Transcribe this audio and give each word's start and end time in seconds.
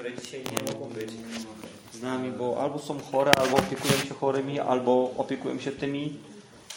które 0.00 0.16
dzisiaj 0.16 0.44
nie 0.44 0.72
mogą 0.72 0.88
być 0.88 1.10
z 1.92 2.02
nami, 2.02 2.30
bo 2.30 2.62
albo 2.62 2.78
są 2.78 3.00
chore, 3.00 3.32
albo 3.34 3.56
opiekują 3.56 3.92
się 3.92 4.14
chorymi, 4.14 4.60
albo 4.60 5.10
opiekują 5.16 5.58
się 5.58 5.72
tymi, 5.72 6.18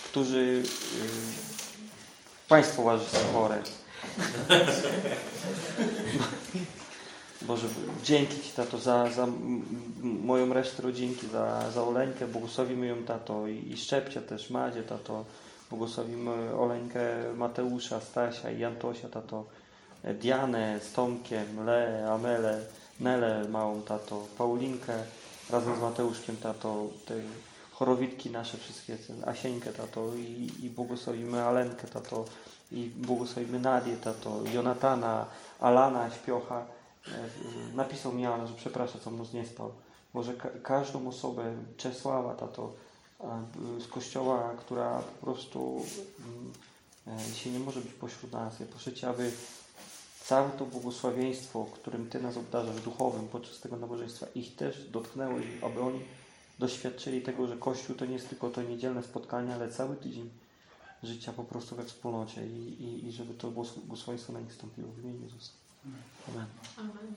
którzy 0.05 0.37
y, 0.37 0.63
Państwo 2.49 2.81
uważa, 2.81 3.03
że 3.03 3.09
są 3.09 3.33
chore. 3.33 3.61
Boże, 7.41 7.67
dzięki 8.03 8.41
Ci, 8.41 8.49
Tato, 8.55 8.77
za, 8.77 9.11
za 9.11 9.27
moją 10.01 10.53
resztę 10.53 10.83
rodzinki, 10.83 11.27
za, 11.27 11.71
za 11.71 11.83
Oleńkę. 11.83 12.27
Błogosławimy 12.27 12.87
ją, 12.87 13.03
Tato, 13.03 13.47
i, 13.47 13.71
i 13.71 13.77
Szczepcia 13.77 14.21
też, 14.21 14.49
Madzie, 14.49 14.83
Tato. 14.83 15.25
Błogosławimy 15.69 16.55
Oleńkę, 16.55 17.33
Mateusza, 17.35 17.99
Stasia 18.01 18.51
i 18.51 18.59
Jantosia, 18.59 19.09
Tato. 19.09 19.45
Dianę 20.03 20.79
z 20.79 20.93
Tomkiem, 20.93 21.65
Le, 21.65 22.07
Amelę, 22.11 22.61
Nelę 22.99 23.49
małą, 23.49 23.81
Tato. 23.81 24.27
Paulinkę 24.37 25.03
razem 25.49 25.75
z 25.75 25.79
Mateuszkiem, 25.79 26.37
Tato. 26.37 26.87
Te 27.05 27.15
chorowitki 27.71 28.29
nasze 28.29 28.57
wszystkie, 28.57 28.97
Asieńkę, 29.25 29.73
Tato. 29.73 30.15
I, 30.15 30.51
i 30.61 30.69
błogosławimy 30.69 31.43
Alenkę, 31.43 31.87
Tato. 31.87 32.25
I 32.71 32.91
błogosławimy 32.95 33.59
Nadię, 33.59 33.97
Tato. 33.97 34.39
Jonatana, 34.53 35.25
Alana, 35.59 36.11
Śpiocha. 36.11 36.65
Napisał 37.73 38.13
mi 38.13 38.25
Alan, 38.25 38.47
że 38.47 38.53
przepraszam, 38.53 39.01
co 39.01 39.11
mną 39.11 39.25
nie 39.33 39.45
spał. 39.45 39.71
Może 40.13 40.33
ka 40.33 40.49
każdą 40.63 41.07
osobę, 41.07 41.53
Czesława, 41.77 42.35
tato, 42.35 42.73
z 43.79 43.87
kościoła, 43.87 44.53
która 44.59 44.99
po 44.99 45.25
prostu 45.25 45.81
dzisiaj 47.33 47.53
nie 47.53 47.59
może 47.59 47.81
być 47.81 47.93
pośród 47.93 48.31
nas. 48.31 48.59
Ja 48.59 48.65
proszę 48.65 48.93
Cię, 48.93 49.09
aby 49.09 49.31
całe 50.25 50.49
to 50.49 50.65
błogosławieństwo, 50.65 51.65
którym 51.73 52.09
Ty 52.09 52.21
nas 52.21 52.37
obdarzasz 52.37 52.81
duchowym 52.81 53.27
podczas 53.27 53.59
tego 53.59 53.77
nabożeństwa, 53.77 54.25
ich 54.35 54.55
też 54.55 54.89
dotknęło 54.89 55.39
i 55.39 55.65
aby 55.65 55.81
oni 55.81 55.99
doświadczyli 56.59 57.21
tego, 57.21 57.47
że 57.47 57.57
Kościół 57.57 57.95
to 57.95 58.05
nie 58.05 58.13
jest 58.13 58.29
tylko 58.29 58.49
to 58.49 58.61
niedzielne 58.61 59.03
spotkanie, 59.03 59.55
ale 59.55 59.69
cały 59.71 59.95
tydzień 59.95 60.29
życia 61.03 61.33
po 61.33 61.43
prostu 61.43 61.75
we 61.75 61.85
wspólnocie 61.85 62.47
i, 62.47 62.83
i, 62.83 63.07
i 63.07 63.11
żeby 63.11 63.33
to 63.33 63.51
błogosławieństwo 63.51 64.33
na 64.33 64.39
nich 64.39 64.53
stąpiło 64.53 64.91
w 64.91 65.03
imieniu 65.03 65.23
Jezusa. 65.23 65.51
Amen. 66.29 66.45
Amen. 66.77 67.15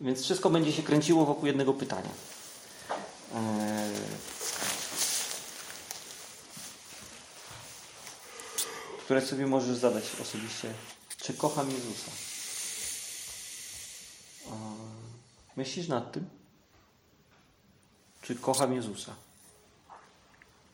Więc 0.00 0.22
wszystko 0.22 0.50
będzie 0.50 0.72
się 0.72 0.82
kręciło 0.82 1.26
wokół 1.26 1.46
jednego 1.46 1.74
pytania. 1.74 2.10
Które 9.08 9.20
sobie 9.20 9.46
możesz 9.46 9.76
zadać 9.76 10.04
osobiście. 10.22 10.68
Czy 11.16 11.34
kocham 11.34 11.70
Jezusa? 11.70 12.10
Myślisz 15.56 15.88
nad 15.88 16.12
tym? 16.12 16.28
Czy 18.22 18.34
kocham 18.34 18.74
Jezusa? 18.74 19.12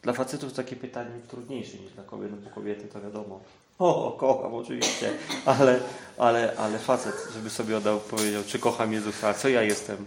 Dla 0.03 0.13
facetów 0.13 0.53
takie 0.53 0.77
pytanie 0.77 1.21
trudniejsze 1.29 1.79
niż 1.79 1.93
dla 1.93 2.05
kobiet, 2.05 2.31
no 2.31 2.37
bo 2.37 2.51
kobiety 2.51 2.89
to 2.89 3.01
wiadomo. 3.01 3.41
O, 3.79 4.17
kocham 4.21 4.55
oczywiście, 4.55 5.13
ale, 5.47 5.81
ale, 6.19 6.57
ale 6.57 6.79
facet, 6.79 7.15
żeby 7.35 7.51
sobie 7.51 7.77
oddał, 7.77 8.01
powiedział, 8.01 8.43
czy 8.47 8.59
kocham 8.59 8.93
Jezusa, 8.93 9.29
a 9.29 9.35
co 9.35 9.49
ja 9.49 9.63
jestem? 9.63 10.07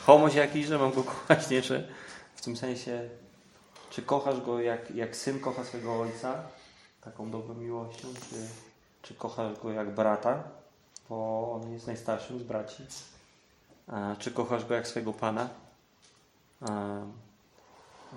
Homoś 0.00 0.34
jakiś, 0.34 0.66
że 0.66 0.78
mam 0.78 0.92
go 0.92 1.02
kochać, 1.02 1.50
nie? 1.50 1.62
Czy 1.62 1.88
w 2.34 2.42
tym 2.42 2.56
sensie, 2.56 3.08
czy 3.90 4.02
kochasz 4.02 4.40
go 4.40 4.60
jak, 4.60 4.90
jak 4.90 5.16
syn 5.16 5.40
kocha 5.40 5.64
swojego 5.64 6.00
ojca, 6.00 6.42
taką 7.04 7.30
dobrą 7.30 7.54
miłością, 7.54 8.08
czy, 8.14 8.48
czy 9.02 9.14
kochasz 9.14 9.60
go 9.60 9.72
jak 9.72 9.94
brata, 9.94 10.44
bo 11.08 11.52
on 11.52 11.72
jest 11.72 11.86
najstarszym 11.86 12.38
z 12.38 12.42
braci, 12.42 12.86
a, 13.86 14.16
czy 14.18 14.30
kochasz 14.30 14.64
go 14.64 14.74
jak 14.74 14.88
swojego 14.88 15.12
pana? 15.12 15.48
A, 16.60 16.70
a, 18.12 18.16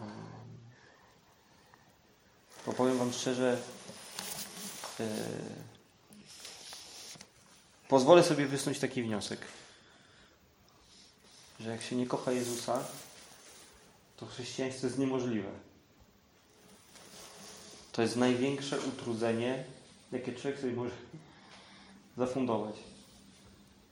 bo 2.66 2.74
powiem 2.74 2.98
Wam 2.98 3.14
szczerze, 3.14 3.58
yy, 5.00 5.06
pozwolę 7.88 8.24
sobie 8.24 8.46
wysnuć 8.46 8.80
taki 8.80 9.04
wniosek, 9.04 9.40
że 11.60 11.72
jak 11.72 11.82
się 11.82 11.96
nie 11.96 12.08
kocha 12.08 12.32
Jezusa, 12.32 12.84
to 14.18 14.26
chrześcijaństwo 14.26 14.88
jest 14.88 15.00
niemożliwe. 15.00 15.50
To 17.96 18.02
jest 18.02 18.16
największe 18.16 18.80
utrudzenie, 18.80 19.64
jakie 20.12 20.34
człowiek 20.34 20.60
sobie 20.60 20.74
może 20.74 20.92
zafundować. 22.18 22.76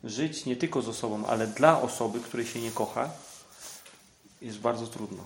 Żyć 0.03 0.45
nie 0.45 0.55
tylko 0.55 0.81
z 0.81 0.87
osobą, 0.87 1.25
ale 1.25 1.47
dla 1.47 1.81
osoby, 1.81 2.19
której 2.19 2.45
się 2.45 2.61
nie 2.61 2.71
kocha, 2.71 3.09
jest 4.41 4.59
bardzo 4.59 4.87
trudno. 4.87 5.23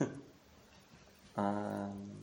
um, 1.36 2.14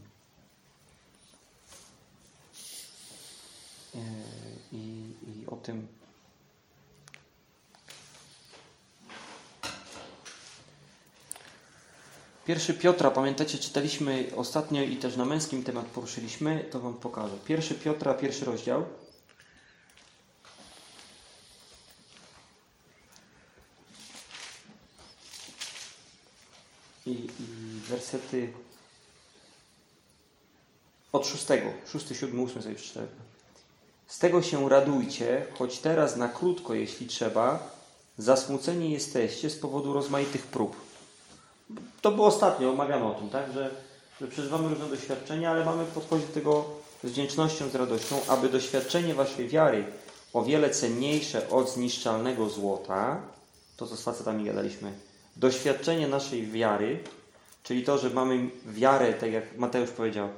i, 4.71 5.13
i 5.27 5.45
o 5.47 5.55
tym 5.55 5.87
Pierwszy 12.45 12.73
Piotra, 12.73 13.11
pamiętacie, 13.11 13.57
czytaliśmy 13.57 14.31
ostatnio 14.35 14.81
i 14.83 14.97
też 14.97 15.15
na 15.15 15.25
męskim 15.25 15.63
temat 15.63 15.85
poruszyliśmy, 15.85 16.65
to 16.71 16.79
Wam 16.79 16.93
pokażę. 16.93 17.37
Pierwszy 17.45 17.75
Piotra, 17.75 18.13
pierwszy 18.13 18.45
rozdział. 18.45 18.85
I, 27.05 27.11
i 27.11 27.79
wersety 27.89 28.53
od 31.11 31.27
szóstego, 31.27 31.71
szósty, 31.91 32.15
siódmy, 32.15 32.41
ósmy 32.41 32.61
sobie 32.61 32.75
przeczytałem. 32.75 33.09
Z 34.07 34.19
tego 34.19 34.41
się 34.41 34.69
radujcie, 34.69 35.45
choć 35.57 35.79
teraz 35.79 36.17
na 36.17 36.27
krótko, 36.27 36.73
jeśli 36.73 37.07
trzeba, 37.07 37.71
zasmuceni 38.17 38.91
jesteście 38.91 39.49
z 39.49 39.59
powodu 39.59 39.93
rozmaitych 39.93 40.47
prób. 40.47 40.90
To 42.01 42.11
było 42.11 42.27
ostatnio, 42.27 42.71
omawiano 42.71 43.11
o 43.11 43.19
tym, 43.19 43.29
tak? 43.29 43.53
że, 43.53 43.69
że 44.21 44.27
przeżywamy 44.27 44.69
różne 44.69 44.85
doświadczenia, 44.85 45.51
ale 45.51 45.65
mamy 45.65 45.85
podchodzić 45.85 46.27
do 46.27 46.33
tego 46.33 46.65
z 47.03 47.07
wdzięcznością, 47.07 47.69
z 47.69 47.75
radością, 47.75 48.15
aby 48.27 48.49
doświadczenie 48.49 49.13
Waszej 49.13 49.47
wiary, 49.47 49.83
o 50.33 50.43
wiele 50.43 50.69
cenniejsze 50.69 51.49
od 51.49 51.69
zniszczalnego 51.69 52.49
złota, 52.49 53.21
to 53.77 53.87
co 53.87 53.97
z 53.97 54.01
facetami 54.01 54.45
gadaliśmy, 54.45 54.91
doświadczenie 55.35 56.07
naszej 56.07 56.47
wiary, 56.47 56.99
czyli 57.63 57.83
to, 57.83 57.97
że 57.97 58.09
mamy 58.09 58.49
wiarę, 58.65 59.13
tak 59.13 59.31
jak 59.31 59.57
Mateusz 59.57 59.89
powiedział, 59.89 60.29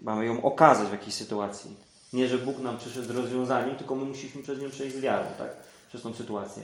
mamy 0.00 0.26
ją 0.26 0.42
okazać 0.42 0.88
w 0.88 0.92
jakiejś 0.92 1.14
sytuacji 1.14 1.76
nie, 2.12 2.28
że 2.28 2.38
Bóg 2.38 2.58
nam 2.58 2.78
przyszedł 2.78 3.06
z 3.06 3.10
rozwiązaniem, 3.10 3.76
tylko 3.76 3.94
my 3.94 4.04
musieliśmy 4.04 4.42
przez 4.42 4.60
nią 4.60 4.70
przejść 4.70 4.96
z 4.96 5.00
wiarą, 5.00 5.24
tak? 5.38 5.50
Przez 5.88 6.02
tą 6.02 6.14
sytuację. 6.14 6.62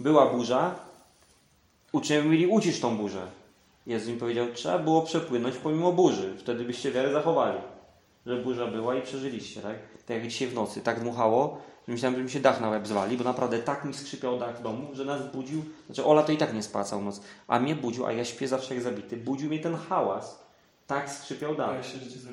Była 0.00 0.26
burza, 0.26 0.74
uczniowie 1.92 2.28
mieli 2.28 2.80
tą 2.80 2.96
burzę. 2.96 3.26
Jezus 3.88 4.08
im 4.08 4.18
powiedział, 4.18 4.46
trzeba 4.54 4.78
było 4.78 5.02
przepłynąć 5.02 5.56
pomimo 5.56 5.92
burzy. 5.92 6.34
Wtedy 6.38 6.64
byście 6.64 6.92
wiarę 6.92 7.12
zachowali. 7.12 7.58
Że 8.26 8.36
burza 8.36 8.66
była 8.66 8.94
i 8.94 9.02
przeżyliście, 9.02 9.60
tak? 9.60 9.76
Tak 10.06 10.16
jak 10.16 10.26
dzisiaj 10.26 10.48
w 10.48 10.54
nocy. 10.54 10.80
Tak 10.80 11.00
dmuchało, 11.00 11.62
że 11.88 11.92
myślałem, 11.92 12.18
że 12.18 12.24
mi 12.24 12.30
się 12.30 12.40
dach 12.40 12.60
na 12.60 12.68
łeb 12.68 12.86
zwali, 12.86 13.16
bo 13.16 13.24
naprawdę 13.24 13.58
tak 13.58 13.84
mi 13.84 13.94
skrzypiał 13.94 14.38
dach 14.38 14.58
w 14.58 14.62
domu, 14.62 14.88
że 14.92 15.04
nas 15.04 15.32
budził. 15.32 15.62
Znaczy 15.86 16.04
Ola 16.04 16.22
to 16.22 16.32
i 16.32 16.36
tak 16.36 16.54
nie 16.54 16.62
spała 16.62 16.84
całą 16.84 17.02
noc. 17.02 17.20
A 17.46 17.60
mnie 17.60 17.74
budził, 17.74 18.06
a 18.06 18.12
ja 18.12 18.24
śpię 18.24 18.48
zawsze 18.48 18.74
jak 18.74 18.82
zabity. 18.82 19.16
Budził 19.16 19.48
mnie 19.48 19.58
ten 19.58 19.76
hałas. 19.76 20.44
Tak 20.86 21.10
skrzypiał 21.10 21.54
dach. 21.54 21.76
A 21.80 21.82
siedzicie 21.82 22.18
z 22.18 22.28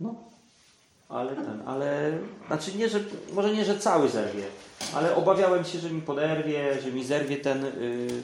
No, 0.00 0.14
ale 1.08 1.36
ten, 1.36 1.62
ale, 1.66 2.18
znaczy 2.46 2.76
nie, 2.76 2.88
że, 2.88 3.00
może 3.32 3.54
nie, 3.54 3.64
że 3.64 3.78
cały 3.78 4.08
zerwie, 4.08 4.44
ale 4.94 5.16
obawiałem 5.16 5.64
się, 5.64 5.78
że 5.78 5.90
mi 5.90 6.02
poderwie, 6.02 6.80
że 6.80 6.92
mi 6.92 7.04
zerwie 7.04 7.36
ten, 7.36 7.64
yy, 7.64 8.22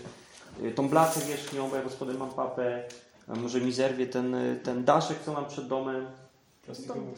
tą 0.74 0.88
blachę 0.88 1.20
wierzchnią, 1.20 1.68
bo 1.70 1.76
ja 1.76 1.82
gospodem 1.82 2.18
mam 2.18 2.30
papę, 2.30 2.82
a 3.28 3.34
może 3.34 3.60
mi 3.60 3.72
zerwie 3.72 4.06
ten, 4.06 4.36
ten 4.62 4.84
daszek, 4.84 5.18
co 5.24 5.32
mam 5.32 5.46
przed 5.46 5.68
domem. 5.68 6.06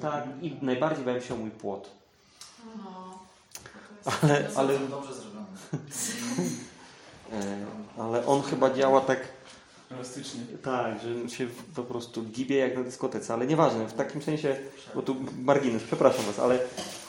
Tak, 0.01 0.25
i 0.43 0.57
najbardziej 0.63 1.05
bałem 1.05 1.23
się 1.23 1.35
o 1.35 1.37
mój 1.37 1.51
płot. 1.51 1.91
Ale, 4.23 4.49
ale, 4.57 4.79
dobrze 4.79 5.15
zrobione. 5.15 5.47
ale 7.99 8.27
on 8.27 8.43
chyba 8.43 8.75
działa 8.75 9.01
tak 9.01 9.19
Elastycznie. 9.91 10.41
Tak, 10.63 10.95
że 11.01 11.37
się 11.37 11.47
po 11.75 11.83
prostu 11.83 12.23
gibie 12.23 12.57
jak 12.57 12.77
na 12.77 12.83
dyskotece, 12.83 13.35
ale 13.35 13.47
nieważne, 13.47 13.87
w 13.87 13.93
takim 13.93 14.23
sensie, 14.23 14.57
bo 14.95 15.03
tu 15.03 15.17
margines, 15.43 15.83
przepraszam 15.83 16.25
Was, 16.25 16.39
ale 16.39 16.59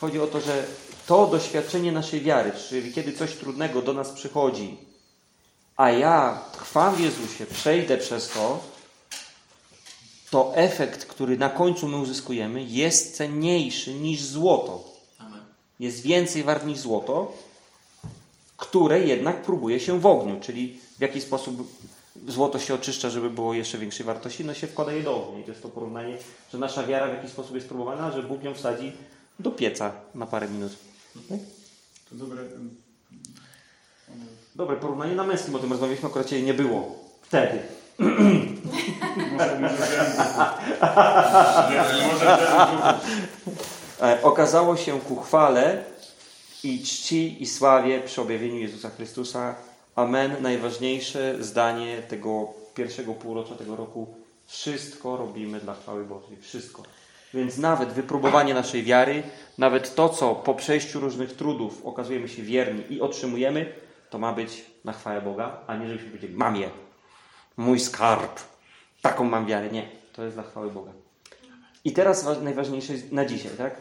chodzi 0.02 0.20
o 0.20 0.28
to, 0.28 0.42
że 0.42 0.64
to 1.08 1.28
doświadczenie 1.28 1.92
naszej 1.92 2.22
wiary, 2.22 2.52
czyli 2.70 2.94
kiedy 2.94 3.14
coś 3.14 3.36
trudnego 3.36 3.82
do 3.82 3.94
nas 3.94 4.12
przychodzi, 4.12 4.78
a 5.78 5.92
ja 5.92 6.42
trwam 6.52 6.96
w 6.96 7.00
Jezusie, 7.00 7.46
przejdę 7.46 7.98
przez 7.98 8.30
to, 8.30 8.64
to 10.30 10.56
efekt, 10.56 11.06
który 11.06 11.38
na 11.38 11.50
końcu 11.50 11.88
my 11.88 11.98
uzyskujemy, 11.98 12.64
jest 12.64 13.16
cenniejszy 13.16 13.94
niż 13.94 14.24
złoto. 14.24 14.84
Amen. 15.20 15.42
jest 15.80 16.02
więcej 16.02 16.44
wart 16.44 16.66
niż 16.66 16.78
złoto, 16.78 17.34
które 18.58 19.00
jednak 19.00 19.42
próbuje 19.42 19.80
się 19.80 20.00
w 20.00 20.06
ogniu, 20.06 20.40
czyli 20.40 20.80
w 20.98 21.02
jaki 21.02 21.22
sposób 21.22 21.68
złoto 22.28 22.60
się 22.60 22.74
oczyszcza, 22.74 23.10
żeby 23.10 23.30
było 23.30 23.54
jeszcze 23.54 23.78
większej 23.78 24.06
wartości, 24.06 24.46
no 24.46 24.54
się 24.54 24.68
wkłada 24.68 24.92
je 24.92 25.04
do 25.04 25.24
ognia. 25.24 25.40
I 25.40 25.44
to 25.44 25.52
jest 25.52 25.64
to 25.64 25.70
porównanie, 25.70 26.18
że 26.52 26.58
nasza 26.58 26.84
wiara 26.84 27.08
w 27.08 27.14
jakiś 27.14 27.32
sposób 27.32 27.56
jest 27.56 27.68
próbowana, 27.68 28.12
że 28.12 28.24
Bóg 28.24 28.44
ją 28.44 28.54
wsadzi 28.54 28.92
do 29.40 29.52
pieca 29.52 29.92
na 30.16 30.26
parę 30.26 30.48
minut. 30.50 30.72
Tak? 31.30 31.40
To 32.10 32.16
dobre. 32.16 32.44
Dobre 34.58 34.76
porównanie 34.76 35.16
na 35.16 35.24
męskim, 35.24 35.56
o 35.56 35.60
tym 35.60 35.72
rozmawialiśmy, 35.72 36.10
akurat 36.10 36.28
cię 36.28 36.42
nie 36.42 36.54
było. 36.54 36.96
Wtedy. 37.22 37.60
E, 44.02 44.24
okazało 44.24 44.78
się 44.78 45.00
ku 45.00 45.16
chwale 45.16 45.84
i 46.64 46.84
czci 46.84 47.44
i 47.44 47.46
sławie 47.46 48.02
przy 48.02 48.22
objawieniu 48.22 48.60
Jezusa 48.60 48.90
Chrystusa. 48.90 49.56
Amen. 49.96 50.36
Najważniejsze 50.42 51.44
zdanie 51.44 52.02
tego 52.02 52.54
pierwszego 52.76 53.14
półrocza 53.14 53.56
tego 53.56 53.76
roku. 53.76 54.08
Wszystko 54.46 55.18
robimy 55.18 55.60
dla 55.60 55.74
chwały 55.74 56.06
Bożej. 56.06 56.38
Wszystko. 56.42 56.84
Więc 57.34 57.58
nawet 57.58 57.90
wypróbowanie 57.90 58.54
naszej 58.54 58.84
wiary, 58.84 59.24
nawet 59.58 59.96
to, 59.96 60.10
co 60.10 60.36
po 60.36 60.54
przejściu 60.54 61.00
różnych 61.00 61.36
trudów 61.36 61.86
okazujemy 61.86 62.30
się 62.30 62.44
wierni 62.44 62.84
i 62.90 63.02
otrzymujemy, 63.02 63.87
to 64.10 64.20
ma 64.20 64.34
być 64.34 64.66
na 64.84 64.94
chwałę 64.94 65.22
Boga, 65.22 65.60
a 65.68 65.78
nie 65.78 65.88
żebyśmy 65.88 66.10
powiedzieli, 66.10 66.34
mam 66.36 66.56
je, 66.56 66.70
mój 67.58 67.80
skarb, 67.80 68.40
taką 69.02 69.24
mam 69.24 69.46
wiarę. 69.46 69.70
Nie, 69.70 69.90
to 70.14 70.24
jest 70.24 70.36
dla 70.36 70.44
chwały 70.44 70.72
Boga. 70.72 70.92
I 71.86 71.92
teraz 71.92 72.26
najważniejsze 72.42 72.94
jest 72.94 73.12
na 73.12 73.26
dzisiaj, 73.26 73.52
tak? 73.58 73.76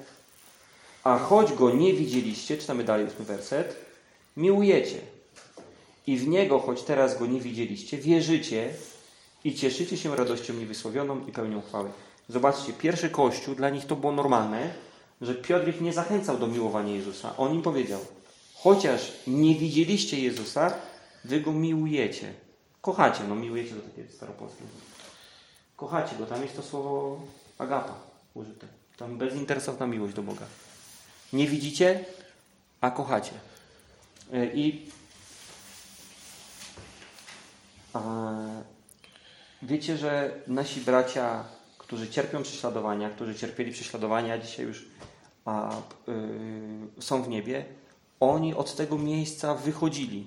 A 1.05 1.19
choć 1.19 1.52
go 1.52 1.70
nie 1.70 1.93
widzieliście, 1.93 2.58
czytamy 2.58 2.84
dalej 2.84 3.06
ósmy 3.06 3.25
werset, 3.25 3.76
miłujecie. 4.37 4.99
I 6.06 6.17
w 6.17 6.28
niego, 6.28 6.58
choć 6.58 6.82
teraz 6.82 7.19
go 7.19 7.26
nie 7.26 7.40
widzieliście, 7.40 7.99
wierzycie 7.99 8.75
i 9.44 9.55
cieszycie 9.55 9.96
się 9.96 10.17
radością 10.17 10.55
niewysłowioną 10.55 11.26
i 11.26 11.32
pełnią 11.32 11.62
chwały. 11.62 11.90
Zobaczcie, 12.28 12.73
pierwszy 12.73 13.11
kościół, 13.11 13.55
dla 13.55 13.70
nich 13.70 13.87
to 13.87 13.96
było 13.96 14.12
normalne, 14.12 14.75
że 15.20 15.34
Piotr 15.34 15.69
ich 15.69 15.81
nie 15.81 15.93
zachęcał 15.93 16.38
do 16.38 16.46
miłowania 16.46 16.94
Jezusa. 16.94 17.37
On 17.37 17.55
im 17.55 17.62
powiedział, 17.62 18.00
chociaż 18.58 19.12
nie 19.26 19.55
widzieliście 19.55 20.20
Jezusa, 20.20 20.75
wy 21.25 21.41
go 21.41 21.53
miłujecie. 21.53 22.32
Kochacie, 22.81 23.25
no 23.29 23.35
miłujecie 23.35 23.75
to 23.75 23.81
takie 23.81 24.12
staropolskie. 24.12 24.64
Kochacie 25.76 26.17
go, 26.17 26.26
tam 26.26 26.43
jest 26.43 26.56
to 26.56 26.62
słowo 26.62 27.20
agapa 27.58 27.94
użyte. 28.35 28.67
Tam 28.97 29.19
bezinteresowna 29.19 29.87
miłość 29.87 30.14
do 30.14 30.23
Boga. 30.23 30.47
Nie 31.32 31.47
widzicie, 31.47 32.05
a 32.81 32.91
kochacie. 32.91 33.32
I 34.55 34.91
a, 37.93 38.23
wiecie, 39.62 39.97
że 39.97 40.41
nasi 40.47 40.81
bracia, 40.81 41.44
którzy 41.79 42.09
cierpią 42.11 42.43
prześladowania, 42.43 43.11
którzy 43.11 43.35
cierpieli 43.35 43.73
prześladowania, 43.73 44.38
dzisiaj 44.38 44.67
już 44.67 44.85
a, 45.44 45.76
y, 46.99 47.02
są 47.02 47.23
w 47.23 47.29
niebie, 47.29 47.64
oni 48.21 48.55
od 48.55 48.77
tego 48.77 48.99
miejsca 48.99 49.55
wychodzili. 49.55 50.27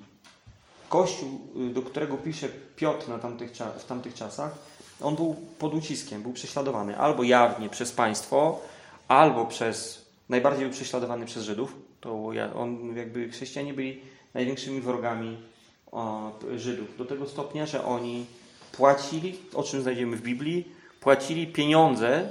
Kościół, 0.89 1.39
y, 1.69 1.73
do 1.73 1.81
którego 1.81 2.17
pisze 2.17 2.49
Piotr 2.75 3.09
na 3.09 3.19
tamtych, 3.19 3.51
w 3.77 3.85
tamtych 3.85 4.13
czasach, 4.13 4.55
on 5.01 5.15
był 5.15 5.35
pod 5.59 5.73
uciskiem, 5.73 6.21
był 6.21 6.33
prześladowany 6.33 6.97
albo 6.97 7.23
jawnie 7.23 7.69
przez 7.69 7.91
państwo, 7.91 8.61
albo 9.07 9.45
przez, 9.45 10.05
najbardziej 10.29 10.65
był 10.65 10.73
prześladowany 10.73 11.25
przez 11.25 11.43
Żydów. 11.43 11.75
To 12.01 12.31
on, 12.55 12.97
jakby 12.97 13.29
chrześcijanie 13.29 13.73
byli 13.73 14.01
największymi 14.33 14.81
wrogami 14.81 15.37
o, 15.91 16.31
Żydów. 16.55 16.97
Do 16.97 17.05
tego 17.05 17.27
stopnia, 17.27 17.65
że 17.65 17.85
oni 17.85 18.25
płacili, 18.71 19.37
o 19.53 19.63
czym 19.63 19.81
znajdziemy 19.81 20.17
w 20.17 20.21
Biblii, 20.21 20.71
płacili 20.99 21.47
pieniądze, 21.47 22.29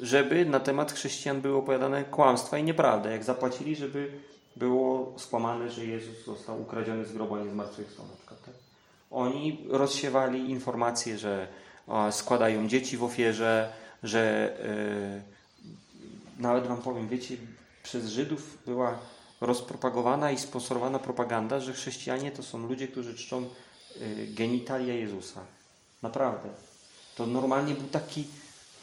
żeby 0.00 0.46
na 0.46 0.60
temat 0.60 0.92
chrześcijan 0.92 1.40
były 1.40 1.56
opowiadane 1.56 2.04
kłamstwa 2.04 2.58
i 2.58 2.64
nieprawda. 2.64 3.10
Jak 3.10 3.24
zapłacili, 3.24 3.76
żeby 3.76 4.12
było 4.56 5.14
skłamane, 5.18 5.70
że 5.70 5.84
Jezus 5.84 6.24
został 6.24 6.62
ukradziony 6.62 7.04
z 7.04 7.12
grobu, 7.12 7.34
a 7.34 7.42
nie 7.42 7.50
zmartwychwstał 7.50 8.06
na 8.06 8.16
przykład. 8.16 8.42
Tak? 8.44 8.54
Oni 9.10 9.66
rozsiewali 9.68 10.50
informacje, 10.50 11.18
że 11.18 11.48
składają 12.10 12.68
dzieci 12.68 12.96
w 12.96 13.04
ofierze, 13.04 13.72
że 14.02 14.52
yy, 15.64 16.42
nawet 16.42 16.66
wam 16.66 16.82
powiem, 16.82 17.08
wiecie, 17.08 17.36
przez 17.82 18.06
Żydów 18.06 18.58
była 18.66 18.98
rozpropagowana 19.40 20.30
i 20.30 20.38
sponsorowana 20.38 20.98
propaganda, 20.98 21.60
że 21.60 21.72
chrześcijanie 21.72 22.30
to 22.30 22.42
są 22.42 22.66
ludzie, 22.66 22.88
którzy 22.88 23.14
czczą 23.14 23.40
yy, 23.40 24.26
genitalia 24.26 24.94
Jezusa. 24.94 25.40
Naprawdę. 26.02 26.48
To 27.16 27.26
normalnie 27.26 27.74
był 27.74 27.88
taki, 27.88 28.24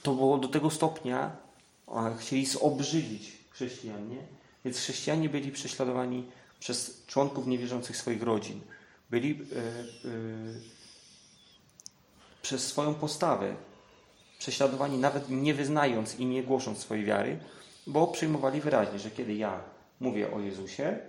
to 0.04 0.13
było 0.13 0.38
do 0.38 0.48
tego 0.48 0.69
stopnia, 0.69 1.31
chcieli 2.18 2.45
zobrzydzić 2.45 3.38
chrześcijan, 3.50 4.10
nie? 4.10 4.38
Więc 4.65 4.77
chrześcijanie 4.77 5.29
byli 5.29 5.51
prześladowani 5.51 6.25
przez 6.59 7.06
członków 7.07 7.47
niewierzących 7.47 7.97
swoich 7.97 8.23
rodzin. 8.23 8.61
Byli 9.09 9.29
yy, 9.29 9.35
yy, 10.03 10.61
przez 12.41 12.67
swoją 12.67 12.94
postawę 12.94 13.56
prześladowani 14.39 14.97
nawet 14.97 15.29
nie 15.29 15.53
wyznając 15.53 16.19
i 16.19 16.25
nie 16.25 16.44
głosząc 16.44 16.77
swojej 16.77 17.06
wiary, 17.06 17.39
bo 17.88 18.07
przyjmowali 18.07 18.61
wyraźnie, 18.61 19.00
że 19.00 19.11
kiedy 19.11 19.33
ja 19.33 19.63
mówię 20.00 20.33
o 20.33 20.39
Jezusie, 20.39 21.00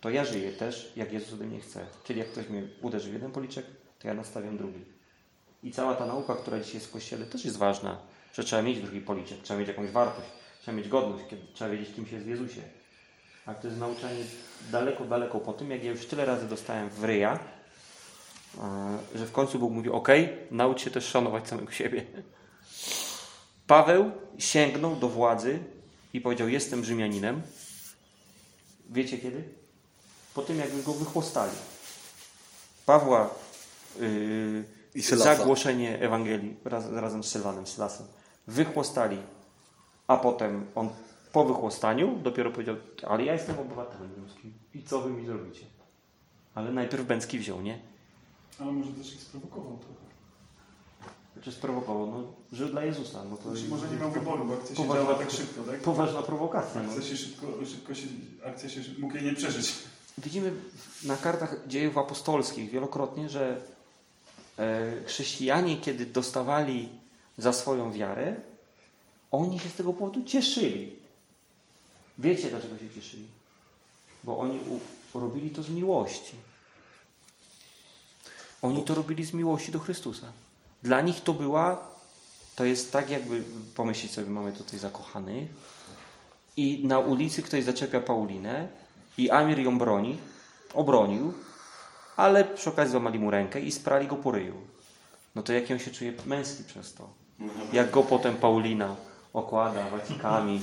to 0.00 0.10
ja 0.10 0.24
żyję 0.24 0.52
też, 0.52 0.92
jak 0.96 1.12
Jezus 1.12 1.32
ode 1.32 1.46
mnie 1.46 1.60
chce. 1.60 1.86
Czyli 2.04 2.18
jak 2.18 2.28
ktoś 2.28 2.48
mnie 2.48 2.62
uderzy 2.82 3.10
w 3.10 3.12
jeden 3.12 3.30
policzek, 3.30 3.66
to 3.98 4.08
ja 4.08 4.14
nastawiam 4.14 4.58
drugi. 4.58 4.84
I 5.62 5.72
cała 5.72 5.94
ta 5.94 6.06
nauka, 6.06 6.34
która 6.34 6.58
dzisiaj 6.58 6.74
jest 6.74 6.86
w 6.86 6.92
Kościele, 6.92 7.26
też 7.26 7.44
jest 7.44 7.56
ważna, 7.56 7.98
że 8.32 8.44
trzeba 8.44 8.62
mieć 8.62 8.80
drugi 8.80 9.00
policzek, 9.00 9.38
trzeba 9.42 9.60
mieć 9.60 9.68
jakąś 9.68 9.90
wartość, 9.90 10.28
trzeba 10.62 10.76
mieć 10.76 10.88
godność, 10.88 11.24
trzeba 11.54 11.70
wiedzieć, 11.70 11.94
kim 11.94 12.06
się 12.06 12.14
jest 12.14 12.26
w 12.26 12.30
Jezusie. 12.30 12.60
A 13.48 13.54
to 13.54 13.66
jest 13.66 13.80
nauczanie 13.80 14.24
daleko, 14.72 15.04
daleko 15.04 15.40
po 15.40 15.52
tym, 15.52 15.70
jak 15.70 15.84
ja 15.84 15.90
już 15.90 16.06
tyle 16.06 16.24
razy 16.24 16.48
dostałem 16.48 16.88
w 16.88 17.04
ryja, 17.04 17.38
że 19.14 19.26
w 19.26 19.32
końcu 19.32 19.58
Bóg 19.58 19.72
mówi: 19.72 19.90
OK, 19.90 20.08
naucz 20.50 20.80
się 20.80 20.90
też 20.90 21.06
szanować 21.06 21.48
samego 21.48 21.72
siebie. 21.72 22.04
Paweł 23.66 24.10
sięgnął 24.38 24.96
do 24.96 25.08
władzy 25.08 25.58
i 26.12 26.20
powiedział: 26.20 26.48
Jestem 26.48 26.84
Rzymianinem. 26.84 27.42
Wiecie 28.90 29.18
kiedy? 29.18 29.44
Po 30.34 30.42
tym, 30.42 30.58
jak 30.58 30.82
go 30.82 30.92
wychłostali. 30.92 31.52
Pawła 32.86 33.30
yy, 34.94 35.16
zagłoszenie 35.16 35.98
Ewangelii 36.00 36.56
raz, 36.64 36.92
razem 36.92 37.24
z 37.24 37.30
Sylwanem, 37.30 37.66
Sylasem. 37.66 38.06
Wychłostali, 38.46 39.18
a 40.06 40.16
potem 40.16 40.66
on 40.74 40.90
po 41.32 41.44
wychłostaniu 41.44 42.18
dopiero 42.22 42.50
powiedział: 42.50 42.76
Ale 43.06 43.24
ja 43.24 43.32
jestem 43.32 43.58
obywatelem 43.58 44.10
rzymskim. 44.14 44.52
I 44.74 44.82
co 44.82 45.00
wy 45.00 45.10
mi 45.10 45.26
zrobicie? 45.26 45.64
Ale 46.54 46.72
najpierw 46.72 47.06
Bęcki 47.06 47.38
wziął, 47.38 47.60
nie? 47.60 47.78
Ale 48.60 48.72
może 48.72 48.92
też 48.92 49.14
ich 49.14 49.22
sprowokował 49.22 49.78
trochę. 49.78 50.08
Znaczy 51.34 51.52
sprowokował, 51.52 52.06
no, 52.06 52.22
żył 52.52 52.68
dla 52.68 52.84
Jezusa. 52.84 53.24
No 53.30 53.36
to 53.36 53.50
znaczy, 53.50 53.68
może 53.68 53.88
nie 53.88 53.96
miał 53.96 54.10
wyboru, 54.10 54.44
bo 54.44 54.54
akcja 54.54 54.76
się 54.76 54.82
poważna, 54.82 55.14
tak 55.14 55.30
szybko, 55.30 55.62
tak? 55.62 55.80
Poważna 55.80 56.22
prowokacja. 56.22 56.80
Akcja 56.80 56.98
no. 56.98 57.04
się 57.04 57.16
szybko, 57.16 57.46
szybko 57.66 57.94
się, 57.94 58.06
akcja 58.46 58.68
się 58.68 58.80
mógł 58.98 59.14
jej 59.14 59.24
nie 59.24 59.34
przeżyć. 59.34 59.74
Widzimy 60.18 60.52
na 61.04 61.16
kartach 61.16 61.56
dziejów 61.66 61.98
apostolskich 61.98 62.70
wielokrotnie, 62.70 63.28
że 63.28 63.60
e, 64.58 64.92
chrześcijanie, 65.04 65.76
kiedy 65.76 66.06
dostawali 66.06 66.88
za 67.38 67.52
swoją 67.52 67.92
wiarę, 67.92 68.36
oni 69.30 69.58
się 69.58 69.68
z 69.68 69.74
tego 69.74 69.92
powodu 69.92 70.24
cieszyli. 70.24 70.97
Wiecie, 72.18 72.50
dlaczego 72.50 72.78
się 72.78 72.90
cieszyli? 72.90 73.26
Bo 74.24 74.38
oni 74.38 74.60
robili 75.14 75.50
to 75.50 75.62
z 75.62 75.68
miłości. 75.68 76.36
Oni 78.62 78.82
to 78.82 78.94
robili 78.94 79.24
z 79.24 79.32
miłości 79.32 79.72
do 79.72 79.78
Chrystusa. 79.78 80.26
Dla 80.82 81.00
nich 81.00 81.20
to 81.20 81.34
była, 81.34 81.88
to 82.56 82.64
jest 82.64 82.92
tak 82.92 83.10
jakby, 83.10 83.42
pomyśleć 83.74 84.12
sobie, 84.12 84.30
mamy 84.30 84.52
tutaj 84.52 84.78
zakochanych 84.78 85.48
i 86.56 86.86
na 86.86 86.98
ulicy 86.98 87.42
ktoś 87.42 87.64
zaczepia 87.64 88.00
Paulinę 88.00 88.68
i 89.18 89.30
Amir 89.30 89.58
ją 89.58 89.78
broni, 89.78 90.18
obronił, 90.74 91.32
ale 92.16 92.44
przy 92.44 92.70
okazji 92.70 92.92
złamali 92.92 93.18
mu 93.18 93.30
rękę 93.30 93.60
i 93.60 93.72
sprali 93.72 94.06
go 94.06 94.16
po 94.16 94.30
ryju. 94.30 94.54
No 95.34 95.42
to 95.42 95.52
jak 95.52 95.70
on 95.70 95.78
się 95.78 95.90
czuje 95.90 96.12
męski 96.26 96.64
przez 96.64 96.94
to. 96.94 97.08
Jak 97.72 97.90
go 97.90 98.02
potem 98.02 98.36
Paulina 98.36 98.96
okłada 99.32 99.90
wacikami, 99.90 100.62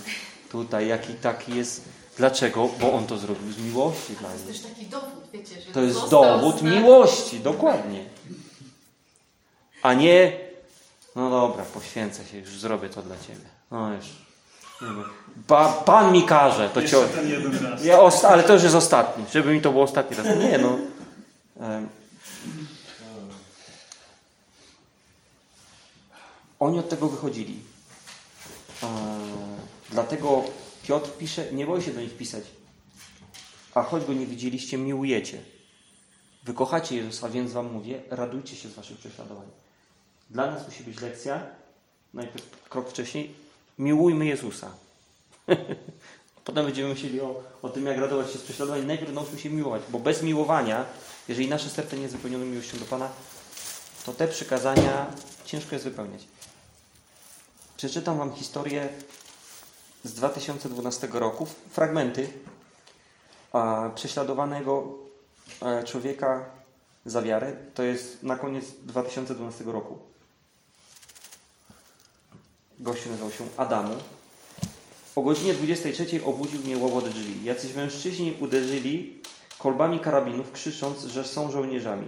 tutaj, 0.63 0.87
jaki 0.87 1.13
taki 1.13 1.55
jest 1.55 1.81
Dlaczego? 2.17 2.69
Bo 2.79 2.93
on 2.93 3.07
to 3.07 3.17
zrobił 3.17 3.51
z 3.51 3.57
miłości 3.57 4.13
dla 4.13 4.29
mnie. 4.29 4.39
To 4.39 4.47
jest 4.47 4.63
też 4.63 4.71
taki 4.71 4.85
dowód, 4.85 5.23
wiecie, 5.33 5.61
że 5.61 5.71
To 5.73 5.81
jest 5.81 6.09
dowód 6.09 6.61
miłości, 6.61 7.39
dokładnie. 7.39 8.05
A 9.81 9.93
nie, 9.93 10.37
no 11.15 11.29
dobra, 11.29 11.65
poświęcę 11.65 12.25
się, 12.25 12.37
już 12.37 12.49
zrobię 12.49 12.89
to 12.89 13.01
dla 13.01 13.15
Ciebie. 13.17 13.45
No 13.71 13.93
już. 13.93 14.05
Pa, 15.47 15.67
pan 15.67 16.11
mi 16.11 16.23
każe, 16.23 16.69
to 16.69 16.81
raz. 16.81 17.83
Ja 17.83 17.99
ale 18.29 18.43
to 18.43 18.53
już 18.53 18.63
jest 18.63 18.75
ostatni, 18.75 19.25
żeby 19.33 19.53
mi 19.53 19.61
to 19.61 19.71
było 19.71 19.83
ostatni 19.83 20.17
raz. 20.17 20.25
Nie 20.25 20.57
no. 20.57 20.77
Oni 26.59 26.79
od 26.79 26.89
tego 26.89 27.07
wychodzili. 27.07 27.59
Dlatego 29.89 30.43
Piotr 30.83 31.09
pisze, 31.17 31.51
nie 31.51 31.65
boi 31.65 31.81
się 31.81 31.91
do 31.91 32.01
nich 32.01 32.17
pisać. 32.17 32.43
A 33.73 33.83
choć 33.83 34.05
go 34.05 34.13
nie 34.13 34.25
widzieliście, 34.25 34.77
miłujecie. 34.77 35.41
Wy 36.43 36.53
kochacie 36.53 36.95
Jezusa, 36.95 37.29
więc 37.29 37.51
wam 37.51 37.71
mówię, 37.71 38.01
radujcie 38.09 38.55
się 38.55 38.69
z 38.69 38.73
waszych 38.73 38.97
prześladowań. 38.97 39.47
Dla 40.29 40.51
nas 40.51 40.67
musi 40.67 40.83
być 40.83 41.01
lekcja, 41.01 41.47
najpierw 42.13 42.69
krok 42.69 42.89
wcześniej, 42.89 43.33
miłujmy 43.79 44.25
Jezusa. 44.25 44.71
Potem 46.45 46.65
będziemy 46.65 46.89
myśleli 46.89 47.21
o, 47.21 47.43
o 47.61 47.69
tym, 47.69 47.85
jak 47.85 47.97
radować 47.97 48.31
się 48.31 48.39
z 48.39 48.41
prześladowań. 48.41 48.85
Najpierw 48.85 49.13
nauczmy 49.13 49.39
się 49.39 49.49
miłować, 49.49 49.81
bo 49.89 49.99
bez 49.99 50.23
miłowania, 50.23 50.85
jeżeli 51.27 51.47
nasze 51.47 51.69
serce 51.69 51.95
nie 51.95 52.01
jest 52.01 52.15
wypełnione 52.15 52.45
miłością 52.45 52.77
do 52.77 52.85
Pana, 52.85 53.09
to 54.05 54.13
te 54.13 54.27
przykazania 54.27 55.07
ciężko 55.45 55.75
jest 55.75 55.85
wypełniać. 55.85 56.23
Przeczytam 57.77 58.17
Wam 58.17 58.33
historię 58.33 58.89
z 60.05 60.13
2012 60.13 61.07
roku, 61.13 61.47
fragmenty 61.69 62.27
prześladowanego 63.95 64.93
e, 65.61 65.83
człowieka 65.83 66.45
za 67.05 67.21
wiarę. 67.21 67.55
To 67.73 67.83
jest 67.83 68.23
na 68.23 68.35
koniec 68.35 68.65
2012 68.83 69.63
roku. 69.63 69.97
Gościu 72.79 73.09
nazywał 73.09 73.31
się 73.31 73.47
Adamu. 73.57 73.95
O 75.15 75.21
godzinie 75.21 75.53
23 75.53 76.25
obudził 76.25 76.61
mnie 76.61 76.77
łobot 76.77 77.09
drzwi. 77.09 77.43
Jacyś 77.43 77.75
mężczyźni 77.75 78.37
uderzyli 78.39 79.21
kolbami 79.59 79.99
karabinów, 79.99 80.51
krzycząc, 80.51 81.03
że 81.03 81.23
są 81.23 81.51
żołnierzami. 81.51 82.07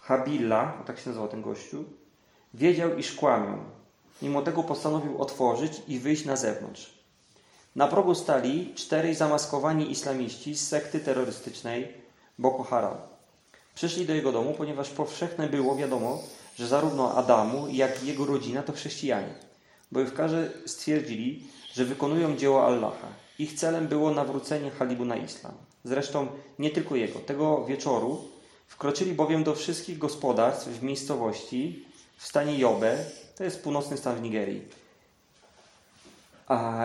Habilla, 0.00 0.72
tak 0.86 0.98
się 0.98 1.08
nazywał 1.10 1.28
ten 1.28 1.42
gościu, 1.42 1.84
wiedział, 2.54 2.98
iż 2.98 3.12
kłamią. 3.12 3.75
Mimo 4.22 4.42
tego 4.42 4.62
postanowił 4.62 5.22
otworzyć 5.22 5.72
i 5.88 5.98
wyjść 5.98 6.24
na 6.24 6.36
zewnątrz. 6.36 6.94
Na 7.76 7.88
progu 7.88 8.14
stali 8.14 8.72
czterej 8.74 9.14
zamaskowani 9.14 9.90
islamiści 9.90 10.56
z 10.56 10.68
sekty 10.68 11.00
terrorystycznej 11.00 11.92
Boko 12.38 12.62
Haram. 12.62 12.96
Przyszli 13.74 14.06
do 14.06 14.14
jego 14.14 14.32
domu, 14.32 14.54
ponieważ 14.58 14.90
powszechne 14.90 15.48
było 15.48 15.76
wiadomo, 15.76 16.18
że 16.58 16.68
zarówno 16.68 17.14
Adamu, 17.14 17.68
jak 17.68 18.04
i 18.04 18.06
jego 18.06 18.26
rodzina 18.26 18.62
to 18.62 18.72
chrześcijanie. 18.72 19.34
Bojówkarze 19.92 20.50
stwierdzili, 20.66 21.46
że 21.74 21.84
wykonują 21.84 22.36
dzieło 22.36 22.66
Allaha. 22.66 23.08
Ich 23.38 23.54
celem 23.54 23.88
było 23.88 24.10
nawrócenie 24.10 24.70
Halibu 24.70 25.04
na 25.04 25.16
islam. 25.16 25.52
Zresztą 25.84 26.28
nie 26.58 26.70
tylko 26.70 26.96
jego. 26.96 27.18
Tego 27.18 27.64
wieczoru 27.64 28.24
wkroczyli 28.66 29.12
bowiem 29.12 29.44
do 29.44 29.54
wszystkich 29.54 29.98
gospodarstw 29.98 30.68
w 30.68 30.82
miejscowości 30.82 31.86
w 32.16 32.26
stanie 32.26 32.58
Jobe, 32.58 33.04
to 33.36 33.44
jest 33.44 33.62
północny 33.62 33.96
stan 33.96 34.16
w 34.16 34.22
Nigerii, 34.22 34.62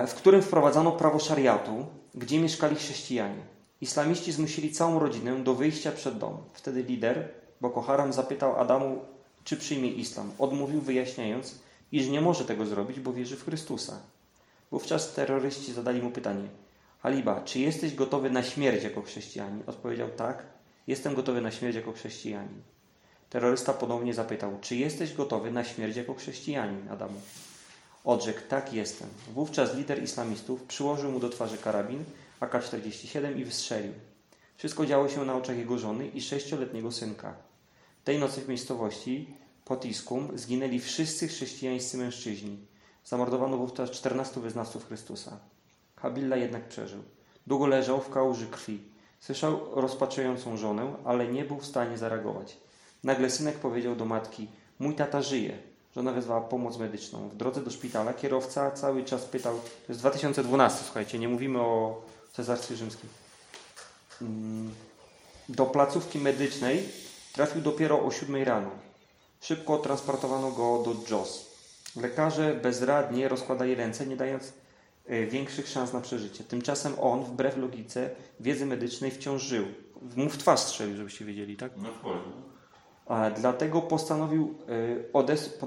w 0.07 0.13
którym 0.13 0.41
wprowadzano 0.41 0.91
prawo 0.91 1.19
szariatu, 1.19 1.85
gdzie 2.15 2.39
mieszkali 2.39 2.75
chrześcijanie. 2.75 3.41
Islamiści 3.81 4.31
zmusili 4.31 4.71
całą 4.71 4.99
rodzinę 4.99 5.43
do 5.43 5.53
wyjścia 5.53 5.91
przed 5.91 6.17
dom. 6.17 6.37
Wtedy 6.53 6.83
lider 6.83 7.29
Boko 7.61 7.81
Haram 7.81 8.13
zapytał 8.13 8.59
Adamu, 8.59 9.05
czy 9.43 9.57
przyjmie 9.57 9.89
islam. 9.89 10.31
Odmówił, 10.39 10.81
wyjaśniając, 10.81 11.55
iż 11.91 12.07
nie 12.07 12.21
może 12.21 12.45
tego 12.45 12.65
zrobić, 12.65 12.99
bo 12.99 13.13
wierzy 13.13 13.37
w 13.37 13.45
Chrystusa. 13.45 13.99
Wówczas 14.71 15.13
terroryści 15.13 15.73
zadali 15.73 16.01
mu 16.01 16.11
pytanie: 16.11 16.47
Haliba, 16.99 17.41
czy 17.41 17.59
jesteś 17.59 17.95
gotowy 17.95 18.29
na 18.29 18.43
śmierć 18.43 18.83
jako 18.83 19.01
chrześcijanin? 19.01 19.63
Odpowiedział 19.67 20.09
tak, 20.09 20.43
jestem 20.87 21.15
gotowy 21.15 21.41
na 21.41 21.51
śmierć 21.51 21.75
jako 21.75 21.91
chrześcijanin. 21.91 22.61
Terrorysta 23.31 23.73
ponownie 23.73 24.13
zapytał: 24.13 24.57
Czy 24.61 24.75
jesteś 24.75 25.13
gotowy 25.13 25.51
na 25.51 25.63
śmierć 25.63 25.95
jako 25.95 26.13
chrześcijanin, 26.13 26.89
Adamu? 26.89 27.21
Odrzekł: 28.05 28.39
Tak, 28.49 28.73
jestem. 28.73 29.09
Wówczas 29.33 29.75
lider 29.75 30.03
islamistów 30.03 30.63
przyłożył 30.63 31.11
mu 31.11 31.19
do 31.19 31.29
twarzy 31.29 31.57
karabin 31.57 32.03
AK-47 32.39 33.39
i 33.39 33.45
wystrzelił. 33.45 33.93
Wszystko 34.57 34.85
działo 34.85 35.09
się 35.09 35.25
na 35.25 35.35
oczach 35.35 35.57
jego 35.57 35.77
żony 35.77 36.07
i 36.07 36.21
sześcioletniego 36.21 36.91
synka. 36.91 37.33
Tej 38.03 38.19
nocy 38.19 38.41
w 38.41 38.47
miejscowości 38.47 39.33
Potiskum 39.65 40.37
zginęli 40.37 40.79
wszyscy 40.79 41.27
chrześcijańscy 41.27 41.97
mężczyźni. 41.97 42.57
Zamordowano 43.05 43.57
wówczas 43.57 43.91
14 43.91 44.39
wyznawców 44.39 44.87
Chrystusa. 44.87 45.39
Habilla 45.95 46.35
jednak 46.35 46.67
przeżył. 46.67 47.03
Długo 47.47 47.67
leżał 47.67 48.01
w 48.01 48.09
kałuży 48.09 48.47
krwi. 48.47 48.81
Słyszał 49.19 49.81
rozpaczającą 49.81 50.57
żonę, 50.57 50.93
ale 51.05 51.27
nie 51.27 51.45
był 51.45 51.57
w 51.57 51.65
stanie 51.65 51.97
zareagować. 51.97 52.57
Nagle 53.03 53.29
synek 53.29 53.55
powiedział 53.55 53.95
do 53.95 54.05
matki: 54.05 54.47
Mój 54.79 54.95
tata 54.95 55.21
żyje. 55.21 55.57
Żona 55.95 56.11
wezwała 56.11 56.41
pomoc 56.41 56.77
medyczną. 56.77 57.29
W 57.29 57.35
drodze 57.35 57.61
do 57.61 57.71
szpitala 57.71 58.13
kierowca 58.13 58.71
cały 58.71 59.03
czas 59.03 59.25
pytał: 59.25 59.55
To 59.55 59.93
jest 59.93 59.99
2012, 59.99 60.83
słuchajcie, 60.83 61.19
nie 61.19 61.29
mówimy 61.29 61.59
o 61.59 62.01
Cesarstwie 62.33 62.75
Rzymskim. 62.75 63.09
Mm, 64.21 64.71
Do 65.49 65.65
placówki 65.65 66.19
medycznej 66.19 66.89
trafił 67.33 67.61
dopiero 67.61 68.05
o 68.05 68.11
7 68.11 68.43
rano. 68.43 68.69
Szybko 69.41 69.77
transportowano 69.77 70.51
go 70.51 70.83
do 70.85 71.15
Jos. 71.15 71.51
Lekarze 71.95 72.53
bezradnie 72.53 73.27
rozkładali 73.27 73.75
ręce, 73.75 74.07
nie 74.07 74.15
dając 74.15 74.53
e, 75.05 75.25
większych 75.25 75.67
szans 75.67 75.93
na 75.93 76.01
przeżycie. 76.01 76.43
Tymczasem 76.43 76.93
on, 77.01 77.23
wbrew 77.23 77.57
logice 77.57 78.09
wiedzy 78.39 78.65
medycznej, 78.65 79.11
wciąż 79.11 79.41
żył. 79.41 79.65
Mu 80.15 80.29
w 80.29 80.37
twarz 80.37 80.59
strzelił, 80.59 80.97
żebyście 80.97 81.25
wiedzieli, 81.25 81.57
tak? 81.57 81.71
No 81.77 81.89
Dlatego 83.37 83.81
postanowił, 83.81 84.55
e, 84.69 85.13
odes, 85.13 85.59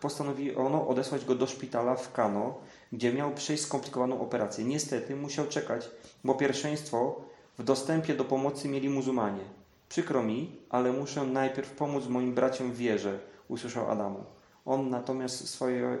postanowiono 0.00 0.88
odesłać 0.88 1.24
go 1.24 1.34
do 1.34 1.46
szpitala 1.46 1.96
w 1.96 2.12
Kano, 2.12 2.54
gdzie 2.92 3.12
miał 3.12 3.34
przejść 3.34 3.62
skomplikowaną 3.62 4.20
operację. 4.20 4.64
Niestety 4.64 5.16
musiał 5.16 5.46
czekać, 5.46 5.90
bo 6.24 6.34
pierwszeństwo 6.34 7.20
w 7.58 7.64
dostępie 7.64 8.14
do 8.14 8.24
pomocy 8.24 8.68
mieli 8.68 8.88
muzułmanie. 8.88 9.44
Przykro 9.88 10.22
mi, 10.22 10.56
ale 10.70 10.92
muszę 10.92 11.24
najpierw 11.24 11.70
pomóc 11.70 12.06
moim 12.06 12.34
braciom 12.34 12.72
w 12.72 12.76
wierze, 12.76 13.18
usłyszał 13.48 13.90
Adamu. 13.90 14.24
On 14.66 14.90
natomiast 14.90 15.48
swoje 15.48 15.86
e, 15.86 15.98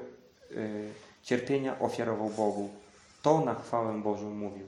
cierpienia 1.22 1.78
ofiarował 1.78 2.30
Bogu. 2.30 2.68
To 3.22 3.40
na 3.40 3.54
chwałę 3.54 4.02
Bożą 4.02 4.30
mówił. 4.30 4.66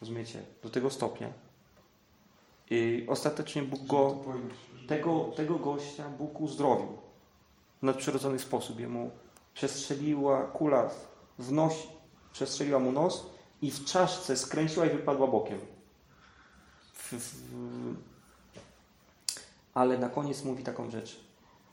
Rozumiecie? 0.00 0.42
Do 0.62 0.70
tego 0.70 0.90
stopnia. 0.90 1.28
I 2.70 3.06
ostatecznie 3.08 3.62
Bóg 3.62 3.86
go 3.86 4.16
tego, 4.86 5.24
tego 5.36 5.58
gościa 5.58 6.08
Bóg 6.08 6.40
uzdrowił 6.40 6.98
w 7.82 7.86
nadprzyrodzony 7.86 8.38
sposób. 8.38 8.80
Jemu 8.80 9.10
przestrzeliła 9.54 10.42
kula 10.42 10.90
w 11.38 11.52
nos, 11.52 11.74
przestrzeliła 12.32 12.78
mu 12.78 12.92
nos 12.92 13.26
i 13.62 13.70
w 13.70 13.84
czaszce 13.84 14.36
skręciła 14.36 14.86
i 14.86 14.90
wypadła 14.90 15.26
bokiem. 15.26 15.58
Ale 19.74 19.98
na 19.98 20.08
koniec 20.08 20.44
mówi 20.44 20.64
taką 20.64 20.90
rzecz. 20.90 21.20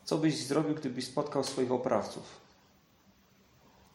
Co 0.04 0.18
byś 0.18 0.46
zrobił, 0.46 0.76
gdybyś 0.76 1.08
spotkał 1.08 1.44
swoich 1.44 1.72
oprawców? 1.72 2.42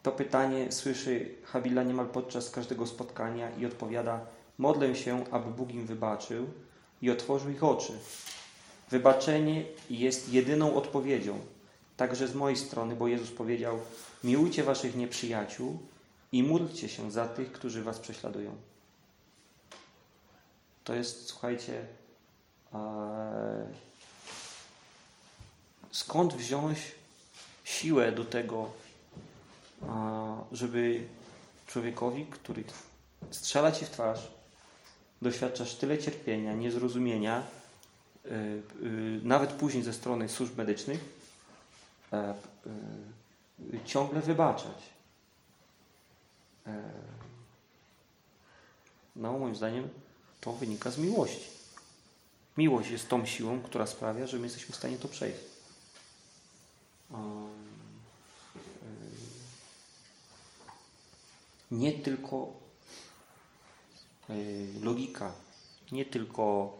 To 0.03 0.11
pytanie 0.11 0.71
słyszy 0.71 1.35
Habila 1.43 1.83
niemal 1.83 2.05
podczas 2.05 2.49
każdego 2.49 2.87
spotkania 2.87 3.55
i 3.55 3.65
odpowiada: 3.65 4.25
Modlę 4.57 4.95
się, 4.95 5.23
aby 5.31 5.51
Bóg 5.51 5.71
im 5.71 5.85
wybaczył 5.85 6.47
i 7.01 7.11
otworzył 7.11 7.51
ich 7.51 7.63
oczy. 7.63 7.93
Wybaczenie 8.89 9.63
jest 9.89 10.29
jedyną 10.29 10.75
odpowiedzią, 10.75 11.39
także 11.97 12.27
z 12.27 12.35
mojej 12.35 12.57
strony, 12.57 12.95
bo 12.95 13.07
Jezus 13.07 13.31
powiedział: 13.31 13.79
Miłujcie 14.23 14.63
waszych 14.63 14.95
nieprzyjaciół 14.95 15.79
i 16.31 16.43
módlcie 16.43 16.89
się 16.89 17.11
za 17.11 17.27
tych, 17.27 17.51
którzy 17.51 17.83
was 17.83 17.99
prześladują. 17.99 18.55
To 20.83 20.93
jest, 20.93 21.25
słuchajcie, 21.25 21.85
e, 22.73 23.67
skąd 25.91 26.33
wziąć 26.33 26.77
siłę 27.63 28.11
do 28.11 28.25
tego, 28.25 28.69
e, 29.83 30.43
żeby 30.51 31.07
człowiekowi, 31.67 32.25
który 32.25 32.63
strzela 33.31 33.71
ci 33.71 33.85
w 33.85 33.89
twarz, 33.89 34.31
doświadczasz 35.21 35.75
tyle 35.75 35.97
cierpienia, 35.97 36.53
niezrozumienia, 36.53 37.43
nawet 39.23 39.51
później 39.53 39.83
ze 39.83 39.93
strony 39.93 40.29
służb 40.29 40.57
medycznych, 40.57 40.99
e, 42.13 42.33
y, 43.73 43.79
ciągle 43.85 44.21
wybaczać. 44.21 44.77
E, 46.67 46.81
No, 49.17 49.39
moim 49.39 49.55
zdaniem 49.55 49.89
to 50.41 50.53
wynika 50.53 50.91
z 50.91 50.97
miłości. 50.97 51.49
Miłość 52.57 52.89
jest 52.89 53.09
tą 53.09 53.25
siłą, 53.25 53.61
która 53.61 53.87
sprawia, 53.87 54.27
że 54.27 54.37
my 54.37 54.43
jesteśmy 54.43 54.73
w 54.73 54.77
stanie 54.77 54.97
to 54.97 55.07
przejść. 55.07 55.39
Um, 57.11 57.49
nie 61.71 61.93
tylko 61.93 62.53
logika, 64.81 65.31
nie 65.91 66.05
tylko 66.05 66.73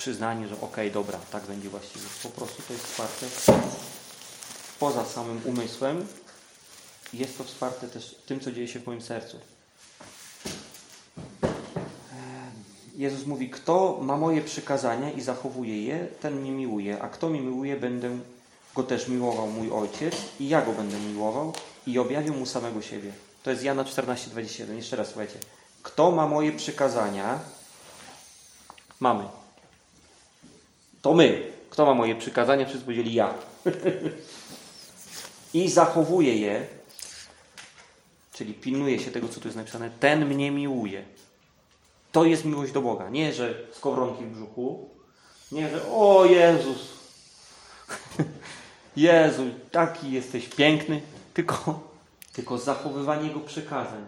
przyznanie, 0.00 0.48
że 0.48 0.60
okej, 0.60 0.90
dobra, 0.90 1.18
tak 1.32 1.42
będzie 1.42 1.68
właściwie. 1.68 2.04
Po 2.22 2.28
prostu 2.28 2.62
to 2.62 2.72
jest 2.72 2.84
wsparte 2.86 3.26
poza 4.78 5.04
samym 5.04 5.40
umysłem. 5.44 6.06
Jest 7.12 7.38
to 7.38 7.44
wsparte 7.44 7.88
też 7.88 8.16
tym, 8.26 8.40
co 8.40 8.52
dzieje 8.52 8.68
się 8.68 8.80
w 8.80 8.86
moim 8.86 9.02
sercu. 9.02 9.36
Jezus 12.96 13.26
mówi, 13.26 13.50
kto 13.50 13.98
ma 14.02 14.16
moje 14.16 14.42
przykazania 14.42 15.10
i 15.10 15.20
zachowuje 15.20 15.84
je, 15.84 16.08
ten 16.20 16.40
mnie 16.40 16.52
miłuje, 16.52 17.02
a 17.02 17.08
kto 17.08 17.28
mnie 17.28 17.40
miłuje, 17.40 17.76
będę 17.76 18.18
go 18.74 18.82
też 18.82 19.08
miłował 19.08 19.46
mój 19.46 19.70
Ojciec 19.70 20.14
i 20.40 20.48
ja 20.48 20.62
go 20.62 20.72
będę 20.72 20.98
miłował 20.98 21.52
i 21.86 21.98
objawię 21.98 22.30
mu 22.30 22.46
samego 22.46 22.82
siebie. 22.82 23.12
To 23.42 23.50
jest 23.50 23.62
Jana 23.62 23.84
14:21. 23.84 24.74
Jeszcze 24.74 24.96
raz 24.96 25.08
słuchajcie. 25.08 25.38
Kto 25.82 26.10
ma 26.10 26.28
moje 26.28 26.52
przykazania? 26.52 27.38
Mamy. 29.00 29.39
To 31.02 31.14
my. 31.14 31.52
Kto 31.70 31.86
ma 31.86 31.94
moje 31.94 32.14
przykazania? 32.14 32.66
Wszyscy 32.66 32.84
powiedzieli 32.84 33.14
ja. 33.14 33.34
I 35.54 35.70
zachowuje 35.70 36.36
je, 36.36 36.66
czyli 38.32 38.54
pilnuje 38.54 38.98
się 38.98 39.10
tego, 39.10 39.28
co 39.28 39.40
tu 39.40 39.48
jest 39.48 39.56
napisane, 39.56 39.90
ten 40.00 40.26
mnie 40.26 40.50
miłuje. 40.50 41.04
To 42.12 42.24
jest 42.24 42.44
miłość 42.44 42.72
do 42.72 42.82
Boga. 42.82 43.08
Nie, 43.08 43.32
że 43.32 43.54
skowronki 43.72 44.24
w 44.24 44.32
brzuchu. 44.32 44.88
Nie, 45.52 45.70
że 45.70 45.86
o 45.86 46.24
Jezus. 46.24 46.88
Jezu, 48.96 49.42
taki 49.70 50.12
jesteś 50.12 50.48
piękny. 50.48 51.00
Tylko, 51.34 51.90
tylko 52.32 52.58
zachowywanie 52.58 53.28
Jego 53.28 53.40
przykazań. 53.40 54.04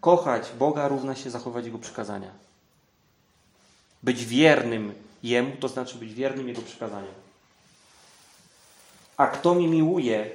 Kochać 0.00 0.50
Boga 0.58 0.88
równa 0.88 1.14
się 1.14 1.30
zachować 1.30 1.64
Jego 1.64 1.78
przykazania. 1.78 2.30
Być 4.02 4.24
wiernym 4.24 4.94
Jemu, 5.22 5.56
to 5.56 5.68
znaczy 5.68 5.98
być 5.98 6.14
wiernym 6.14 6.48
Jego 6.48 6.62
przykazaniom. 6.62 7.14
A 9.16 9.26
kto 9.26 9.54
mi 9.54 9.68
miłuje, 9.68 10.30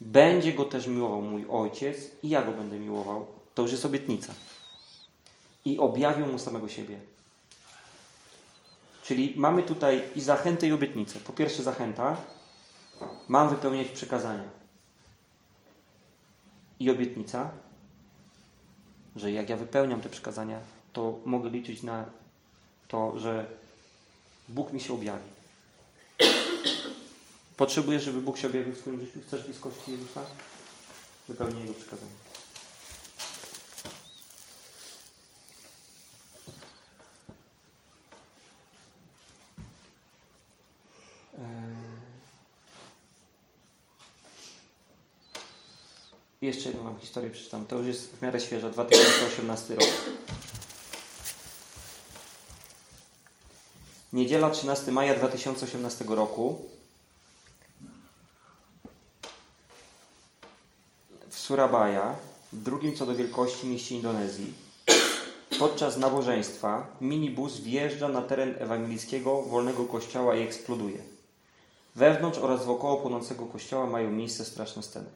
będzie 0.00 0.52
go 0.52 0.64
też 0.64 0.86
miłował 0.86 1.22
mój 1.22 1.46
Ojciec 1.50 1.96
i 2.22 2.28
ja 2.28 2.42
go 2.42 2.52
będę 2.52 2.78
miłował. 2.78 3.26
To 3.54 3.62
już 3.62 3.72
jest 3.72 3.84
obietnica 3.84 4.34
i 5.64 5.78
objawił 5.78 6.26
mu 6.26 6.38
samego 6.38 6.68
siebie. 6.68 6.98
Czyli 9.02 9.34
mamy 9.36 9.62
tutaj 9.62 10.02
i 10.16 10.20
zachętę, 10.20 10.66
i 10.66 10.72
obietnicę. 10.72 11.20
Po 11.20 11.32
pierwsze, 11.32 11.62
zachęta. 11.62 12.16
Mam 13.28 13.48
wypełniać 13.48 13.88
przykazania. 13.88 14.44
I 16.80 16.90
obietnica, 16.90 17.50
że 19.16 19.32
jak 19.32 19.48
ja 19.48 19.56
wypełniam 19.56 20.00
te 20.00 20.08
przykazania, 20.08 20.60
to 20.92 21.18
mogę 21.24 21.50
liczyć 21.50 21.82
na 21.82 22.04
to, 22.90 23.18
że 23.18 23.46
Bóg 24.48 24.72
mi 24.72 24.80
się 24.80 24.94
objawi. 24.94 25.30
Potrzebujesz, 27.56 28.02
żeby 28.02 28.20
Bóg 28.20 28.38
się 28.38 28.46
objawił 28.46 28.74
w 28.74 28.78
swoim 28.78 29.00
życiu? 29.00 29.20
Chcesz 29.26 29.44
bliskości 29.44 29.92
Jezusa? 29.92 30.20
Wypełnij 31.28 31.60
Jego 31.60 31.74
przykazania. 31.74 32.12
Jeszcze 46.42 46.68
jedną 46.68 46.98
historię 46.98 47.30
przeczytam. 47.30 47.66
To 47.66 47.76
już 47.76 47.86
jest 47.86 48.16
w 48.16 48.22
miarę 48.22 48.40
świeża, 48.40 48.70
2018 48.70 49.74
rok. 49.74 49.88
Niedziela 54.12 54.50
13 54.50 54.92
maja 54.92 55.14
2018 55.14 56.04
roku. 56.08 56.58
W 61.28 61.38
Surabaya, 61.38 62.14
drugim 62.52 62.96
co 62.96 63.06
do 63.06 63.14
wielkości 63.14 63.66
mieście 63.66 63.94
Indonezji, 63.94 64.52
podczas 65.58 65.96
nabożeństwa 65.96 66.86
minibus 67.00 67.60
wjeżdża 67.60 68.08
na 68.08 68.22
teren 68.22 68.54
ewangelickiego 68.58 69.42
wolnego 69.42 69.84
kościoła 69.84 70.36
i 70.36 70.42
eksploduje. 70.42 70.98
Wewnątrz 71.96 72.38
oraz 72.38 72.64
wokoło 72.64 72.96
płonącego 72.96 73.46
kościoła 73.46 73.86
mają 73.86 74.10
miejsce 74.10 74.44
straszne 74.44 74.82
sceny. 74.82 75.08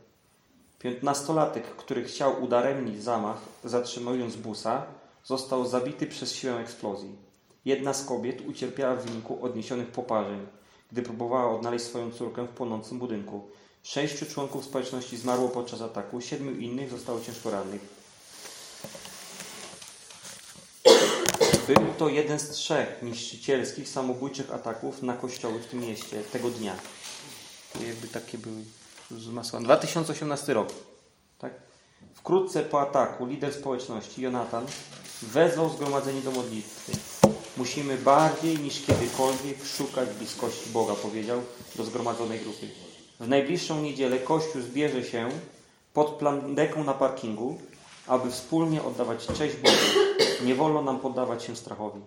Piętnastolatek, 0.79 1.65
który 1.65 2.05
chciał 2.05 2.43
udaremnić 2.43 3.03
zamach, 3.03 3.39
zatrzymując 3.65 4.37
busa, 4.37 4.87
został 5.25 5.67
zabity 5.67 6.07
przez 6.07 6.35
siłę 6.35 6.61
eksplozji. 6.61 7.34
Jedna 7.65 7.95
z 7.95 8.05
kobiet 8.05 8.49
ucierpiała 8.49 8.97
w 8.97 9.05
wyniku 9.05 9.45
odniesionych 9.45 9.89
poparzeń, 9.89 10.47
gdy 10.93 11.03
próbowała 11.03 11.57
odnaleźć 11.57 11.85
swoją 11.85 12.11
córkę 12.11 12.45
w 12.45 12.49
płonącym 12.49 12.99
budynku. 12.99 13.49
Sześciu 13.83 14.27
członków 14.27 14.65
społeczności 14.65 15.17
zmarło 15.17 15.49
podczas 15.49 15.83
ataku, 15.83 16.21
siedmiu 16.21 16.53
innych 16.53 16.91
zostało 16.91 17.21
ciężko 17.21 17.51
rannych. 17.51 18.05
Był 21.67 21.95
to 21.99 22.09
jeden 22.09 22.39
z 22.39 22.51
trzech 22.51 23.03
niszczycielskich, 23.03 23.89
samobójczych 23.89 24.55
ataków 24.55 25.03
na 25.03 25.17
kościoły 25.17 25.61
w 25.61 25.67
tym 25.67 25.81
mieście 25.81 26.23
tego 26.23 26.51
dnia. 26.51 26.77
Jakby 27.87 28.09
takie 28.09 28.39
były 28.39 28.65
z 29.11 29.29
masła. 29.29 29.61
2018 29.61 30.55
rok. 30.55 30.69
Tak? 31.39 31.53
Wkrótce 32.15 32.63
po 32.63 32.81
ataku 32.81 33.27
lider 33.27 33.55
społeczności, 33.55 34.23
Jonathan, 34.23 34.67
wezwał 35.23 35.71
zgromadzenie 35.71 36.21
do 36.21 36.31
modlitwy. 36.31 36.93
Musimy 37.57 37.99
bardziej 37.99 38.59
niż 38.59 38.87
kiedykolwiek 38.87 39.65
szukać 39.65 40.09
bliskości 40.09 40.71
Boga, 40.71 40.95
powiedział 40.95 41.43
do 41.77 41.85
zgromadzonej 41.85 42.41
grupy. 42.41 42.69
W 43.21 43.29
najbliższą 43.29 43.83
niedzielę 43.83 44.19
Kościół 44.19 44.63
zbierze 44.63 45.05
się 45.05 45.29
pod 45.93 46.11
plandeką 46.11 46.85
na 46.85 46.95
parkingu, 46.95 47.59
aby 48.07 48.31
wspólnie 48.31 48.83
oddawać 48.83 49.27
cześć 49.27 49.57
Bogu. 49.57 49.77
Nie 50.45 50.55
wolno 50.55 50.83
nam 50.83 51.01
poddawać 51.01 51.45
się 51.45 51.57
strachowi. 51.57 52.01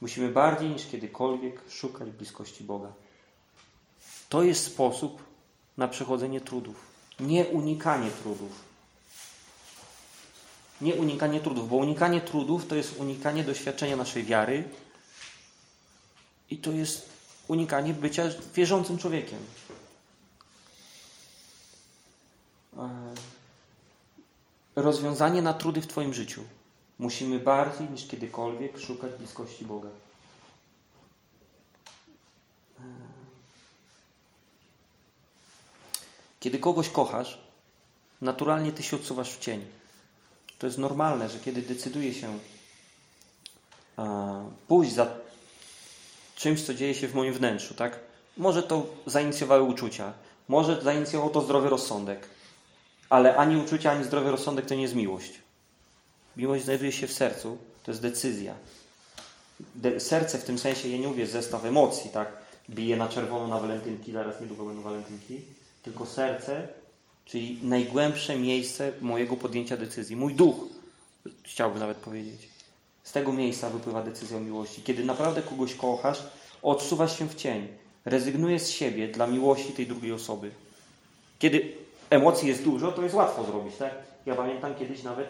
Musimy 0.00 0.28
bardziej 0.28 0.70
niż 0.70 0.86
kiedykolwiek 0.86 1.60
szukać 1.70 2.10
bliskości 2.10 2.64
Boga. 2.64 2.92
To 4.28 4.42
jest 4.42 4.64
sposób 4.64 5.22
na 5.76 5.88
przechodzenie 5.88 6.40
trudów. 6.40 6.76
Nie 7.20 7.46
unikanie 7.46 8.10
trudów. 8.10 8.71
Nie 10.82 10.94
unikanie 10.94 11.40
trudów, 11.40 11.68
bo 11.68 11.76
unikanie 11.76 12.20
trudów 12.20 12.66
to 12.66 12.74
jest 12.74 12.96
unikanie 12.96 13.44
doświadczenia 13.44 13.96
naszej 13.96 14.24
wiary 14.24 14.64
i 16.50 16.58
to 16.58 16.72
jest 16.72 17.08
unikanie 17.48 17.94
bycia 17.94 18.22
wierzącym 18.54 18.98
człowiekiem. 18.98 19.38
Rozwiązanie 24.76 25.42
na 25.42 25.54
trudy 25.54 25.80
w 25.80 25.86
Twoim 25.86 26.14
życiu. 26.14 26.44
Musimy 26.98 27.38
bardziej 27.38 27.90
niż 27.90 28.06
kiedykolwiek 28.06 28.78
szukać 28.78 29.12
bliskości 29.12 29.64
Boga. 29.64 29.88
Kiedy 36.40 36.58
kogoś 36.58 36.88
kochasz, 36.88 37.38
naturalnie 38.20 38.72
ty 38.72 38.82
się 38.82 38.96
odsuwasz 38.96 39.32
w 39.32 39.38
cień. 39.38 39.81
To 40.62 40.66
jest 40.66 40.78
normalne, 40.78 41.28
że 41.28 41.38
kiedy 41.38 41.62
decyduje 41.62 42.14
się 42.14 42.38
pójść 44.68 44.92
za 44.92 45.06
czymś, 46.36 46.62
co 46.62 46.74
dzieje 46.74 46.94
się 46.94 47.08
w 47.08 47.14
moim 47.14 47.34
wnętrzu, 47.34 47.74
tak? 47.74 47.98
Może 48.36 48.62
to 48.62 48.86
zainicjowały 49.06 49.62
uczucia, 49.62 50.12
może 50.48 50.82
zainicjował 50.82 51.30
to 51.30 51.40
zdrowy 51.40 51.68
rozsądek, 51.68 52.28
ale 53.08 53.36
ani 53.36 53.56
uczucia, 53.56 53.90
ani 53.90 54.04
zdrowy 54.04 54.30
rozsądek 54.30 54.66
to 54.66 54.74
nie 54.74 54.82
jest 54.82 54.94
miłość. 54.94 55.32
Miłość 56.36 56.64
znajduje 56.64 56.92
się 56.92 57.06
w 57.06 57.12
sercu, 57.12 57.58
to 57.84 57.90
jest 57.90 58.02
decyzja. 58.02 58.54
De 59.74 60.00
serce 60.00 60.38
w 60.38 60.44
tym 60.44 60.58
sensie, 60.58 60.88
ja 60.88 60.98
nie 60.98 61.08
mówię 61.08 61.26
zestaw 61.26 61.64
emocji, 61.64 62.10
tak? 62.10 62.32
Bije 62.70 62.96
na 62.96 63.08
czerwono 63.08 63.48
na 63.48 63.60
walentynki, 63.60 64.12
zaraz 64.12 64.40
niedługo 64.40 64.64
będą 64.64 64.82
walentynki 64.82 65.40
tylko 65.82 66.06
serce, 66.06 66.68
czyli 67.24 67.58
najgłębsze 67.62 68.38
miejsce 68.38 68.92
mojego 69.00 69.36
podjęcia 69.36 69.76
decyzji. 69.76 70.16
Mój 70.16 70.34
duch, 70.34 70.56
chciałbym 71.42 71.78
nawet 71.78 71.96
powiedzieć. 71.96 72.48
Z 73.02 73.12
tego 73.12 73.32
miejsca 73.32 73.70
wypływa 73.70 74.02
decyzja 74.02 74.36
o 74.36 74.40
miłości. 74.40 74.82
Kiedy 74.82 75.04
naprawdę 75.04 75.42
kogoś 75.42 75.74
kochasz, 75.74 76.22
odsuwasz 76.62 77.18
się 77.18 77.28
w 77.28 77.34
cień. 77.34 77.68
Rezygnujesz 78.04 78.62
z 78.62 78.68
siebie 78.68 79.08
dla 79.08 79.26
miłości 79.26 79.72
tej 79.72 79.86
drugiej 79.86 80.12
osoby. 80.12 80.50
Kiedy 81.38 81.72
emocji 82.10 82.48
jest 82.48 82.64
dużo, 82.64 82.92
to 82.92 83.02
jest 83.02 83.14
łatwo 83.14 83.44
zrobić, 83.44 83.76
tak? 83.76 83.94
Ja 84.26 84.34
pamiętam 84.34 84.74
kiedyś 84.74 85.02
nawet 85.02 85.28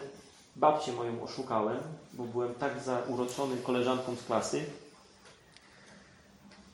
babcię 0.55 0.93
moją 0.93 1.23
oszukałem, 1.23 1.77
bo 2.13 2.23
byłem 2.23 2.53
tak 2.53 2.81
zauroczony 2.83 3.57
koleżanką 3.57 4.15
z 4.15 4.23
klasy, 4.23 4.65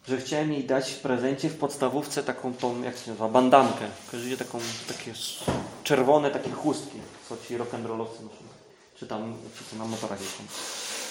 że 0.08 0.18
chciałem 0.18 0.54
jej 0.54 0.64
dać 0.64 0.92
w 0.92 1.00
prezencie 1.00 1.50
w 1.50 1.58
podstawówce 1.58 2.24
taką 2.24 2.54
tą, 2.54 2.84
jak 2.84 2.98
się 2.98 3.12
nazywa, 3.12 3.28
bandankę. 3.28 3.86
Kojarzycie 4.12 4.38
taką, 4.38 4.60
takie 4.88 5.14
czerwone 5.84 6.32
takie 6.32 6.52
chustki, 6.52 6.98
co 7.30 7.38
ci 7.48 7.58
rock'n'rollowcy 7.58 8.24
noszą. 8.24 8.44
Czy 8.96 9.08
tam, 9.08 9.36
czy 9.58 9.64
co 9.66 9.76
na 9.76 9.86
motorach 9.86 10.22
jeżdżą. 10.22 10.44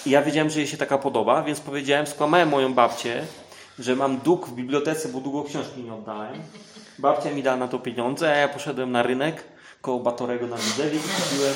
I 0.05 0.09
ja 0.09 0.21
wiedziałem, 0.21 0.49
że 0.49 0.59
jej 0.59 0.67
się 0.67 0.77
taka 0.77 0.97
podoba, 0.97 1.43
więc 1.43 1.59
powiedziałem, 1.59 2.07
skłamałem 2.07 2.49
moją 2.49 2.73
babcię, 2.73 3.25
że 3.79 3.95
mam 3.95 4.17
dług 4.17 4.47
w 4.47 4.53
bibliotece, 4.53 5.09
bo 5.09 5.19
długo 5.19 5.43
książki 5.43 5.83
nie 5.83 5.93
oddałem. 5.93 6.41
Babcia 6.99 7.31
mi 7.31 7.43
dała 7.43 7.57
na 7.57 7.67
to 7.67 7.79
pieniądze, 7.79 8.31
a 8.31 8.35
ja 8.35 8.47
poszedłem 8.47 8.91
na 8.91 9.03
rynek 9.03 9.43
koło 9.81 9.99
Batorego 9.99 10.47
na 10.47 10.57
Widzewie 10.57 10.97
i 10.97 11.01
kupiłem 11.01 11.55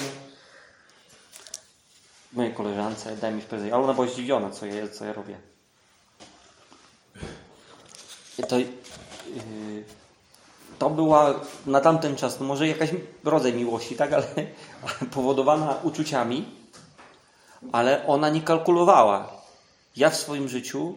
mojej 2.34 2.54
koleżance, 2.54 3.18
daj 3.18 3.34
mi 3.34 3.42
w 3.42 3.46
prezent. 3.46 3.74
Ale 3.74 3.84
ona 3.84 3.94
była 3.94 4.08
zdziwiona, 4.08 4.50
co 4.50 4.66
ja, 4.66 4.88
co 4.88 5.06
ja 5.06 5.14
robię. 5.14 5.53
To, 8.48 8.60
yy, 8.60 8.66
to 10.80 10.90
była 10.90 11.34
na 11.66 11.82
tamten 11.82 12.16
czas, 12.16 12.40
no 12.40 12.46
może 12.46 12.68
jakaś 12.68 12.90
rodzaj 13.24 13.54
miłości, 13.54 13.96
tak, 13.96 14.14
ale, 14.14 14.26
powodowana 15.16 15.78
uczuciami, 15.84 16.46
ale 17.72 18.08
ona 18.08 18.30
nie 18.30 18.42
kalkulowała. 18.42 19.32
Ja 19.96 20.10
w 20.10 20.16
swoim 20.16 20.50
życiu 20.50 20.96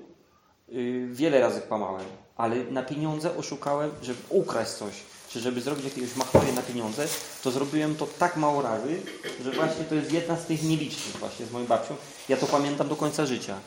yy, 0.69 1.07
wiele 1.13 1.41
razy 1.41 1.61
kłamałem, 1.61 2.07
ale 2.37 2.57
na 2.65 2.83
pieniądze 2.83 3.37
oszukałem, 3.37 3.91
żeby 4.03 4.19
ukraść 4.29 4.71
coś, 4.71 4.95
czy 5.29 5.41
żeby 5.41 5.61
zrobić 5.61 5.85
jakiegoś 5.85 6.17
machoria 6.17 6.53
na 6.53 6.63
pieniądze, 6.63 7.07
to 7.43 7.51
zrobiłem 7.51 7.97
to 7.97 8.07
tak 8.19 8.37
mało 8.37 8.63
razy, 8.63 9.01
że 9.45 9.53
właśnie 9.53 9.85
to 9.85 9.95
jest 9.95 10.13
jedna 10.13 10.37
z 10.37 10.47
tych 10.47 10.63
nielicznych 10.63 11.17
właśnie 11.17 11.47
z 11.47 11.53
moją 11.53 11.67
babcią. 11.67 11.97
Ja 12.29 12.37
to 12.37 12.47
pamiętam 12.47 12.89
do 12.89 12.97
końca 12.97 13.27
życia. 13.27 13.59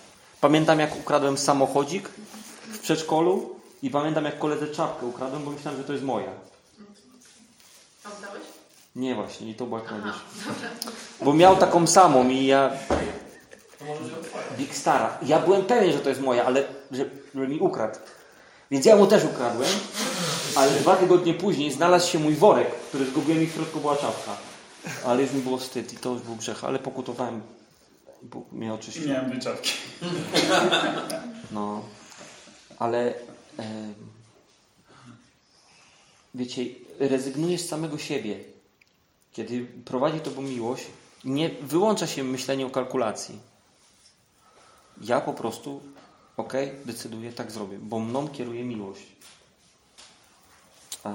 Pamiętam 0.41 0.79
jak 0.79 0.99
ukradłem 0.99 1.37
samochodzik 1.37 2.09
w 2.67 2.79
przedszkolu 2.79 3.58
i 3.83 3.89
pamiętam 3.89 4.25
jak 4.25 4.39
koledze 4.39 4.67
czapkę 4.67 5.05
ukradłem, 5.05 5.43
bo 5.43 5.51
myślałem, 5.51 5.79
że 5.79 5.87
to 5.87 5.93
jest 5.93 6.05
moja. 6.05 6.31
A 8.03 8.09
oddałeś? 8.17 8.41
Nie 8.95 9.15
właśnie, 9.15 9.49
i 9.51 9.55
to 9.55 9.65
była 9.65 9.81
kradzież. 9.81 10.15
Bo 11.21 11.33
miał 11.33 11.57
taką 11.57 11.87
samą 11.87 12.29
i 12.29 12.45
ja... 12.45 12.71
Big 14.57 14.75
Stara. 14.75 15.17
Ja 15.25 15.39
byłem 15.39 15.65
pewien, 15.65 15.93
że 15.93 15.99
to 15.99 16.09
jest 16.09 16.21
moja, 16.21 16.45
ale 16.45 16.63
że, 16.91 17.05
że 17.35 17.47
mi 17.47 17.59
ukradł. 17.59 17.99
Więc 18.71 18.85
ja 18.85 18.95
mu 18.95 19.07
też 19.07 19.23
ukradłem, 19.23 19.69
ale 20.55 20.71
dwa 20.71 20.95
tygodnie 20.95 21.33
później 21.33 21.71
znalazł 21.71 22.11
się 22.11 22.19
mój 22.19 22.35
worek, 22.35 22.71
który 22.75 23.05
zgubiłem 23.05 23.43
i 23.43 23.47
w 23.47 23.53
środku 23.53 23.79
była 23.79 23.95
czapka. 23.95 24.31
Ale 25.05 25.21
już 25.21 25.31
mi 25.31 25.41
było 25.41 25.57
wstyd 25.57 25.93
i 25.93 25.97
to 25.97 26.09
już 26.09 26.21
był 26.21 26.35
grzech, 26.35 26.63
ale 26.63 26.79
pokutowałem. 26.79 27.41
Bóg 28.21 28.51
mnie 28.51 28.73
oczyścił. 28.73 29.07
Miałem 29.07 29.31
dwie 29.31 29.39
czapki. 29.41 29.71
No, 31.51 31.81
ale 32.79 33.13
wiecie, 36.35 36.65
rezygnujesz 36.99 37.61
z 37.61 37.69
samego 37.69 37.97
siebie. 37.97 38.39
Kiedy 39.33 39.65
prowadzi 39.85 40.19
to 40.19 40.41
miłość, 40.41 40.85
nie 41.23 41.49
wyłącza 41.49 42.07
się 42.07 42.23
myślenie 42.23 42.65
o 42.65 42.69
kalkulacji. 42.69 43.39
Ja 45.01 45.21
po 45.21 45.33
prostu, 45.33 45.81
ok, 46.37 46.53
decyduję, 46.85 47.33
tak 47.33 47.51
zrobię, 47.51 47.77
bo 47.81 47.99
mną 47.99 48.27
kieruje 48.27 48.63
miłość. 48.63 49.05
E, 51.05 51.09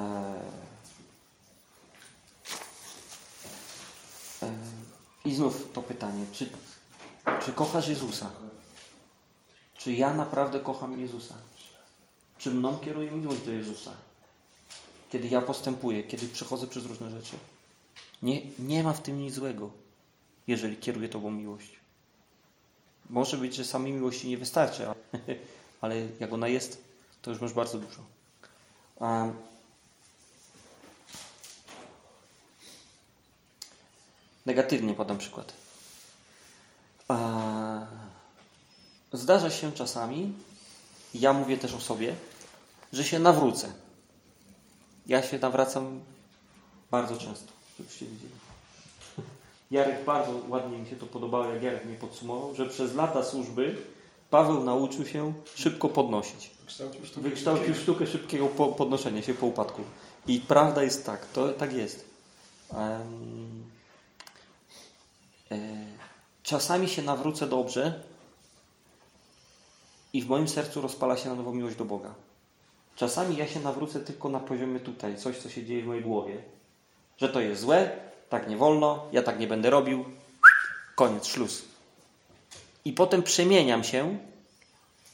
e, 4.43 4.53
I 5.25 5.35
znów 5.35 5.73
to 5.73 5.83
pytanie, 5.83 6.25
czy, 6.33 6.49
czy 7.45 7.53
kochasz 7.53 7.89
Jezusa? 7.89 8.31
Czy 9.79 9.93
ja 9.93 10.15
naprawdę 10.15 10.61
kocham 10.61 11.01
Jezusa? 11.01 11.35
Czy 12.39 12.51
mną 12.51 12.79
kieruje 12.79 13.11
miłość 13.11 13.41
do 13.41 13.53
Jezusa? 13.53 13.93
Kiedy 15.11 15.29
ja 15.29 15.43
postępuję, 15.43 16.03
kiedy 16.03 16.29
przechodzę 16.29 16.67
przez 16.67 16.87
różne 16.87 17.11
rzeczy. 17.11 17.37
Nie, 18.23 18.43
nie 18.59 18.83
ma 18.83 18.93
w 18.93 19.03
tym 19.03 19.21
nic 19.21 19.35
złego, 19.35 19.71
jeżeli 20.47 20.77
kieruje 20.77 21.09
Tobą 21.09 21.31
miłość. 21.31 21.71
Może 23.11 23.37
być, 23.37 23.55
że 23.55 23.65
samej 23.65 23.93
miłości 23.93 24.29
nie 24.29 24.39
wystarczy, 24.39 24.87
ale, 25.81 26.09
jak 26.21 26.33
ona 26.33 26.49
jest, 26.49 26.85
to 27.23 27.31
już 27.31 27.41
masz 27.41 27.53
bardzo 27.53 27.79
dużo. 27.79 28.03
Negatywnie 34.47 34.95
podam 34.95 35.19
przykład. 35.19 35.53
Zdarza 39.13 39.51
się 39.51 39.73
czasami, 39.73 40.33
ja 41.15 41.33
mówię 41.33 41.57
też 41.57 41.75
o 41.75 41.81
sobie, 41.81 42.15
że 42.93 43.05
się 43.05 43.19
nawrócę. 43.19 43.73
Ja 45.07 45.23
się 45.23 45.39
nawracam 45.39 46.01
bardzo 46.91 47.17
często, 47.17 47.53
żebyście 47.79 48.07
widzieli. 48.07 48.33
Jarek 49.71 50.05
bardzo 50.05 50.33
ładnie 50.49 50.79
mi 50.79 50.87
się 50.87 50.97
to 50.97 51.07
podobało, 51.07 51.45
jak 51.45 51.63
Jarek 51.63 51.85
mi 51.85 51.97
podsumował, 51.97 52.55
że 52.55 52.67
przez 52.67 52.95
lata 52.95 53.25
służby 53.25 53.77
Paweł 54.31 54.65
nauczył 54.65 55.07
się 55.07 55.33
szybko 55.55 55.89
podnosić. 55.89 56.51
Wykształcił 56.61 57.07
sztukę. 57.07 57.29
Wykształcił 57.29 57.75
sztukę 57.75 58.07
szybkiego 58.07 58.47
po- 58.47 58.69
podnoszenia 58.69 59.23
się 59.23 59.35
po 59.35 59.47
upadku. 59.47 59.83
I 60.27 60.41
prawda 60.41 60.83
jest 60.83 61.07
tak, 61.07 61.27
to 61.27 61.49
tak 61.49 61.73
jest. 61.73 62.05
E, 62.75 63.05
czasami 66.43 66.89
się 66.89 67.03
nawrócę 67.03 67.47
dobrze 67.47 68.03
i 70.15 70.23
w 70.23 70.29
moim 70.29 70.49
sercu 70.49 70.81
rozpala 70.81 71.17
się 71.17 71.29
na 71.29 71.35
nowo 71.35 71.53
miłość 71.53 71.77
do 71.77 71.85
Boga. 71.85 72.15
Czasami 72.97 73.37
ja 73.37 73.47
się 73.47 73.61
nawrócę 73.61 74.01
tylko 74.01 74.29
na 74.29 74.41
poziomie 74.41 74.81
tutaj, 74.81 75.17
coś, 75.17 75.39
co 75.39 75.51
się 75.51 75.65
dzieje 75.65 75.83
w 75.83 75.87
mojej 75.87 76.03
głowie. 76.03 76.37
Że 77.19 77.29
to 77.29 77.41
jest 77.41 77.61
złe, 77.61 77.91
tak 78.29 78.49
nie 78.49 78.57
wolno, 78.57 79.07
ja 79.13 79.23
tak 79.23 79.39
nie 79.39 79.47
będę 79.47 79.71
robił. 79.71 80.05
Koniec, 80.95 81.27
szluz. 81.27 81.65
I 82.85 82.93
potem 82.93 83.23
przemieniam 83.23 83.85
się 83.85 84.19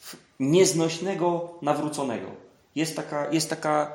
w 0.00 0.16
nieznośnego 0.40 1.54
nawróconego. 1.62 2.30
Jest 2.74 2.96
taka, 2.96 3.30
jest 3.32 3.50
taka, 3.50 3.92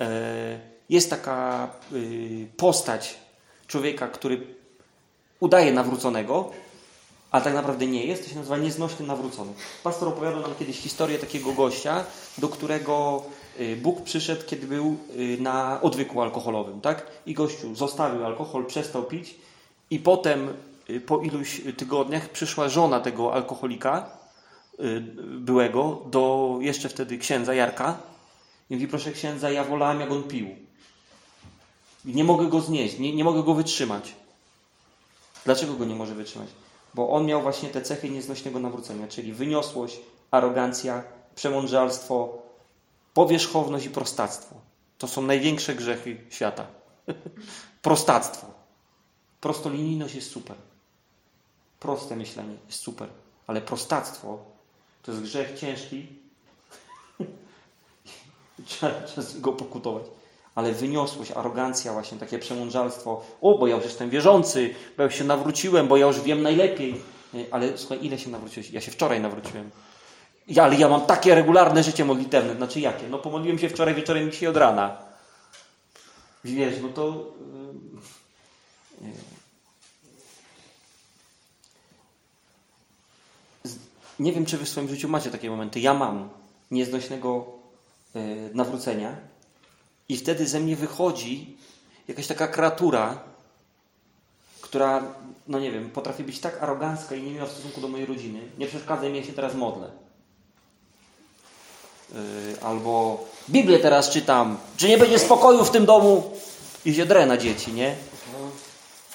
e, 0.00 0.60
jest 0.88 1.10
taka 1.10 1.68
e, 1.92 1.96
postać 2.56 3.16
człowieka, 3.66 4.08
który 4.08 4.46
udaje 5.40 5.72
nawróconego, 5.72 6.52
a 7.30 7.40
tak 7.40 7.54
naprawdę 7.54 7.86
nie 7.86 8.06
jest. 8.06 8.22
To 8.24 8.30
się 8.30 8.36
nazywa 8.36 8.56
nieznośny 8.56 9.06
nawrócony. 9.06 9.52
Pastor 9.82 10.08
opowiadał 10.08 10.40
nam 10.40 10.54
kiedyś 10.58 10.78
historię 10.78 11.18
takiego 11.18 11.52
gościa, 11.52 12.04
do 12.38 12.48
którego 12.48 13.22
y, 13.60 13.76
Bóg 13.76 14.02
przyszedł, 14.02 14.42
kiedy 14.46 14.66
był 14.66 14.96
y, 15.16 15.38
na 15.40 15.80
odwyku 15.82 16.22
alkoholowym, 16.22 16.80
tak? 16.80 17.06
I 17.26 17.34
gościu 17.34 17.74
zostawił 17.74 18.24
alkohol, 18.24 18.66
przestał 18.66 19.02
pić 19.02 19.34
i 19.90 19.98
potem 19.98 20.54
y, 20.90 21.00
po 21.00 21.18
iluś 21.18 21.60
tygodniach 21.76 22.28
przyszła 22.28 22.68
żona 22.68 23.00
tego 23.00 23.34
alkoholika 23.34 24.10
byłego 25.38 26.02
do 26.06 26.56
jeszcze 26.60 26.88
wtedy 26.88 27.18
księdza 27.18 27.54
Jarka 27.54 27.98
i 28.70 28.74
mówi, 28.74 28.88
proszę 28.88 29.12
księdza, 29.12 29.50
ja 29.50 29.64
wolałam 29.64 30.00
jak 30.00 30.10
on 30.10 30.22
pił. 30.22 30.48
Nie 32.04 32.24
mogę 32.24 32.46
go 32.46 32.60
znieść, 32.60 32.98
nie, 32.98 33.14
nie 33.14 33.24
mogę 33.24 33.42
go 33.42 33.54
wytrzymać. 33.54 34.14
Dlaczego 35.44 35.74
go 35.74 35.84
nie 35.84 35.94
może 35.94 36.14
wytrzymać? 36.14 36.48
Bo 36.96 37.10
on 37.10 37.26
miał 37.26 37.42
właśnie 37.42 37.68
te 37.68 37.82
cechy 37.82 38.10
nieznośnego 38.10 38.58
nawrócenia, 38.58 39.08
czyli 39.08 39.32
wyniosłość, 39.32 40.00
arogancja, 40.30 41.04
przemądrzalstwo, 41.34 42.42
powierzchowność 43.14 43.86
i 43.86 43.90
prostactwo. 43.90 44.54
To 44.98 45.08
są 45.08 45.22
największe 45.22 45.74
grzechy 45.74 46.16
świata. 46.30 46.66
Prostactwo. 47.82 48.46
Prostolinijność 49.40 50.14
jest 50.14 50.30
super. 50.30 50.56
Proste 51.80 52.16
myślenie 52.16 52.56
jest 52.66 52.80
super. 52.80 53.08
Ale 53.46 53.60
prostactwo 53.60 54.38
to 55.02 55.12
jest 55.12 55.24
grzech 55.24 55.58
ciężki. 55.58 56.06
Trzeba, 58.66 59.00
trzeba 59.00 59.26
go 59.38 59.52
pokutować. 59.52 60.04
Ale 60.56 60.72
wyniosłość, 60.72 61.30
arogancja, 61.30 61.92
właśnie 61.92 62.18
takie 62.18 62.38
przemądrzalstwo. 62.38 63.24
O, 63.40 63.58
bo 63.58 63.66
ja 63.66 63.76
już 63.76 63.84
jestem 63.84 64.10
wierzący, 64.10 64.74
bo 64.96 65.02
ja 65.02 65.04
już 65.08 65.14
się 65.18 65.24
nawróciłem, 65.24 65.88
bo 65.88 65.96
ja 65.96 66.06
już 66.06 66.20
wiem 66.20 66.42
najlepiej. 66.42 67.00
Nie, 67.34 67.46
Ale 67.50 67.78
słuchaj, 67.78 67.98
ile 68.02 68.18
się 68.18 68.30
nawróciłeś? 68.30 68.70
Ja 68.70 68.80
się 68.80 68.90
wczoraj 68.90 69.20
nawróciłem. 69.20 69.70
Ja, 70.48 70.64
ale 70.64 70.76
ja 70.76 70.88
mam 70.88 71.00
takie 71.00 71.34
regularne 71.34 71.82
życie 71.82 72.04
modlitewne. 72.04 72.56
Znaczy 72.56 72.80
jakie? 72.80 73.08
No 73.08 73.18
pomodliłem 73.18 73.58
się 73.58 73.68
wczoraj 73.68 73.94
wieczorem 73.94 74.28
i 74.28 74.30
dzisiaj 74.32 74.48
od 74.48 74.56
rana. 74.56 74.96
Wiesz, 76.44 76.74
no 76.82 76.88
to... 76.88 77.32
Yy. 79.02 79.10
Z- 83.64 83.78
Nie 84.18 84.32
wiem, 84.32 84.46
czy 84.46 84.58
wy 84.58 84.64
w 84.64 84.68
swoim 84.68 84.88
życiu 84.88 85.08
macie 85.08 85.30
takie 85.30 85.50
momenty. 85.50 85.80
Ja 85.80 85.94
mam 85.94 86.28
nieznośnego 86.70 87.46
nawrócenia 88.54 89.16
i 90.08 90.16
wtedy 90.16 90.46
ze 90.46 90.60
mnie 90.60 90.76
wychodzi 90.76 91.56
jakaś 92.08 92.26
taka 92.26 92.48
kreatura, 92.48 93.18
która, 94.60 95.02
no 95.48 95.58
nie 95.58 95.70
wiem, 95.70 95.90
potrafi 95.90 96.24
być 96.24 96.38
tak 96.38 96.62
arogancka 96.62 97.14
i 97.14 97.22
nie 97.22 97.32
miała 97.32 97.48
w 97.48 97.52
stosunku 97.52 97.80
do 97.80 97.88
mojej 97.88 98.06
rodziny. 98.06 98.40
Nie 98.58 98.66
przeszkadza 98.66 99.08
mi, 99.08 99.16
ja 99.16 99.24
się 99.24 99.32
teraz 99.32 99.54
modlę. 99.54 99.90
Yy, 102.12 102.18
albo 102.62 103.24
Biblię 103.50 103.78
teraz 103.78 104.10
czytam. 104.10 104.58
Czy 104.76 104.88
nie 104.88 104.98
będzie 104.98 105.18
spokoju 105.18 105.64
w 105.64 105.70
tym 105.70 105.86
domu? 105.86 106.36
i 106.86 106.94
się 106.94 107.06
drę 107.06 107.26
na 107.26 107.36
dzieci, 107.36 107.72
nie? 107.72 107.96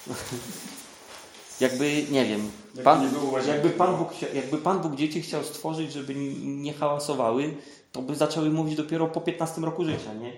Jakby, 1.60 2.06
nie 2.12 2.26
wiem, 2.26 2.52
Jakby 2.76 2.84
Pan, 2.84 3.14
jakby, 3.48 3.70
Pan 3.70 3.98
Bóg, 3.98 4.10
jakby 4.34 4.58
Pan 4.58 4.80
Bóg 4.80 4.96
dzieci 4.96 5.22
chciał 5.22 5.44
stworzyć, 5.44 5.94
żeby 5.94 6.16
nie 6.16 6.74
hałasowały, 6.74 7.56
to 7.92 8.02
by 8.02 8.16
zaczęły 8.16 8.50
mówić 8.50 8.76
dopiero 8.76 9.08
po 9.08 9.22
15 9.22 9.62
roku 9.62 9.86
życia, 9.86 10.14
nie? 10.14 10.34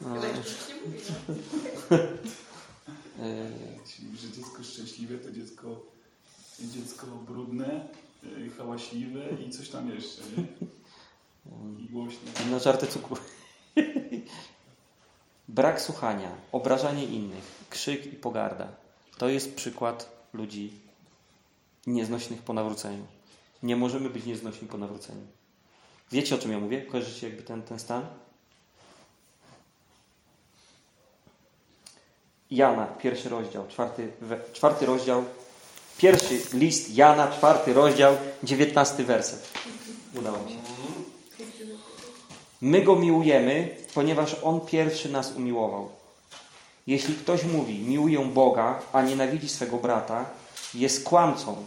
No, 0.00 0.20
coś 0.20 0.68
nie 0.68 0.74
mówi. 0.86 0.98
e, 3.20 3.50
Czyli, 3.86 4.16
że 4.18 4.30
dziecko 4.36 4.62
szczęśliwe 4.62 5.18
to 5.18 5.30
dziecko, 5.32 5.80
dziecko 6.60 7.06
brudne, 7.06 7.88
yy, 8.22 8.50
hałaśliwe 8.50 9.20
i 9.46 9.50
coś 9.50 9.68
tam 9.68 9.90
jeszcze, 9.90 10.22
nie? 10.36 10.44
I 11.84 11.88
głośne. 11.88 12.30
Na 12.50 12.58
żarty 12.58 12.86
cukru. 12.86 13.16
Brak 15.48 15.80
słuchania, 15.80 16.30
obrażanie 16.52 17.04
innych, 17.04 17.44
krzyk 17.70 18.06
i 18.06 18.16
pogarda. 18.16 18.68
To 19.18 19.28
jest 19.28 19.54
przykład 19.54 20.26
ludzi 20.32 20.72
nieznośnych 21.86 22.42
po 22.42 22.52
nawróceniu. 22.52 23.06
Nie 23.62 23.76
możemy 23.76 24.10
być 24.10 24.24
nieznośni 24.26 24.68
po 24.68 24.78
nawróceniu. 24.78 25.26
Wiecie 26.12 26.34
o 26.34 26.38
czym 26.38 26.52
ja 26.52 26.58
mówię? 26.58 26.82
Kojarzycie 26.82 27.28
jakby 27.28 27.42
ten, 27.42 27.62
ten 27.62 27.78
stan? 27.78 28.06
Jana, 32.50 32.86
pierwszy 32.86 33.28
rozdział, 33.28 33.68
czwarty, 33.68 34.12
czwarty 34.52 34.86
rozdział, 34.86 35.24
pierwszy 35.98 36.40
list 36.52 36.94
Jana, 36.94 37.32
czwarty 37.32 37.74
rozdział, 37.74 38.16
dziewiętnasty 38.42 39.04
werset. 39.04 39.48
Udało 40.18 40.38
mi 40.38 40.52
się. 40.52 40.58
My 42.60 42.82
go 42.82 42.96
miłujemy, 42.96 43.76
ponieważ 43.94 44.36
on 44.42 44.60
pierwszy 44.60 45.08
nas 45.08 45.32
umiłował. 45.36 45.90
Jeśli 46.86 47.14
ktoś 47.14 47.44
mówi, 47.44 47.78
miłuję 47.78 48.18
Boga, 48.18 48.82
a 48.92 49.02
nienawidzi 49.02 49.48
swego 49.48 49.76
brata, 49.76 50.24
jest 50.74 51.04
kłamcą. 51.04 51.66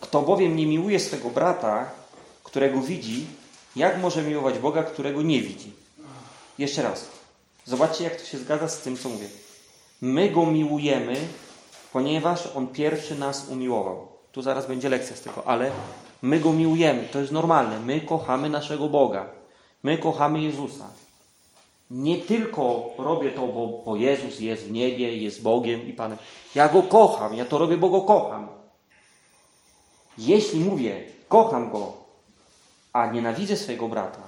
Kto 0.00 0.22
bowiem 0.22 0.56
nie 0.56 0.66
miłuje 0.66 1.00
swego 1.00 1.30
brata, 1.30 1.90
którego 2.44 2.80
widzi, 2.80 3.26
jak 3.76 4.02
może 4.02 4.22
miłować 4.22 4.58
Boga, 4.58 4.82
którego 4.82 5.22
nie 5.22 5.40
widzi? 5.40 5.72
Jeszcze 6.58 6.82
raz. 6.82 7.08
Zobaczcie, 7.64 8.04
jak 8.04 8.16
to 8.16 8.26
się 8.26 8.38
zgadza 8.38 8.68
z 8.68 8.80
tym, 8.80 8.96
co 8.96 9.08
mówię. 9.08 9.26
My 10.02 10.30
go 10.30 10.46
miłujemy, 10.46 11.16
ponieważ 11.92 12.48
on 12.56 12.66
pierwszy 12.66 13.18
nas 13.18 13.48
umiłował. 13.48 14.08
Tu 14.32 14.42
zaraz 14.42 14.66
będzie 14.66 14.88
lekcja 14.88 15.16
z 15.16 15.20
tego, 15.20 15.46
ale 15.46 15.70
my 16.22 16.40
go 16.40 16.52
miłujemy. 16.52 17.08
To 17.12 17.20
jest 17.20 17.32
normalne. 17.32 17.80
My 17.80 18.00
kochamy 18.00 18.48
naszego 18.48 18.88
Boga. 18.88 19.26
My 19.82 19.98
kochamy 19.98 20.40
Jezusa. 20.40 20.88
Nie 21.90 22.18
tylko 22.18 22.90
robię 22.98 23.30
to, 23.30 23.46
bo, 23.46 23.82
bo 23.84 23.96
Jezus 23.96 24.40
jest 24.40 24.62
w 24.62 24.72
niebie, 24.72 25.16
jest 25.16 25.42
Bogiem 25.42 25.88
i 25.88 25.92
Panem. 25.92 26.18
Ja 26.54 26.68
Go 26.68 26.82
kocham, 26.82 27.34
ja 27.34 27.44
to 27.44 27.58
robię, 27.58 27.76
bo 27.76 27.88
Go 27.88 28.00
kocham. 28.00 28.48
Jeśli 30.18 30.60
mówię, 30.60 31.04
kocham 31.28 31.70
Go, 31.70 31.92
a 32.94 33.06
nienawidzę 33.06 33.56
swojego 33.56 33.88
brata, 33.88 34.20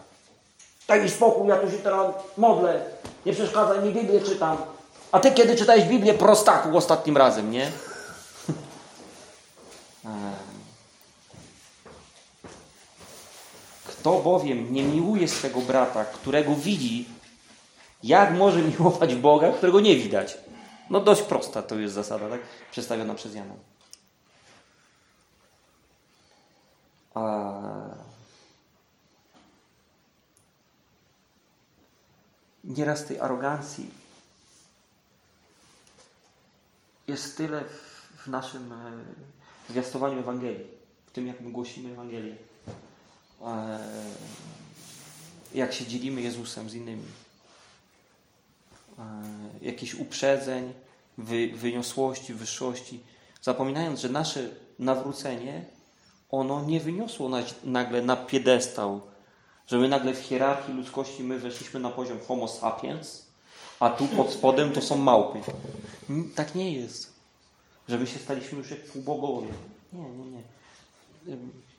daj 0.89 1.03
mi 1.03 1.11
spokój, 1.11 1.49
ja 1.49 1.57
tu 1.57 1.71
się 1.71 1.79
teraz 1.79 2.15
modlę, 2.37 2.85
nie 3.27 3.33
przeszkadzaj 3.33 3.83
mi, 3.83 3.93
Biblię 3.93 4.21
czytam. 4.21 4.57
A 5.13 5.21
Ty 5.21 5.33
kiedy 5.33 5.57
czytałeś 5.57 5.85
Biblię 5.85 6.15
prostaku 6.15 6.77
ostatnim 6.77 7.17
razem, 7.17 7.51
nie? 7.51 7.71
Kto 13.87 14.19
bowiem 14.19 14.73
nie 14.73 14.83
miłuje 14.83 15.29
swego 15.29 15.61
brata, 15.61 16.05
którego 16.05 16.55
widzi, 16.55 17.09
jak 18.03 18.35
może 18.35 18.63
miłować 18.63 19.15
Boga, 19.15 19.53
którego 19.53 19.81
nie 19.81 19.97
widać? 19.97 20.39
No 20.91 21.01
dość 21.01 21.23
prosta 21.23 21.63
to 21.63 21.75
jest 21.75 21.95
zasada, 21.95 22.29
tak? 22.29 22.41
Przedstawiona 22.71 23.15
przez 23.15 23.35
Jana. 23.35 23.55
A... 27.15 28.06
Nieraz 32.67 33.05
tej 33.07 33.21
arogancji 33.21 33.91
jest 37.09 37.37
tyle 37.37 37.65
w- 37.65 38.23
w 38.25 38.27
naszym 38.27 38.73
e, 38.73 38.77
zwiastowaniu 39.71 40.19
Ewangelii, 40.19 40.67
w 41.07 41.11
tym 41.11 41.27
jak 41.27 41.41
my 41.41 41.51
głosimy 41.51 41.93
Ewangelię, 41.93 42.37
e, 43.45 43.79
jak 45.55 45.73
się 45.73 45.87
dzielimy 45.87 46.21
Jezusem 46.21 46.71
z 46.71 46.75
innymi. 46.75 47.05
E, 48.99 49.03
Jakichś 49.63 49.95
uprzedzeń, 49.95 50.73
wy, 51.19 51.49
wyniosłości, 51.55 52.35
wyższości, 52.35 53.01
zapominając, 53.43 54.01
że 54.01 54.09
nasze 54.09 54.49
nawrócenie, 54.79 55.65
ono 56.31 56.65
nie 56.65 56.81
wyniosło 56.81 57.29
nas 57.29 57.55
nagle 57.65 58.03
na 58.03 58.17
piedestał, 58.17 59.01
że 59.67 59.79
my 59.79 59.89
nagle 59.89 60.15
w 60.15 60.19
hierarchii 60.19 60.75
ludzkości 60.75 61.25
my 61.25 61.39
weszliśmy 61.39 61.81
na 61.81 61.91
poziom 61.91 62.19
homo 62.29 62.49
sapiens, 62.49 63.27
a 63.81 63.91
tu 63.91 64.07
pod 64.09 64.31
spodem 64.31 64.73
to 64.73 64.83
są 64.83 64.97
małpy. 64.97 65.41
Tak 66.35 66.55
nie 66.55 66.73
jest. 66.73 67.13
Że 67.89 67.99
my 67.99 68.07
się 68.07 68.19
staliśmy 68.19 68.59
już 68.59 68.71
jak 68.71 68.85
półbogowie. 68.85 69.49
Nie, 69.93 70.11
nie, 70.11 70.31
nie. 70.31 70.43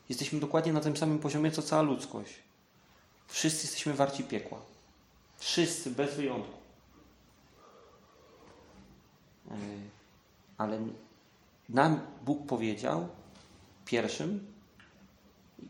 Jesteśmy 0.09 0.39
dokładnie 0.39 0.73
na 0.73 0.81
tym 0.81 0.97
samym 0.97 1.19
poziomie, 1.19 1.51
co 1.51 1.61
cała 1.61 1.81
ludzkość. 1.81 2.33
Wszyscy 3.27 3.61
jesteśmy 3.61 3.93
warci 3.93 4.23
piekła. 4.23 4.61
Wszyscy, 5.37 5.91
bez 5.91 6.15
wyjątku. 6.15 6.57
Ale 10.57 10.79
nam 11.69 11.99
Bóg 12.25 12.47
powiedział 12.47 13.07
pierwszym, 13.85 14.53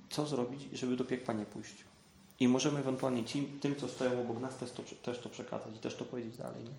co 0.09 0.25
zrobić, 0.25 0.61
żeby 0.73 0.95
do 0.95 1.05
piekła 1.05 1.33
nie 1.33 1.45
pójść. 1.45 1.86
I 2.39 2.47
możemy 2.47 2.79
ewentualnie 2.79 3.25
ci, 3.25 3.43
tym, 3.43 3.75
co 3.75 3.87
stoją 3.87 4.21
obok 4.21 4.39
nas, 4.39 4.57
też 4.57 4.71
to, 4.71 4.83
też 5.03 5.19
to 5.19 5.29
przekazać 5.29 5.75
i 5.75 5.79
też 5.79 5.95
to 5.95 6.05
powiedzieć 6.05 6.37
dalej. 6.37 6.63
Nie? 6.63 6.71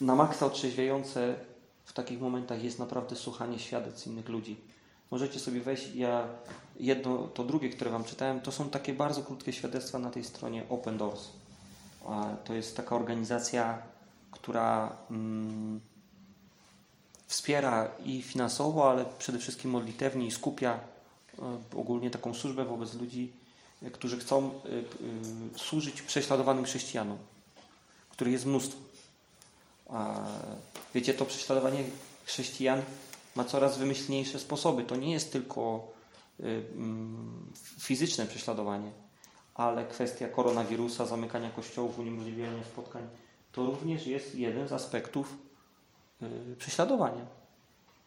Na 0.00 0.14
maksa 0.14 0.46
otrzeźwiające 0.46 1.34
w 1.84 1.92
takich 1.92 2.20
momentach 2.20 2.64
jest 2.64 2.78
naprawdę 2.78 3.16
słuchanie 3.16 3.58
świadectw 3.58 4.06
innych 4.06 4.28
ludzi. 4.28 4.56
Możecie 5.10 5.40
sobie 5.40 5.60
wejść, 5.60 5.94
ja 5.94 6.28
jedno, 6.80 7.18
to 7.18 7.44
drugie, 7.44 7.70
które 7.70 7.90
Wam 7.90 8.04
czytałem, 8.04 8.40
to 8.40 8.52
są 8.52 8.70
takie 8.70 8.94
bardzo 8.94 9.22
krótkie 9.22 9.52
świadectwa 9.52 9.98
na 9.98 10.10
tej 10.10 10.24
stronie 10.24 10.64
Open 10.68 10.98
Doors. 10.98 11.28
To 12.44 12.54
jest 12.54 12.76
taka 12.76 12.96
organizacja, 12.96 13.82
która 14.30 14.96
mm, 15.10 15.80
wspiera 17.26 17.90
i 18.04 18.22
finansowo, 18.22 18.90
ale 18.90 19.04
przede 19.18 19.38
wszystkim 19.38 19.70
modlitewnie 19.70 20.26
i 20.26 20.30
skupia 20.30 20.80
ogólnie 21.76 22.10
taką 22.10 22.34
służbę 22.34 22.64
wobec 22.64 22.94
ludzi, 22.94 23.32
e, 23.82 23.90
którzy 23.90 24.18
chcą 24.18 24.46
e, 24.46 24.50
e, 24.50 25.58
służyć 25.58 26.02
prześladowanym 26.02 26.64
chrześcijanom, 26.64 27.18
których 28.10 28.32
jest 28.32 28.46
mnóstwo. 28.46 28.78
Wiecie, 30.94 31.14
to 31.14 31.24
prześladowanie 31.24 31.84
chrześcijan 32.24 32.82
ma 33.36 33.44
coraz 33.44 33.78
wymyślniejsze 33.78 34.38
sposoby. 34.38 34.84
To 34.84 34.96
nie 34.96 35.12
jest 35.12 35.32
tylko 35.32 35.88
fizyczne 37.78 38.26
prześladowanie, 38.26 38.90
ale 39.54 39.86
kwestia 39.86 40.28
koronawirusa, 40.28 41.06
zamykania 41.06 41.50
kościołów, 41.50 41.98
uniemożliwiania 41.98 42.64
spotkań, 42.64 43.02
to 43.52 43.66
również 43.66 44.06
jest 44.06 44.34
jeden 44.34 44.68
z 44.68 44.72
aspektów 44.72 45.36
prześladowania. 46.58 47.26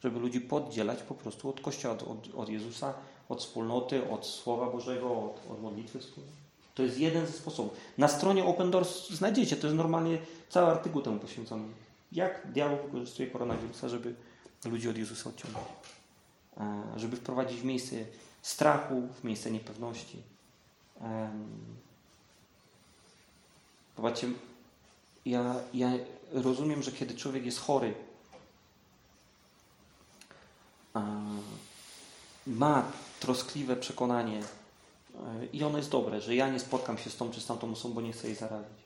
Żeby 0.03 0.19
ludzi 0.19 0.41
poddzielać 0.41 1.03
po 1.03 1.15
prostu 1.15 1.49
od 1.49 1.61
Kościoła, 1.61 1.93
od, 1.93 2.03
od, 2.03 2.35
od 2.35 2.49
Jezusa, 2.49 2.93
od 3.29 3.39
wspólnoty, 3.39 4.09
od 4.09 4.25
Słowa 4.25 4.69
Bożego, 4.69 5.09
od, 5.09 5.51
od 5.51 5.61
modlitwy 5.61 5.99
wspólnej. 5.99 6.33
To 6.75 6.83
jest 6.83 6.99
jeden 6.99 7.27
ze 7.27 7.33
sposobów. 7.33 7.73
Na 7.97 8.07
stronie 8.07 8.45
Open 8.45 8.71
Doors 8.71 9.09
znajdziecie, 9.09 9.55
to 9.55 9.67
jest 9.67 9.77
normalnie 9.77 10.17
cały 10.49 10.67
artykuł 10.67 11.01
temu 11.01 11.19
poświęcony. 11.19 11.63
Jak 12.11 12.51
diabeł 12.51 12.77
wykorzystuje 12.85 13.29
koronawirusa, 13.29 13.89
żeby 13.89 14.15
ludzi 14.65 14.89
od 14.89 14.97
Jezusa 14.97 15.29
odciągnąć. 15.29 15.65
E, 16.57 16.83
Żeby 16.95 17.17
wprowadzić 17.17 17.59
w 17.59 17.65
miejsce 17.65 17.95
strachu, 18.41 19.07
w 19.21 19.23
miejsce 19.23 19.51
niepewności. 19.51 20.17
Zobaczcie, 23.95 24.27
ja, 25.25 25.55
ja 25.73 25.91
rozumiem, 26.31 26.83
że 26.83 26.91
kiedy 26.91 27.15
człowiek 27.15 27.45
jest 27.45 27.59
chory, 27.59 27.93
e, 30.95 31.01
ma 32.47 32.91
troskliwe 33.19 33.75
przekonanie 33.75 34.39
e, 34.39 35.45
i 35.53 35.63
ono 35.63 35.77
jest 35.77 35.89
dobre, 35.89 36.21
że 36.21 36.35
ja 36.35 36.49
nie 36.49 36.59
spotkam 36.59 36.97
się 36.97 37.09
z 37.09 37.17
tą 37.17 37.31
czy 37.31 37.41
z 37.41 37.45
tamtą 37.45 37.71
osobą, 37.71 37.93
bo 37.93 38.01
nie 38.01 38.13
chcę 38.13 38.27
jej 38.27 38.35
zarazić. 38.35 38.77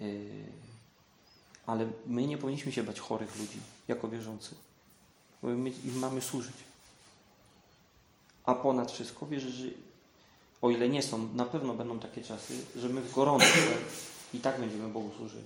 E, 0.00 0.04
Ale 1.66 1.88
my 2.06 2.26
nie 2.26 2.38
powinniśmy 2.38 2.72
się 2.72 2.82
bać 2.82 3.00
chorych 3.00 3.36
ludzi 3.36 3.58
jako 3.88 4.08
wierzący, 4.08 4.54
bo 5.42 5.48
my 5.48 5.70
im 5.70 5.98
mamy 5.98 6.20
służyć. 6.20 6.56
A 8.44 8.54
ponad 8.54 8.92
wszystko 8.92 9.26
wierzę, 9.26 9.50
że 9.50 9.66
o 10.62 10.70
ile 10.70 10.88
nie 10.88 11.02
są, 11.02 11.28
na 11.34 11.44
pewno 11.44 11.74
będą 11.74 11.98
takie 11.98 12.22
czasy, 12.22 12.54
że 12.76 12.88
my 12.88 13.00
w 13.00 13.14
gorączce 13.14 13.58
i 14.34 14.38
tak 14.40 14.60
będziemy 14.60 14.88
Bogu 14.88 15.10
służyli. 15.16 15.44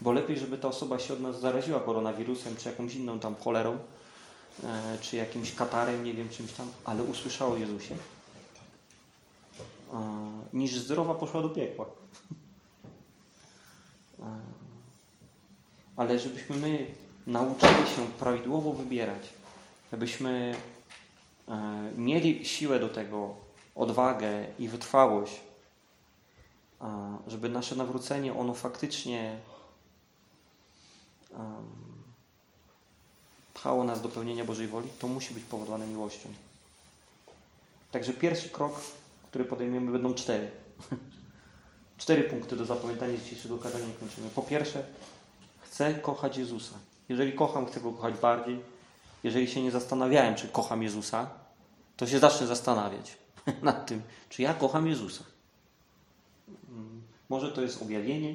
Bo 0.00 0.12
lepiej, 0.12 0.38
żeby 0.38 0.58
ta 0.58 0.68
osoba 0.68 0.98
się 0.98 1.14
od 1.14 1.20
nas 1.20 1.40
zaraziła 1.40 1.80
koronawirusem, 1.80 2.56
czy 2.56 2.68
jakąś 2.68 2.94
inną 2.94 3.18
tam 3.18 3.34
cholerą, 3.34 3.78
e, 4.64 4.98
czy 5.00 5.16
jakimś 5.16 5.54
katarem, 5.54 6.04
nie 6.04 6.14
wiem, 6.14 6.28
czymś 6.28 6.52
tam, 6.52 6.68
ale 6.84 7.02
usłyszała 7.02 7.52
o 7.52 7.56
Jezusie, 7.56 7.96
niż 10.52 10.78
zdrowa 10.78 11.14
poszła 11.14 11.42
do 11.42 11.48
piekła. 11.48 11.86
Ale 15.96 16.18
żebyśmy 16.18 16.56
my 16.56 16.86
nauczyli 17.26 17.72
się 17.96 18.06
prawidłowo 18.18 18.72
wybierać, 18.72 19.22
żebyśmy 19.92 20.54
e, 21.48 21.90
mieli 21.96 22.44
siłę 22.44 22.80
do 22.80 22.88
tego, 22.88 23.34
odwagę 23.74 24.46
i 24.58 24.68
wytrwałość, 24.68 25.40
żeby 27.26 27.48
nasze 27.48 27.76
nawrócenie 27.76 28.34
ono 28.34 28.54
faktycznie 28.54 29.36
pchało 33.54 33.84
nas 33.84 34.02
do 34.02 34.08
pełnienia 34.08 34.44
Bożej 34.44 34.66
woli, 34.66 34.88
to 34.98 35.08
musi 35.08 35.34
być 35.34 35.44
powodowane 35.44 35.86
miłością. 35.86 36.28
Także 37.92 38.12
pierwszy 38.12 38.48
krok, 38.48 38.80
który 39.28 39.44
podejmiemy, 39.44 39.92
będą 39.92 40.14
cztery. 40.14 40.50
Cztery 41.98 42.24
punkty 42.24 42.56
do 42.56 42.64
zapamiętania 42.64 43.16
dzisiejszego 43.16 43.58
kazania 43.58 43.86
kończymy. 44.00 44.28
Po 44.30 44.42
pierwsze, 44.42 44.84
chcę 45.60 45.94
kochać 45.94 46.36
Jezusa. 46.36 46.74
Jeżeli 47.08 47.32
kocham, 47.32 47.66
chcę 47.66 47.80
Go 47.80 47.92
kochać 47.92 48.14
bardziej. 48.14 48.60
Jeżeli 49.24 49.48
się 49.48 49.62
nie 49.62 49.70
zastanawiałem, 49.70 50.34
czy 50.34 50.48
kocham 50.48 50.82
Jezusa, 50.82 51.30
to 51.96 52.06
się 52.06 52.18
zacznę 52.18 52.46
zastanawiać 52.46 53.18
nad 53.62 53.86
tym, 53.86 54.02
czy 54.28 54.42
ja 54.42 54.54
kocham 54.54 54.86
Jezusa. 54.86 55.24
Mm, 56.68 57.02
może 57.28 57.52
to 57.52 57.62
jest 57.62 57.82
objawienie, 57.82 58.34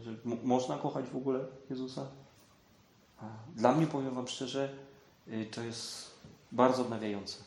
że 0.00 0.14
można 0.42 0.78
kochać 0.78 1.06
w 1.06 1.16
ogóle 1.16 1.40
Jezusa. 1.70 2.06
Dla 3.56 3.72
mnie, 3.72 3.86
powiem 3.86 4.14
Wam 4.14 4.28
szczerze, 4.28 4.72
y, 5.28 5.46
to 5.46 5.62
jest 5.62 6.10
bardzo 6.52 6.82
odnawiające. 6.82 7.38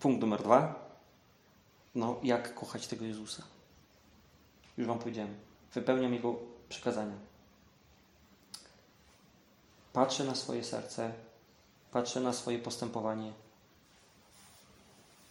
Punkt 0.00 0.20
numer 0.20 0.42
dwa. 0.42 0.88
No, 1.94 2.16
jak 2.22 2.54
kochać 2.54 2.86
tego 2.86 3.04
Jezusa? 3.04 3.42
Już 4.76 4.86
Wam 4.86 4.98
powiedziałem. 4.98 5.34
Wypełniam 5.74 6.14
Jego 6.14 6.34
przykazania. 6.68 7.16
Patrzę 9.92 10.24
na 10.24 10.34
swoje 10.34 10.64
serce, 10.64 11.12
patrzę 11.90 12.20
na 12.20 12.32
swoje 12.32 12.58
postępowanie. 12.58 13.32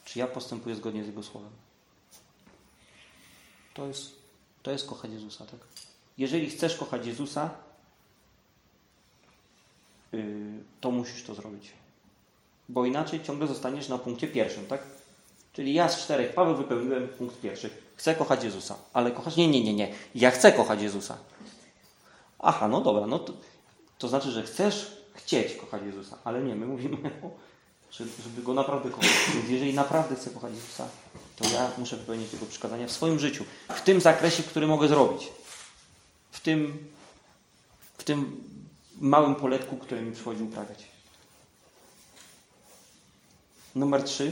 Czy 0.07 0.19
ja 0.19 0.27
postępuję 0.27 0.75
zgodnie 0.75 1.03
z 1.03 1.07
Jego 1.07 1.23
słowem? 1.23 1.49
To 3.73 3.87
jest, 3.87 4.11
to 4.63 4.71
jest 4.71 4.87
kochać 4.87 5.11
Jezusa, 5.11 5.45
tak? 5.45 5.59
Jeżeli 6.17 6.49
chcesz 6.49 6.77
kochać 6.77 7.05
Jezusa, 7.05 7.49
yy, 10.11 10.21
to 10.81 10.91
musisz 10.91 11.23
to 11.23 11.35
zrobić. 11.35 11.71
Bo 12.69 12.85
inaczej 12.85 13.23
ciągle 13.23 13.47
zostaniesz 13.47 13.89
na 13.89 13.97
punkcie 13.97 14.27
pierwszym, 14.27 14.65
tak? 14.65 14.83
Czyli 15.53 15.73
ja 15.73 15.89
z 15.89 16.03
czterech 16.03 16.33
Paweł 16.33 16.55
wypełniłem 16.55 17.07
punkt 17.07 17.41
pierwszy. 17.41 17.69
Chcę 17.95 18.15
kochać 18.15 18.43
Jezusa. 18.43 18.75
Ale 18.93 19.11
kochasz? 19.11 19.35
Nie, 19.35 19.47
nie, 19.47 19.63
nie, 19.63 19.73
nie. 19.73 19.93
Ja 20.15 20.31
chcę 20.31 20.51
kochać 20.51 20.81
Jezusa. 20.81 21.17
Aha, 22.39 22.67
no 22.67 22.81
dobra. 22.81 23.07
No 23.07 23.19
to, 23.19 23.33
to 23.97 24.07
znaczy, 24.07 24.31
że 24.31 24.43
chcesz 24.43 24.97
chcieć 25.13 25.53
kochać 25.53 25.81
Jezusa. 25.83 26.17
Ale 26.23 26.43
nie, 26.43 26.55
my 26.55 26.65
mówimy, 26.65 26.97
żeby 27.91 28.41
Go 28.43 28.53
naprawdę 28.53 28.89
kochać. 28.89 29.09
Jeżeli 29.49 29.73
naprawdę 29.73 30.15
chcę 30.15 30.29
kochać 30.29 30.53
Jezusa, 30.53 30.87
to 31.35 31.49
ja 31.49 31.71
muszę 31.77 31.97
wypełnić 31.97 32.33
Jego 32.33 32.45
przykazania 32.45 32.87
w 32.87 32.91
swoim 32.91 33.19
życiu. 33.19 33.45
W 33.69 33.81
tym 33.81 34.01
zakresie, 34.01 34.43
który 34.43 34.67
mogę 34.67 34.87
zrobić. 34.87 35.27
W 36.31 36.39
tym, 36.39 36.87
w 37.97 38.03
tym 38.03 38.43
małym 39.01 39.35
poletku, 39.35 39.77
które 39.77 40.01
mi 40.01 40.11
przychodzi 40.11 40.43
uprawiać. 40.43 40.83
Numer 43.75 44.03
trzy. 44.03 44.31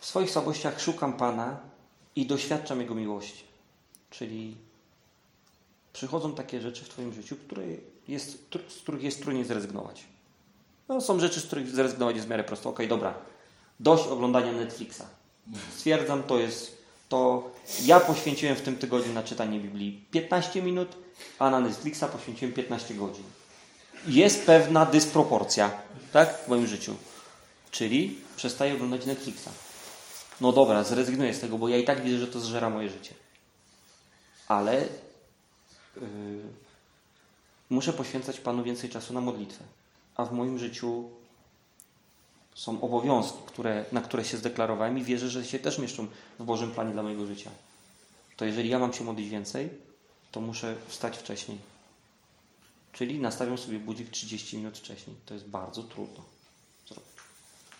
W 0.00 0.06
swoich 0.06 0.30
słabościach 0.30 0.80
szukam 0.80 1.12
Pana 1.12 1.56
i 2.16 2.26
doświadczam 2.26 2.80
Jego 2.80 2.94
miłości. 2.94 3.44
Czyli 4.10 4.56
przychodzą 5.94 6.34
takie 6.34 6.60
rzeczy 6.60 6.84
w 6.84 6.88
Twoim 6.88 7.12
życiu, 7.12 7.36
które 7.36 7.62
jest, 8.08 8.38
z 8.68 8.82
których 8.82 9.02
jest 9.02 9.22
trudniej 9.22 9.44
zrezygnować. 9.44 10.04
No, 10.88 11.00
są 11.00 11.20
rzeczy, 11.20 11.40
z 11.40 11.46
których 11.46 11.68
zrezygnować 11.68 12.16
jest 12.16 12.26
w 12.26 12.30
miarę 12.30 12.44
prosto. 12.44 12.70
Okej, 12.70 12.86
okay, 12.86 12.96
dobra. 12.96 13.14
Dość 13.80 14.06
oglądania 14.06 14.52
Netflixa. 14.52 15.02
Stwierdzam, 15.76 16.22
to 16.22 16.38
jest 16.38 16.78
to. 17.08 17.50
Ja 17.84 18.00
poświęciłem 18.00 18.56
w 18.56 18.62
tym 18.62 18.76
tygodniu 18.76 19.12
na 19.12 19.22
czytanie 19.22 19.60
Biblii 19.60 20.04
15 20.10 20.62
minut, 20.62 20.88
a 21.38 21.50
na 21.50 21.60
Netflixa 21.60 22.04
poświęciłem 22.12 22.54
15 22.54 22.94
godzin. 22.94 23.24
Jest 24.06 24.46
pewna 24.46 24.86
dysproporcja, 24.86 25.70
tak, 26.12 26.44
w 26.44 26.48
moim 26.48 26.66
życiu. 26.66 26.94
Czyli 27.70 28.18
przestaję 28.36 28.74
oglądać 28.74 29.06
Netflixa. 29.06 29.48
No 30.40 30.52
dobra, 30.52 30.84
zrezygnuję 30.84 31.34
z 31.34 31.40
tego, 31.40 31.58
bo 31.58 31.68
ja 31.68 31.76
i 31.76 31.84
tak 31.84 32.02
widzę, 32.02 32.18
że 32.18 32.26
to 32.26 32.40
zżera 32.40 32.70
moje 32.70 32.88
życie. 32.88 33.14
Ale 34.48 34.88
muszę 37.70 37.92
poświęcać 37.92 38.40
Panu 38.40 38.64
więcej 38.64 38.90
czasu 38.90 39.14
na 39.14 39.20
modlitwę. 39.20 39.64
A 40.16 40.24
w 40.24 40.32
moim 40.32 40.58
życiu 40.58 41.10
są 42.54 42.80
obowiązki, 42.80 43.38
które, 43.46 43.84
na 43.92 44.00
które 44.00 44.24
się 44.24 44.36
zdeklarowałem 44.36 44.98
i 44.98 45.04
wierzę, 45.04 45.28
że 45.28 45.44
się 45.44 45.58
też 45.58 45.78
mieszczą 45.78 46.06
w 46.38 46.44
Bożym 46.44 46.70
planie 46.70 46.92
dla 46.92 47.02
mojego 47.02 47.26
życia. 47.26 47.50
To 48.36 48.44
jeżeli 48.44 48.68
ja 48.68 48.78
mam 48.78 48.92
się 48.92 49.04
modlić 49.04 49.28
więcej, 49.28 49.70
to 50.32 50.40
muszę 50.40 50.76
wstać 50.88 51.18
wcześniej. 51.18 51.58
Czyli 52.92 53.18
nastawiam 53.18 53.58
sobie 53.58 53.78
budzik 53.78 54.10
30 54.10 54.56
minut 54.56 54.78
wcześniej. 54.78 55.16
To 55.26 55.34
jest 55.34 55.46
bardzo 55.46 55.82
trudno 55.82 56.24
zrobić. 56.88 57.10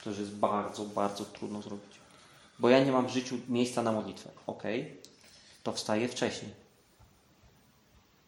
To 0.04 0.10
już 0.10 0.18
jest 0.18 0.32
bardzo, 0.32 0.84
bardzo 0.84 1.24
trudno 1.24 1.62
zrobić. 1.62 1.94
Bo 2.58 2.68
ja 2.68 2.84
nie 2.84 2.92
mam 2.92 3.06
w 3.06 3.10
życiu 3.10 3.38
miejsca 3.48 3.82
na 3.82 3.92
modlitwę. 3.92 4.30
Ok, 4.46 4.62
to 5.62 5.72
wstaję 5.72 6.08
wcześniej. 6.08 6.63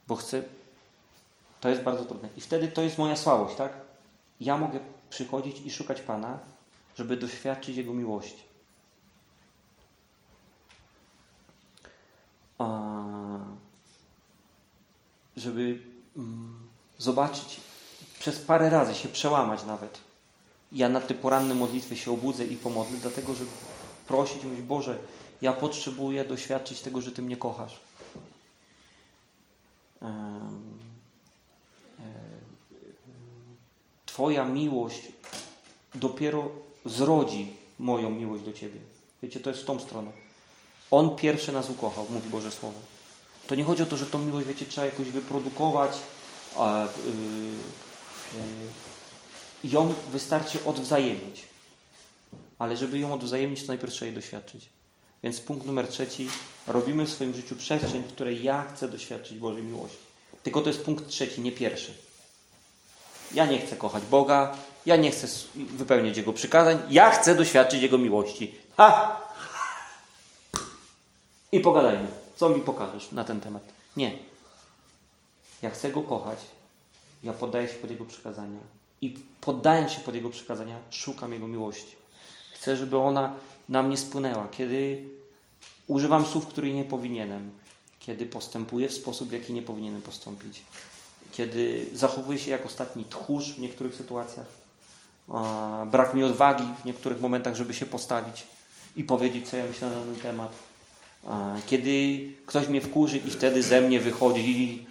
Bo 0.06 0.16
chcę. 0.16 0.42
To 1.60 1.68
jest 1.68 1.82
bardzo 1.82 2.04
trudne. 2.04 2.28
I 2.36 2.40
wtedy 2.40 2.68
to 2.68 2.82
jest 2.82 2.98
moja 2.98 3.16
słabość, 3.16 3.56
tak? 3.56 3.72
Ja 4.40 4.58
mogę 4.58 4.80
przychodzić 5.10 5.60
i 5.60 5.70
szukać 5.70 6.00
Pana, 6.00 6.38
żeby 6.96 7.16
doświadczyć 7.16 7.76
Jego 7.76 7.94
miłości. 7.94 8.46
żeby 15.36 15.78
mm, 16.16 16.58
zobaczyć, 16.98 17.60
przez 18.18 18.38
parę 18.38 18.70
razy 18.70 18.94
się 18.94 19.08
przełamać 19.08 19.64
nawet. 19.64 19.98
Ja 20.72 20.88
na 20.88 21.00
te 21.00 21.14
poranne 21.14 21.54
modlitwy 21.54 21.96
się 21.96 22.12
obudzę 22.12 22.44
i 22.44 22.56
pomodlę, 22.56 22.98
dlatego 23.02 23.34
że 23.34 23.44
prosić, 24.08 24.44
mówić, 24.44 24.62
Boże, 24.62 24.98
ja 25.42 25.52
potrzebuję 25.52 26.24
doświadczyć 26.24 26.80
tego, 26.80 27.00
że 27.00 27.12
Ty 27.12 27.22
mnie 27.22 27.36
kochasz. 27.36 27.80
Twoja 34.06 34.44
miłość 34.44 35.02
dopiero 35.94 36.48
zrodzi 36.84 37.52
moją 37.78 38.10
miłość 38.10 38.44
do 38.44 38.52
Ciebie. 38.52 38.80
Wiecie, 39.22 39.40
to 39.40 39.50
jest 39.50 39.62
w 39.62 39.66
tą 39.66 39.80
stronę. 39.80 40.12
On 40.90 41.16
pierwszy 41.16 41.52
nas 41.52 41.70
ukochał, 41.70 42.06
mówi 42.10 42.30
Boże 42.30 42.50
Słowo. 42.50 42.78
To 43.46 43.54
nie 43.54 43.64
chodzi 43.64 43.82
o 43.82 43.86
to, 43.86 43.96
że 43.96 44.06
tą 44.06 44.18
miłość, 44.18 44.46
wiecie, 44.46 44.66
trzeba 44.66 44.86
jakoś 44.86 45.08
wyprodukować, 45.08 45.98
yy, 46.56 46.62
yy, 49.64 49.72
ją 49.72 49.94
wystarczy 50.12 50.64
odwzajemnić. 50.64 51.42
Ale 52.58 52.76
żeby 52.76 52.98
ją 52.98 53.14
odwzajemnić, 53.14 53.60
to 53.60 53.66
najpierw 53.66 53.92
trzeba 53.92 54.06
jej 54.06 54.14
doświadczyć. 54.14 54.68
Więc 55.26 55.40
punkt 55.40 55.66
numer 55.66 55.88
trzeci. 55.88 56.28
Robimy 56.66 57.06
w 57.06 57.12
swoim 57.12 57.34
życiu 57.34 57.56
przestrzeń, 57.56 58.02
w 58.02 58.12
której 58.12 58.42
ja 58.42 58.62
chcę 58.62 58.88
doświadczyć 58.88 59.38
Bożej 59.38 59.62
miłości. 59.62 59.98
Tylko 60.42 60.60
to 60.60 60.68
jest 60.68 60.84
punkt 60.84 61.08
trzeci, 61.08 61.40
nie 61.40 61.52
pierwszy. 61.52 61.94
Ja 63.34 63.46
nie 63.46 63.58
chcę 63.58 63.76
kochać 63.76 64.04
Boga, 64.04 64.56
ja 64.86 64.96
nie 64.96 65.10
chcę 65.10 65.26
wypełniać 65.54 66.16
Jego 66.16 66.32
przykazań, 66.32 66.82
ja 66.90 67.10
chcę 67.10 67.34
doświadczyć 67.34 67.82
Jego 67.82 67.98
miłości. 67.98 68.54
Ha! 68.76 69.20
I 71.52 71.60
pogadajmy. 71.60 72.08
Co 72.36 72.48
mi 72.48 72.60
pokażesz 72.60 73.12
na 73.12 73.24
ten 73.24 73.40
temat? 73.40 73.62
Nie. 73.96 74.18
Ja 75.62 75.70
chcę 75.70 75.90
Go 75.90 76.02
kochać, 76.02 76.38
ja 77.22 77.32
poddaję 77.32 77.68
się 77.68 77.74
pod 77.74 77.90
Jego 77.90 78.04
przykazania 78.04 78.60
i 79.00 79.18
poddając 79.40 79.92
się 79.92 80.00
pod 80.00 80.14
Jego 80.14 80.30
przykazania, 80.30 80.78
szukam 80.90 81.32
Jego 81.32 81.48
miłości. 81.48 81.96
Chcę, 82.54 82.76
żeby 82.76 82.98
ona 82.98 83.34
na 83.68 83.82
mnie 83.82 83.96
spłynęła. 83.96 84.48
Kiedy 84.48 85.04
używam 85.86 86.26
słów, 86.26 86.46
których 86.46 86.74
nie 86.74 86.84
powinienem, 86.84 87.50
kiedy 88.00 88.26
postępuję 88.26 88.88
w 88.88 88.92
sposób, 88.92 89.28
w 89.28 89.32
jaki 89.32 89.52
nie 89.52 89.62
powinienem 89.62 90.02
postąpić, 90.02 90.62
kiedy 91.32 91.86
zachowuję 91.94 92.38
się 92.38 92.50
jak 92.50 92.66
ostatni 92.66 93.04
tchórz 93.04 93.52
w 93.52 93.58
niektórych 93.58 93.94
sytuacjach, 93.94 94.46
brak 95.86 96.14
mi 96.14 96.24
odwagi 96.24 96.64
w 96.82 96.84
niektórych 96.84 97.20
momentach, 97.20 97.54
żeby 97.54 97.74
się 97.74 97.86
postawić 97.86 98.46
i 98.96 99.04
powiedzieć, 99.04 99.48
co 99.48 99.56
ja 99.56 99.64
myślę 99.64 99.90
na 99.90 100.00
ten 100.00 100.16
temat. 100.16 100.52
Kiedy 101.66 102.18
ktoś 102.46 102.68
mnie 102.68 102.80
wkurzy 102.80 103.18
i 103.18 103.30
wtedy 103.30 103.62
ze 103.62 103.80
mnie 103.80 104.00
wychodzi, 104.00 104.86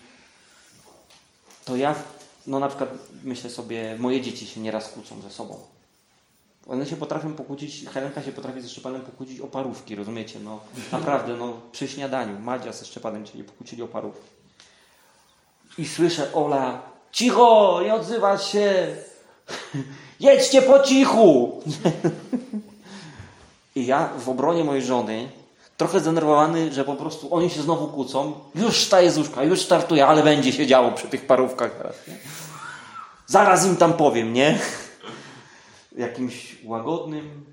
to 1.65 1.75
ja, 1.75 1.95
no 2.47 2.59
na 2.59 2.67
przykład 2.67 2.89
myślę 3.23 3.49
sobie, 3.49 3.95
moje 3.99 4.21
dzieci 4.21 4.47
się 4.47 4.61
nieraz 4.61 4.89
kłócą 4.89 5.21
ze 5.21 5.29
sobą. 5.29 5.74
One 6.67 6.85
się 6.85 6.95
potrafią 6.95 7.33
pokłócić, 7.33 7.85
Helenka 7.93 8.23
się 8.23 8.31
potrafi 8.31 8.61
ze 8.61 8.69
Szczepanem 8.69 9.01
pokłócić 9.01 9.39
o 9.39 9.47
parówki, 9.47 9.95
rozumiecie? 9.95 10.39
No 10.39 10.59
naprawdę, 10.91 11.37
no 11.37 11.53
przy 11.71 11.87
śniadaniu 11.87 12.39
Madzia 12.39 12.73
ze 12.73 12.85
Szczepanem 12.85 13.25
się 13.25 13.37
nie 13.37 13.43
pokłócili 13.43 13.83
o 13.83 13.87
parówki. 13.87 14.29
I 15.77 15.87
słyszę 15.87 16.33
Ola, 16.33 16.81
cicho, 17.11 17.79
nie 17.83 17.93
odzywasz 17.93 18.51
się, 18.51 18.87
jedźcie 20.19 20.61
po 20.61 20.79
cichu. 20.79 21.61
I 23.75 23.85
ja 23.85 24.09
w 24.17 24.29
obronie 24.29 24.63
mojej 24.63 24.83
żony, 24.83 25.29
trochę 25.77 25.99
zdenerwowany, 25.99 26.73
że 26.73 26.85
po 26.85 26.95
prostu 26.95 27.35
oni 27.35 27.49
się 27.49 27.61
znowu 27.61 27.87
kłócą, 27.87 28.33
już 28.55 28.83
wstaję 28.83 29.11
z 29.11 29.17
łóżka, 29.17 29.43
już 29.43 29.61
startuję, 29.61 30.07
ale 30.07 30.23
będzie 30.23 30.53
się 30.53 30.67
działo 30.67 30.91
przy 30.91 31.07
tych 31.07 31.27
parówkach 31.27 31.71
teraz. 31.77 31.95
Nie? 32.07 32.13
Zaraz 33.27 33.65
im 33.65 33.77
tam 33.77 33.93
powiem, 33.93 34.33
nie? 34.33 34.59
Jakimś 35.97 36.57
łagodnym, 36.63 37.45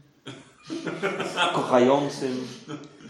kochającym, 1.54 2.48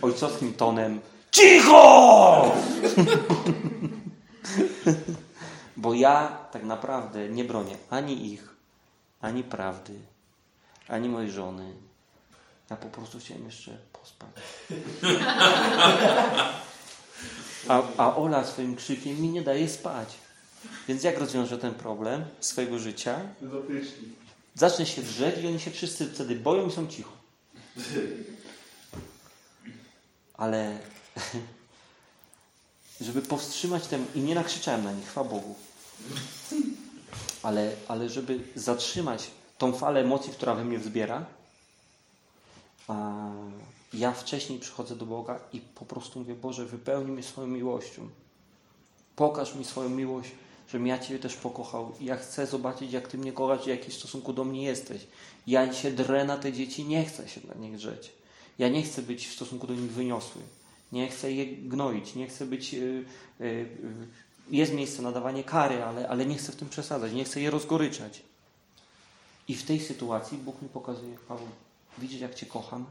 ojcowskim 0.02 0.54
tonem. 0.54 1.00
Cicho! 1.30 2.52
Bo 5.76 5.94
ja 5.94 6.38
tak 6.52 6.62
naprawdę 6.62 7.28
nie 7.28 7.44
bronię 7.44 7.76
ani 7.90 8.32
ich, 8.32 8.54
ani 9.20 9.44
prawdy, 9.44 9.94
ani 10.88 11.08
mojej 11.08 11.30
żony. 11.30 11.72
Ja 12.70 12.76
po 12.76 12.88
prostu 12.88 13.18
chciałem 13.18 13.44
jeszcze 13.44 13.78
pospać. 13.92 14.30
A, 17.68 17.82
a 17.96 18.16
Ola 18.16 18.44
swoim 18.44 18.76
krzykiem 18.76 19.20
mi 19.20 19.28
nie 19.28 19.42
daje 19.42 19.68
spać. 19.68 20.18
Więc 20.88 21.02
jak 21.02 21.18
rozwiążę 21.18 21.58
ten 21.58 21.74
problem 21.74 22.24
swojego 22.40 22.78
życia? 22.78 23.20
Zacznę 24.54 24.86
się 24.86 25.02
drzeć 25.02 25.44
i 25.44 25.46
oni 25.46 25.60
się 25.60 25.70
wszyscy 25.70 26.06
wtedy 26.06 26.36
boją 26.36 26.68
i 26.68 26.72
są 26.72 26.86
cicho. 26.86 27.12
Ale 30.34 30.78
żeby 33.00 33.22
powstrzymać 33.22 33.86
ten 33.86 34.06
i 34.14 34.20
nie 34.20 34.34
nakrzyczałem 34.34 34.84
na 34.84 34.92
nich, 34.92 35.06
chwała 35.06 35.28
Bogu. 35.28 35.54
Ale, 37.42 37.72
ale 37.88 38.08
żeby 38.08 38.40
zatrzymać 38.54 39.30
tą 39.58 39.72
falę 39.72 40.00
emocji, 40.00 40.32
która 40.32 40.54
we 40.54 40.64
mnie 40.64 40.78
wzbiera, 40.78 41.26
ja 43.94 44.12
wcześniej 44.12 44.58
przychodzę 44.58 44.96
do 44.96 45.06
Boga 45.06 45.40
i 45.52 45.60
po 45.60 45.84
prostu 45.84 46.18
mówię, 46.18 46.34
Boże, 46.34 46.66
wypełnij 46.66 47.12
mnie 47.12 47.22
swoją 47.22 47.46
miłością. 47.46 48.08
Pokaż 49.16 49.54
mi 49.54 49.64
swoją 49.64 49.88
miłość, 49.88 50.30
żebym 50.68 50.86
ja 50.86 50.98
Ciebie 50.98 51.18
też 51.18 51.34
pokochał. 51.34 51.92
Ja 52.00 52.16
chcę 52.16 52.46
zobaczyć, 52.46 52.92
jak 52.92 53.08
Ty 53.08 53.18
mnie 53.18 53.32
kochasz 53.32 53.66
i 53.66 53.70
jaki 53.70 53.90
w 53.90 53.94
stosunku 53.94 54.32
do 54.32 54.44
mnie 54.44 54.62
jesteś. 54.62 55.06
Ja 55.46 55.72
się 55.72 55.90
drę 55.90 56.24
na 56.24 56.36
te 56.36 56.52
dzieci, 56.52 56.84
nie 56.84 57.04
chcę 57.04 57.28
się 57.28 57.40
na 57.48 57.54
nie 57.54 57.76
drzeć. 57.76 58.12
Ja 58.58 58.68
nie 58.68 58.82
chcę 58.82 59.02
być 59.02 59.28
w 59.28 59.32
stosunku 59.32 59.66
do 59.66 59.74
nich 59.74 59.92
wyniosły. 59.92 60.42
Nie 60.92 61.08
chcę 61.08 61.32
je 61.32 61.46
gnoić, 61.46 62.14
nie 62.14 62.26
chcę 62.26 62.46
być... 62.46 62.72
Yy, 62.72 63.04
yy, 63.40 63.66
jest 64.50 64.74
miejsce 64.74 65.02
na 65.02 65.12
dawanie 65.12 65.44
kary, 65.44 65.82
ale, 65.82 66.08
ale 66.08 66.26
nie 66.26 66.36
chcę 66.36 66.52
w 66.52 66.56
tym 66.56 66.68
przesadzać, 66.68 67.12
nie 67.12 67.24
chcę 67.24 67.40
je 67.40 67.50
rozgoryczać. 67.50 68.22
I 69.48 69.54
w 69.54 69.62
tej 69.62 69.80
sytuacji 69.80 70.38
Bóg 70.38 70.62
mi 70.62 70.68
pokazuje, 70.68 71.16
Paweł, 71.28 71.46
widzisz 71.98 72.20
jak 72.20 72.34
Cię 72.34 72.46
kocham? 72.46 72.84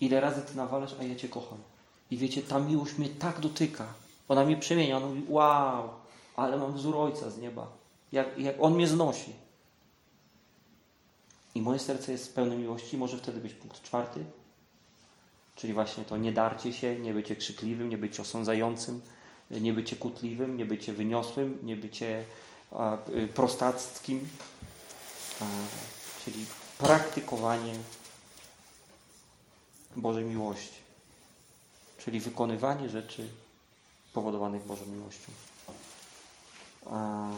Ile 0.00 0.20
razy 0.20 0.42
Ty 0.42 0.56
nawalasz, 0.56 0.94
a 1.00 1.04
ja 1.04 1.16
Cię 1.16 1.28
kocham. 1.28 1.58
I 2.10 2.16
wiecie, 2.16 2.42
ta 2.42 2.58
miłość 2.58 2.98
mnie 2.98 3.08
tak 3.08 3.40
dotyka. 3.40 3.86
Ona 4.28 4.44
mnie 4.44 4.56
przemienia. 4.56 4.96
Ona 4.96 5.06
mówi, 5.06 5.22
wow, 5.28 5.90
ale 6.38 6.56
mam 6.56 6.72
wzór 6.72 6.96
Ojca 6.96 7.30
z 7.30 7.38
nieba. 7.38 7.66
Jak, 8.12 8.38
jak 8.38 8.56
On 8.60 8.74
mnie 8.74 8.88
znosi. 8.88 9.32
I 11.54 11.62
moje 11.62 11.78
serce 11.78 12.12
jest 12.12 12.34
pełne 12.34 12.56
miłości. 12.56 12.96
Może 12.96 13.18
wtedy 13.18 13.40
być 13.40 13.54
punkt 13.54 13.82
czwarty. 13.82 14.24
Czyli 15.56 15.72
właśnie 15.72 16.04
to 16.04 16.16
nie 16.16 16.32
darcie 16.32 16.72
się, 16.72 16.98
nie 16.98 17.14
bycie 17.14 17.36
krzykliwym, 17.36 17.88
nie 17.88 17.98
bycie 17.98 18.22
osądzającym, 18.22 19.00
nie 19.50 19.72
bycie 19.72 19.96
kutliwym, 19.96 20.56
nie 20.56 20.64
bycie 20.64 20.92
wyniosłym, 20.92 21.58
nie 21.62 21.76
bycie 21.76 22.24
y, 23.08 23.28
prostackim. 23.28 24.28
Czyli 26.24 26.46
praktykowanie 26.78 27.74
Bożej 29.96 30.24
miłości. 30.24 30.78
Czyli 31.98 32.20
wykonywanie 32.20 32.88
rzeczy 32.88 33.28
powodowanych 34.12 34.66
Bożą 34.66 34.86
miłością. 34.86 35.32
Um, 36.90 37.34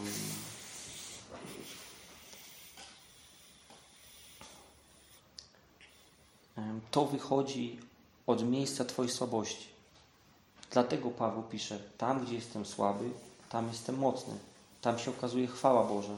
to 6.91 7.05
wychodzi 7.05 7.79
od 8.27 8.51
miejsca 8.51 8.85
Twojej 8.85 9.13
słabości. 9.13 9.67
Dlatego 10.71 11.11
Paweł 11.11 11.43
pisze: 11.43 11.79
Tam, 11.99 12.25
gdzie 12.25 12.35
jestem 12.35 12.67
słaby, 12.67 13.05
tam 13.49 13.69
jestem 13.69 13.99
mocny. 13.99 14.35
Tam 14.81 14.99
się 14.99 15.11
okazuje 15.11 15.47
chwała 15.47 15.85
Boża, 15.85 16.15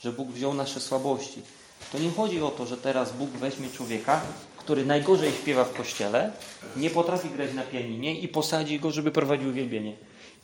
że 0.00 0.12
Bóg 0.12 0.28
wziął 0.28 0.54
nasze 0.54 0.80
słabości. 0.80 1.42
To 1.92 1.98
nie 1.98 2.10
chodzi 2.10 2.42
o 2.42 2.50
to, 2.50 2.66
że 2.66 2.76
teraz 2.76 3.12
Bóg 3.12 3.30
weźmie 3.30 3.70
człowieka, 3.70 4.20
który 4.56 4.86
najgorzej 4.86 5.32
śpiewa 5.32 5.64
w 5.64 5.74
kościele, 5.74 6.32
nie 6.76 6.90
potrafi 6.90 7.30
grać 7.30 7.54
na 7.54 7.62
pianinie 7.62 8.20
i 8.20 8.28
posadzi 8.28 8.80
go, 8.80 8.90
żeby 8.90 9.10
prowadził 9.10 9.48
uwielbienie. 9.48 9.96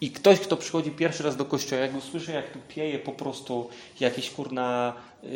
I 0.03 0.11
ktoś, 0.11 0.40
kto 0.40 0.57
przychodzi 0.57 0.90
pierwszy 0.90 1.22
raz 1.22 1.36
do 1.36 1.44
kościoła, 1.44 1.82
jak 1.82 1.96
usłyszy, 1.96 2.32
jak 2.32 2.50
tu 2.50 2.59
pieje 2.68 2.98
po 2.98 3.12
prostu 3.12 3.70
jakieś 4.00 4.30
kurna, 4.30 4.94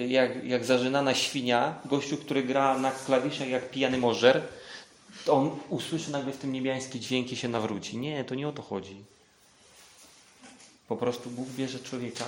jak, 0.08 0.44
jak 0.44 0.64
zażynana 0.64 1.14
świnia, 1.14 1.80
gościu, 1.84 2.16
który 2.16 2.42
gra 2.42 2.78
na 2.78 2.90
klawiszach 2.90 3.48
jak 3.48 3.70
pijany 3.70 3.98
morzer, 3.98 4.42
to 5.24 5.32
on 5.32 5.50
usłyszy 5.68 6.12
nagle 6.12 6.32
w 6.32 6.36
tym 6.36 6.52
niebiańskie 6.52 7.00
dźwięki 7.00 7.36
się 7.36 7.48
nawróci. 7.48 7.98
Nie, 7.98 8.24
to 8.24 8.34
nie 8.34 8.48
o 8.48 8.52
to 8.52 8.62
chodzi. 8.62 8.96
Po 10.88 10.96
prostu 10.96 11.30
Bóg 11.30 11.48
bierze 11.48 11.78
człowieka, 11.78 12.24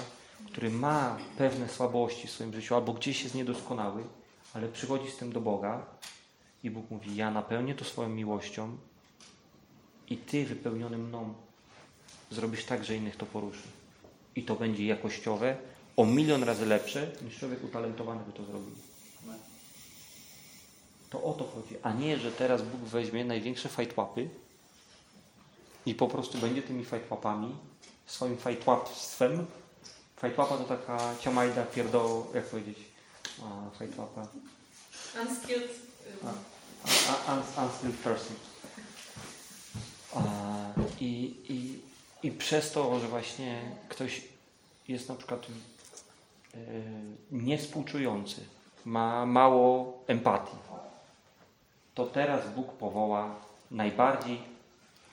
który 0.47 0.70
ma 0.70 1.18
pewne 1.39 1.68
słabości 1.68 2.28
w 2.28 2.30
swoim 2.30 2.55
życiu, 2.55 2.74
albo 2.74 2.93
gdzieś 2.93 3.22
jest 3.22 3.34
niedoskonały, 3.34 4.03
ale 4.55 4.68
przychodzi 4.68 5.11
z 5.11 5.16
tym 5.16 5.32
do 5.32 5.41
Boga 5.41 5.86
i 6.64 6.70
Bóg 6.70 6.91
mówi, 6.91 7.16
ja 7.16 7.30
napełnię 7.30 7.74
to 7.74 7.84
swoją 7.84 8.09
miłością 8.09 8.76
i 10.11 10.16
Ty 10.16 10.45
wypełniony 10.45 10.99
mną 10.99 11.34
zrobisz 12.31 12.64
tak, 12.64 12.85
że 12.85 12.97
innych 12.97 13.16
to 13.16 13.26
poruszy. 13.26 13.68
I 14.37 14.43
to 14.43 14.55
będzie 14.55 14.87
jakościowe, 14.87 15.57
o 15.97 16.07
milion 16.07 16.43
razy 16.43 16.66
lepsze, 16.66 17.11
niż 17.22 17.39
człowiek 17.39 17.64
utalentowany 17.64 18.20
by 18.26 18.33
to 18.33 18.45
zrobił. 18.45 18.70
To 21.11 21.22
o 21.22 21.33
to 21.33 21.45
chodzi, 21.45 21.74
a 21.83 21.93
nie, 21.93 22.18
że 22.18 22.33
teraz 22.33 22.62
Bóg 22.62 22.81
weźmie 22.81 23.24
największe 23.24 23.68
fajtłapy 23.68 24.29
i 25.87 25.95
po 25.95 26.09
prostu 26.09 26.39
będzie 26.39 26.62
tymi 26.62 26.85
fajtłapami, 26.85 27.57
swoim 28.07 28.37
fajtłapstwem. 28.37 29.47
Fajtłapa 30.16 30.57
to 30.59 30.64
taka 30.64 31.14
ciamajda 31.20 31.64
pierdoł, 31.66 32.26
jak 32.35 32.45
powiedzieć, 32.47 32.79
a, 33.43 33.70
fajtłapa. 33.79 34.26
Unskilled. 35.22 35.70
A, 36.24 36.29
a, 37.31 37.35
un- 37.35 37.64
unskilled 37.64 37.97
person. 37.97 38.37
A, 40.14 40.22
i, 41.01 41.35
i, 41.49 41.78
I 42.22 42.30
przez 42.30 42.72
to, 42.72 43.00
że 43.00 43.08
właśnie 43.08 43.60
ktoś 43.88 44.22
jest 44.88 45.08
na 45.08 45.14
przykład 45.14 45.46
niespółczujący, 47.30 48.40
ma 48.84 49.26
mało 49.26 49.98
empatii, 50.06 50.56
to 51.94 52.06
teraz 52.06 52.40
Bóg 52.56 52.72
powoła 52.72 53.34
najbardziej 53.70 54.38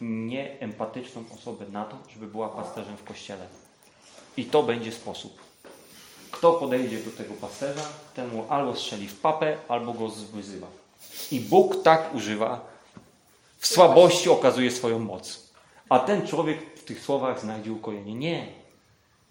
nieempatyczną 0.01 1.23
osobę 1.33 1.65
na 1.71 1.85
to, 1.85 1.97
żeby 2.13 2.27
była 2.27 2.49
pasterzem 2.49 2.97
w 2.97 3.03
kościele. 3.03 3.47
I 4.37 4.45
to 4.45 4.63
będzie 4.63 4.91
sposób. 4.91 5.41
Kto 6.31 6.53
podejdzie 6.53 6.97
do 6.97 7.11
tego 7.11 7.33
pasterza, 7.33 7.89
temu 8.15 8.45
albo 8.49 8.75
strzeli 8.75 9.07
w 9.07 9.19
papę, 9.19 9.57
albo 9.67 9.93
go 9.93 10.09
zwyzywa. 10.09 10.67
I 11.31 11.39
Bóg 11.39 11.83
tak 11.83 12.15
używa, 12.15 12.65
w 13.57 13.67
słabości 13.67 14.29
okazuje 14.29 14.71
swoją 14.71 14.99
moc. 14.99 15.44
A 15.89 15.99
ten 15.99 16.27
człowiek 16.27 16.79
w 16.79 16.83
tych 16.83 16.99
słowach 16.99 17.41
znajdzie 17.41 17.71
ukojenie. 17.71 18.15
Nie. 18.15 18.47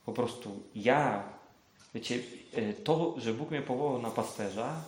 Po 0.07 0.13
prostu 0.13 0.63
ja, 0.75 1.23
wiecie, 1.95 2.21
e, 2.53 2.73
to, 2.73 3.15
że 3.17 3.35
Bóg 3.35 3.51
mnie 3.51 3.63
powołał 3.63 4.03
na 4.03 4.11
pasterza, 4.11 4.83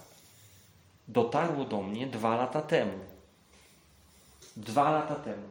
dotarło 1.09 1.65
do 1.65 1.83
mnie 1.83 2.07
dwa 2.07 2.37
lata 2.37 2.63
temu. 2.63 2.99
dwa 4.57 4.91
lata 4.91 5.15
temu, 5.15 5.49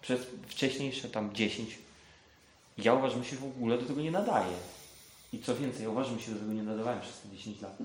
przez 0.00 0.26
wcześniejsze 0.48 1.08
tam 1.08 1.34
10, 1.34 1.78
ja 2.78 2.94
uważam, 2.94 3.24
że 3.24 3.30
się 3.30 3.36
w 3.36 3.44
ogóle 3.44 3.78
do 3.78 3.86
tego 3.86 4.00
nie 4.00 4.10
nadaje. 4.10 4.56
I 5.32 5.38
co 5.38 5.56
więcej, 5.56 5.86
uważam, 5.86 6.18
że 6.18 6.24
się 6.24 6.32
do 6.32 6.38
tego 6.38 6.52
nie 6.52 6.62
nadawałem 6.62 7.00
przez 7.00 7.20
te 7.20 7.28
10 7.28 7.60
lat. 7.60 7.76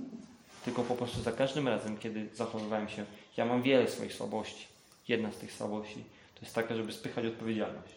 Tylko 0.65 0.83
po 0.83 0.95
prostu 0.95 1.21
za 1.21 1.31
każdym 1.31 1.67
razem, 1.67 1.97
kiedy 1.97 2.29
zachowywałem 2.35 2.89
się, 2.89 3.05
ja 3.37 3.45
mam 3.45 3.61
wiele 3.61 3.89
swoich 3.89 4.13
słabości. 4.13 4.67
Jedna 5.07 5.31
z 5.31 5.37
tych 5.37 5.53
słabości 5.53 6.03
to 6.41 6.45
jest 6.45 6.55
taka, 6.55 6.75
żeby 6.75 6.93
spychać 6.93 7.25
odpowiedzialność. 7.25 7.93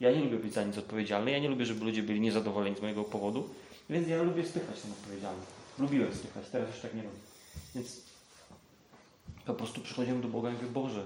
Ja 0.00 0.12
nie 0.12 0.20
lubię 0.20 0.36
być 0.36 0.52
za 0.52 0.64
nic 0.64 0.78
odpowiedzialny, 0.78 1.30
ja 1.30 1.38
nie 1.38 1.48
lubię, 1.48 1.66
żeby 1.66 1.84
ludzie 1.84 2.02
byli 2.02 2.20
niezadowoleni 2.20 2.76
z 2.76 2.82
mojego 2.82 3.04
powodu, 3.04 3.48
więc 3.90 4.08
ja 4.08 4.22
lubię 4.22 4.46
spychać 4.46 4.80
tę 4.80 4.88
odpowiedzialność. 4.88 5.48
Lubiłem 5.78 6.14
spychać, 6.14 6.44
teraz 6.52 6.68
już 6.68 6.80
tak 6.80 6.94
nie 6.94 7.02
robię. 7.02 7.16
Więc 7.74 8.00
po 9.46 9.54
prostu 9.54 9.80
przychodziłem 9.80 10.22
do 10.22 10.28
Boga 10.28 10.50
i 10.50 10.52
mówię, 10.52 10.66
Boże, 10.66 11.04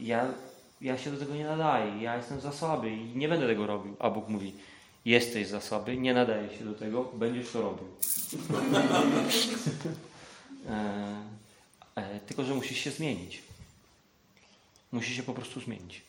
ja, 0.00 0.34
ja 0.80 0.98
się 0.98 1.10
do 1.10 1.18
tego 1.18 1.34
nie 1.34 1.44
nadaję, 1.44 2.02
ja 2.02 2.16
jestem 2.16 2.40
za 2.40 2.52
słaby 2.52 2.90
i 2.90 3.16
nie 3.16 3.28
będę 3.28 3.46
tego 3.46 3.66
robił. 3.66 3.96
A 3.98 4.10
Bóg 4.10 4.28
mówi, 4.28 4.52
jesteś 5.04 5.46
za 5.46 5.60
słaby, 5.60 5.96
nie 5.96 6.14
nadaje 6.14 6.58
się 6.58 6.64
do 6.64 6.74
tego, 6.74 7.04
będziesz 7.04 7.50
to 7.50 7.62
robił. 7.62 7.86
e, 10.68 11.22
e, 11.94 12.20
tylko, 12.20 12.44
że 12.44 12.54
musisz 12.54 12.78
się 12.78 12.90
zmienić. 12.90 13.49
Musisz 14.92 15.16
się 15.16 15.22
po 15.22 15.34
prostu 15.34 15.60
zmienić. 15.60 16.02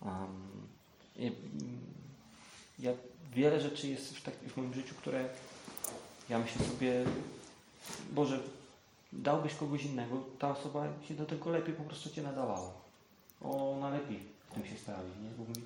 Um, 0.00 0.66
ja, 1.16 1.30
ja, 2.78 2.92
wiele 3.34 3.60
rzeczy 3.60 3.88
jest 3.88 4.16
w, 4.16 4.22
tak, 4.22 4.34
w 4.34 4.56
moim 4.56 4.74
życiu, 4.74 4.94
które 4.94 5.28
ja 6.28 6.38
myślę 6.38 6.66
sobie, 6.66 7.04
Boże, 8.12 8.40
dałbyś 9.12 9.54
kogoś 9.54 9.84
innego, 9.84 10.24
ta 10.38 10.50
osoba 10.50 10.88
się 11.08 11.14
do 11.14 11.26
tego 11.26 11.50
lepiej 11.50 11.74
po 11.74 11.82
prostu 11.82 12.10
Cię 12.10 12.22
nadawała. 12.22 12.70
Ona 13.40 13.90
lepiej 13.90 14.18
w 14.50 14.54
tym 14.54 14.66
się 14.66 14.76
sprawi. 14.78 15.10
Nie? 15.22 15.30
Bo 15.38 15.44
mówi, 15.44 15.62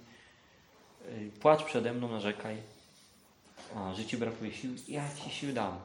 y, 1.09 1.41
płacz 1.41 1.65
przede 1.65 1.93
mną, 1.93 2.09
narzekaj, 2.09 2.57
a, 3.75 3.95
brakuje 4.19 4.53
sił, 4.53 4.71
ja 4.89 5.15
Ci 5.15 5.31
sił 5.31 5.53
dam. 5.53 5.79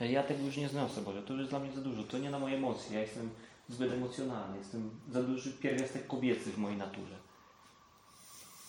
Ja 0.00 0.22
tego 0.22 0.44
już 0.44 0.56
nie 0.56 0.68
zniosę, 0.68 1.02
Boże, 1.02 1.22
to 1.22 1.32
już 1.32 1.40
jest 1.40 1.50
dla 1.50 1.58
mnie 1.58 1.72
za 1.72 1.80
dużo, 1.80 2.02
to 2.02 2.18
nie 2.18 2.30
na 2.30 2.38
moje 2.38 2.56
emocje, 2.56 2.94
ja 2.94 3.00
jestem 3.02 3.30
zbyt 3.68 3.92
emocjonalny, 3.92 4.58
jestem 4.58 4.90
za 5.10 5.22
duży 5.22 5.52
pierwiastek 5.52 6.06
kobiecy 6.06 6.52
w 6.52 6.58
mojej 6.58 6.78
naturze. 6.78 7.16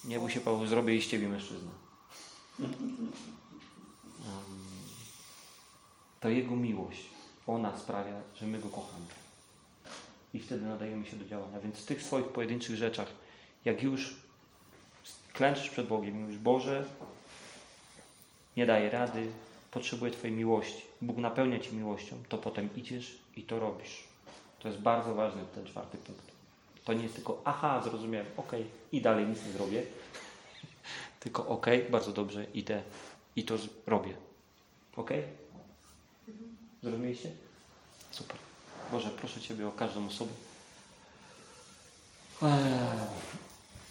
Nie 0.03 0.19
bój 0.19 0.31
się, 0.31 0.39
Paweł, 0.39 0.65
zrobię 0.65 0.95
i 0.95 1.01
z 1.01 1.07
Ciebie 1.07 1.29
mężczyzna. 1.29 1.71
Um, 2.59 2.69
to 6.19 6.29
Jego 6.29 6.55
miłość, 6.55 7.09
ona 7.47 7.77
sprawia, 7.77 8.21
że 8.35 8.47
my 8.47 8.59
Go 8.59 8.69
kochamy. 8.69 9.05
I 10.33 10.39
wtedy 10.39 10.65
nadajemy 10.65 11.05
się 11.05 11.17
do 11.17 11.25
działania. 11.25 11.59
Więc 11.59 11.77
w 11.77 11.85
tych 11.85 12.03
swoich 12.03 12.25
pojedynczych 12.25 12.75
rzeczach, 12.75 13.07
jak 13.65 13.83
już 13.83 14.15
klęczysz 15.33 15.69
przed 15.69 15.87
Bogiem 15.87 16.21
mówisz, 16.21 16.37
Boże, 16.37 16.85
nie 18.57 18.65
daję 18.65 18.89
rady, 18.89 19.31
potrzebuję 19.71 20.11
Twojej 20.11 20.35
miłości. 20.35 20.92
Bóg 21.03 21.17
napełnia 21.17 21.59
Cię 21.59 21.71
miłością, 21.71 22.15
to 22.29 22.37
potem 22.37 22.69
idziesz 22.75 23.17
i 23.35 23.43
to 23.43 23.59
robisz. 23.59 24.03
To 24.59 24.67
jest 24.67 24.79
bardzo 24.79 25.15
ważny 25.15 25.41
ten 25.55 25.65
czwarty 25.65 25.97
punkt. 25.97 26.31
To 26.83 26.93
nie 26.93 27.03
jest 27.03 27.15
tylko, 27.15 27.41
aha, 27.45 27.81
zrozumiałem, 27.83 28.27
ok, 28.37 28.51
i 28.91 29.01
dalej 29.01 29.27
nic 29.27 29.45
nie 29.45 29.51
zrobię. 29.51 29.83
Tylko, 31.19 31.47
ok, 31.47 31.65
bardzo 31.89 32.11
dobrze, 32.11 32.45
idę 32.53 32.83
i 33.35 33.43
to 33.43 33.55
robię. 33.87 34.13
Ok? 34.95 35.09
Zrozumieliście? 36.83 37.31
Super. 38.11 38.37
Boże, 38.91 39.09
proszę 39.09 39.41
Ciebie 39.41 39.67
o 39.67 39.71
każdą 39.71 40.07
osobę. 40.07 40.31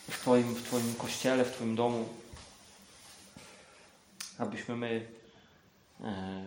W 0.08 0.20
Twoim, 0.20 0.54
w 0.54 0.62
Twoim 0.62 0.94
kościele, 0.94 1.44
w 1.44 1.52
Twoim 1.52 1.76
domu, 1.76 2.08
abyśmy 4.38 4.76
my 4.76 5.06
e, 6.00 6.46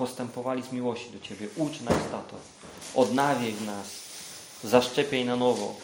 postępowali 0.00 0.62
z 0.62 0.72
miłości 0.72 1.10
do 1.10 1.20
Ciebie. 1.20 1.48
Ucz 1.56 1.80
nas, 1.80 1.98
Tato. 2.10 2.36
Odnawiaj 2.94 3.54
nas. 3.66 3.86
Zaszczepiaj 4.64 5.24
na 5.24 5.36
nowo. 5.36 5.74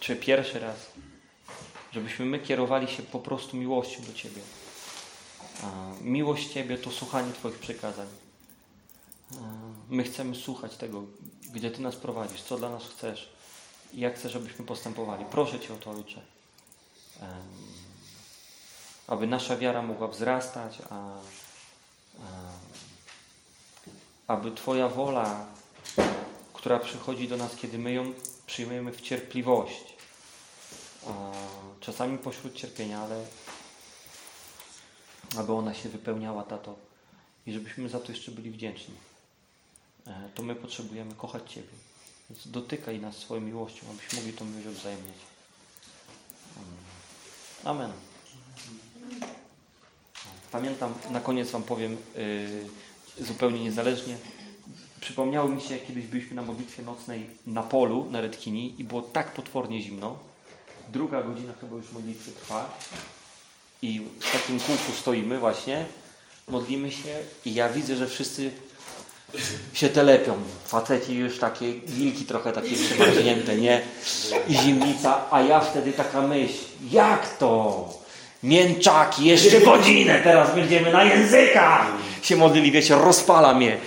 Czy 0.00 0.16
pierwszy 0.16 0.58
raz, 0.58 0.76
żebyśmy 1.92 2.26
my 2.26 2.38
kierowali 2.38 2.88
się 2.88 3.02
po 3.02 3.20
prostu 3.20 3.56
miłością 3.56 4.02
do 4.02 4.12
Ciebie. 4.12 4.42
Miłość 6.00 6.52
Ciebie 6.52 6.78
to 6.78 6.90
słuchanie 6.90 7.32
Twoich 7.32 7.58
przykazań. 7.58 8.06
My 9.88 10.04
chcemy 10.04 10.36
słuchać 10.36 10.76
tego, 10.76 11.02
gdzie 11.52 11.70
Ty 11.70 11.82
nas 11.82 11.96
prowadzisz, 11.96 12.42
co 12.42 12.58
dla 12.58 12.70
nas 12.70 12.82
chcesz 12.82 13.28
jak 13.94 14.16
chcesz, 14.16 14.32
żebyśmy 14.32 14.64
postępowali. 14.64 15.24
Proszę 15.30 15.60
Cię 15.60 15.74
o 15.74 15.76
to, 15.76 15.90
Ojcze. 15.90 16.20
Aby 19.08 19.26
nasza 19.26 19.56
wiara 19.56 19.82
mogła 19.82 20.08
wzrastać, 20.08 20.78
a, 20.90 20.94
a 22.20 22.50
aby 24.26 24.50
Twoja 24.52 24.88
wola, 24.88 25.46
która 26.52 26.78
przychodzi 26.78 27.28
do 27.28 27.36
nas, 27.36 27.56
kiedy 27.56 27.78
my 27.78 27.92
ją 27.92 28.12
przyjmujemy 28.46 28.92
w 28.92 29.00
cierpliwość, 29.00 29.96
a, 31.06 31.32
czasami 31.80 32.18
pośród 32.18 32.54
cierpienia, 32.54 33.00
ale 33.00 33.24
aby 35.38 35.52
ona 35.52 35.74
się 35.74 35.88
wypełniała, 35.88 36.42
tato, 36.42 36.76
i 37.46 37.52
żebyśmy 37.52 37.88
za 37.88 38.00
to 38.00 38.12
jeszcze 38.12 38.30
byli 38.30 38.50
wdzięczni. 38.50 38.94
E, 40.06 40.28
to 40.34 40.42
my 40.42 40.54
potrzebujemy 40.54 41.14
kochać 41.14 41.52
Ciebie. 41.52 41.68
Więc 42.30 42.48
dotykaj 42.48 43.00
nas 43.00 43.16
swoją 43.16 43.40
miłością, 43.40 43.86
abyśmy 43.90 44.18
mogli 44.18 44.32
tą 44.32 44.44
miłość 44.44 44.66
odwzajemniać. 44.66 45.16
Amen. 47.64 47.92
Pamiętam, 50.56 50.94
na 51.10 51.20
koniec 51.20 51.50
Wam 51.50 51.62
powiem 51.62 51.96
yy, 53.18 53.24
zupełnie 53.26 53.64
niezależnie. 53.64 54.16
Przypomniało 55.00 55.48
mi 55.48 55.60
się, 55.60 55.74
jak 55.74 55.86
kiedyś 55.86 56.06
byliśmy 56.06 56.36
na 56.36 56.42
modlitwie 56.42 56.82
nocnej 56.82 57.26
na 57.46 57.62
polu 57.62 58.06
na 58.10 58.20
Redkini 58.20 58.74
i 58.78 58.84
było 58.84 59.02
tak 59.02 59.32
potwornie 59.32 59.82
zimno. 59.82 60.18
Druga 60.92 61.22
godzina 61.22 61.52
chyba 61.60 61.76
już 61.76 61.92
modlitwy 61.92 62.30
trwa. 62.30 62.78
I 63.82 64.02
w 64.20 64.32
takim 64.32 64.60
kółku 64.60 64.92
stoimy 65.00 65.38
właśnie, 65.38 65.86
modlimy 66.48 66.92
się 66.92 67.18
i 67.44 67.54
ja 67.54 67.68
widzę, 67.68 67.96
że 67.96 68.06
wszyscy 68.06 68.50
się 69.72 69.88
telepią. 69.88 70.34
Faceci 70.64 71.14
już 71.14 71.38
takie, 71.38 71.74
wilki 71.74 72.24
trochę 72.24 72.52
takie 72.52 72.76
przymarznięte, 72.76 73.56
nie? 73.56 73.82
I 74.48 74.54
zimnica, 74.54 75.30
a 75.30 75.40
ja 75.40 75.60
wtedy 75.60 75.92
taka 75.92 76.22
myśl, 76.22 76.64
jak 76.90 77.38
to? 77.38 78.05
Mięczaki, 78.46 79.24
jeszcze 79.24 79.60
godzinę, 79.60 80.20
teraz 80.24 80.54
będziemy 80.54 80.92
na 80.92 81.04
językach! 81.04 81.86
Się 82.22 82.36
modlili, 82.36 82.72
wiecie, 82.72 82.94
rozpala 82.94 83.54
mnie. 83.54 83.78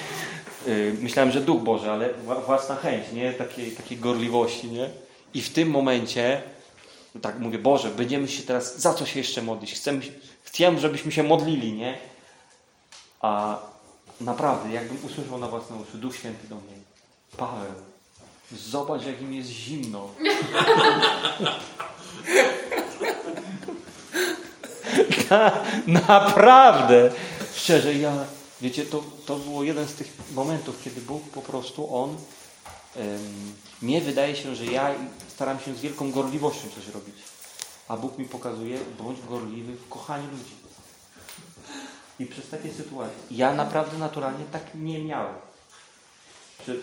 Yy, 0.68 0.96
myślałem, 1.02 1.32
że 1.32 1.42
Duch 1.42 1.62
Boży, 1.62 1.92
ale 1.92 2.10
własna 2.46 2.76
chęć, 2.76 3.12
nie? 3.14 3.34
Takiej, 3.34 3.72
takiej 3.72 3.98
gorliwości, 3.98 4.68
nie? 4.68 4.90
I 5.34 5.42
w 5.42 5.54
tym 5.54 5.70
momencie, 5.70 6.42
tak 7.22 7.40
mówię, 7.40 7.58
Boże, 7.58 7.90
będziemy 7.90 8.28
się 8.28 8.44
teraz, 8.44 8.80
za 8.80 8.94
co 8.94 9.06
się 9.06 9.20
jeszcze 9.20 9.42
modlić? 9.42 9.74
Chcemy, 9.74 10.02
chcę, 10.44 10.80
żebyśmy 10.80 11.12
się 11.12 11.24
modlili, 11.24 11.74
nie? 11.74 11.98
A 13.22 13.60
naprawdę, 14.22 14.74
jakbym 14.74 14.98
usłyszał 15.06 15.38
na 15.38 15.48
własne 15.48 15.76
uszy, 15.76 15.98
Duch 15.98 16.16
Święty 16.16 16.48
do 16.48 16.56
mnie, 16.56 16.74
Paweł, 17.38 17.72
zobacz, 18.52 19.06
jak 19.06 19.22
im 19.22 19.34
jest 19.34 19.50
zimno. 19.50 20.10
Naprawdę. 25.88 27.12
Szczerze, 27.56 27.94
ja, 27.94 28.14
wiecie, 28.62 28.86
to, 28.86 29.04
to 29.26 29.36
było 29.36 29.64
jeden 29.64 29.88
z 29.88 29.94
tych 29.94 30.14
momentów, 30.34 30.84
kiedy 30.84 31.02
Bóg 31.02 31.24
po 31.24 31.42
prostu, 31.42 31.96
On, 31.96 32.10
um, 32.10 32.18
mnie 33.82 34.02
wydaje 34.02 34.36
się, 34.36 34.56
że 34.56 34.66
ja 34.66 34.96
staram 35.28 35.60
się 35.60 35.76
z 35.76 35.82
wielką 35.82 36.12
gorliwością 36.12 36.70
coś 36.76 36.88
robić. 36.88 37.16
A 37.88 37.98
Bóg 37.98 38.18
mi 38.18 38.26
pokazuje, 38.26 38.80
bądź 39.00 39.18
gorliwy 39.30 39.74
w 39.76 39.90
kochaniu 39.90 40.32
ludzi. 40.32 40.56
I 42.20 42.26
przez 42.26 42.50
takie 42.50 42.74
sytuacje, 42.74 43.18
ja 43.32 43.54
naprawdę 43.54 43.98
naturalnie 43.98 44.46
tak 44.52 44.64
nie 44.76 45.00
miałem. 45.00 45.36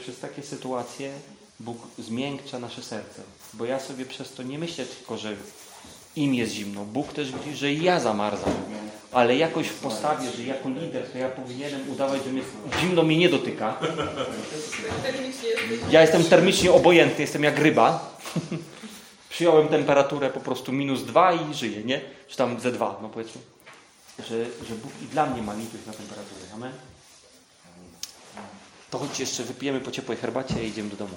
Przez 0.00 0.20
takie 0.20 0.42
sytuacje 0.42 1.12
Bóg 1.60 1.78
zmiękcza 1.98 2.58
nasze 2.58 2.82
serce. 2.82 3.22
Bo 3.52 3.64
ja 3.64 3.80
sobie 3.80 4.06
przez 4.06 4.32
to 4.32 4.42
nie 4.42 4.58
myślę 4.58 4.86
tylko, 4.86 5.18
że 5.18 5.36
im 6.16 6.34
jest 6.34 6.52
zimno. 6.52 6.84
Bóg 6.84 7.12
też 7.12 7.32
widzi, 7.32 7.56
że 7.56 7.72
ja 7.72 8.00
zamarzam. 8.00 8.54
Ale 9.12 9.36
jakoś 9.36 9.66
w 9.66 9.80
postawie, 9.80 10.30
że 10.30 10.42
jako 10.42 10.68
lider, 10.68 11.10
to 11.12 11.18
ja 11.18 11.28
powinienem 11.28 11.90
udawać, 11.92 12.24
że 12.24 12.30
mnie, 12.30 12.42
zimno 12.80 13.02
mnie 13.02 13.16
nie 13.16 13.28
dotyka. 13.28 13.76
Ja 15.90 16.00
jestem 16.00 16.24
termicznie 16.24 16.72
obojętny, 16.72 17.20
jestem 17.20 17.42
jak 17.42 17.58
ryba. 17.58 18.16
Przyjąłem 19.30 19.68
temperaturę 19.68 20.30
po 20.30 20.40
prostu 20.40 20.72
minus 20.72 21.04
dwa 21.04 21.32
i 21.32 21.54
żyję, 21.54 21.84
nie? 21.84 22.00
Czy 22.28 22.36
tam 22.36 22.60
ze 22.60 22.72
dwa, 22.72 22.98
no 23.02 23.08
powiedzmy. 23.08 23.40
Że, 24.18 24.44
że 24.44 24.74
Bóg 24.74 24.92
i 25.02 25.06
dla 25.06 25.26
mnie 25.26 25.42
ma 25.42 25.54
litość 25.54 25.86
na 25.86 25.92
temperaturę. 25.92 26.40
Amen? 26.54 26.72
To 28.90 28.98
chodźcie 28.98 29.22
jeszcze, 29.22 29.44
wypijemy 29.44 29.80
po 29.80 29.90
ciepłej 29.90 30.18
herbacie 30.18 30.64
i 30.64 30.68
idziemy 30.68 30.90
do 30.90 30.96
domu. 30.96 31.14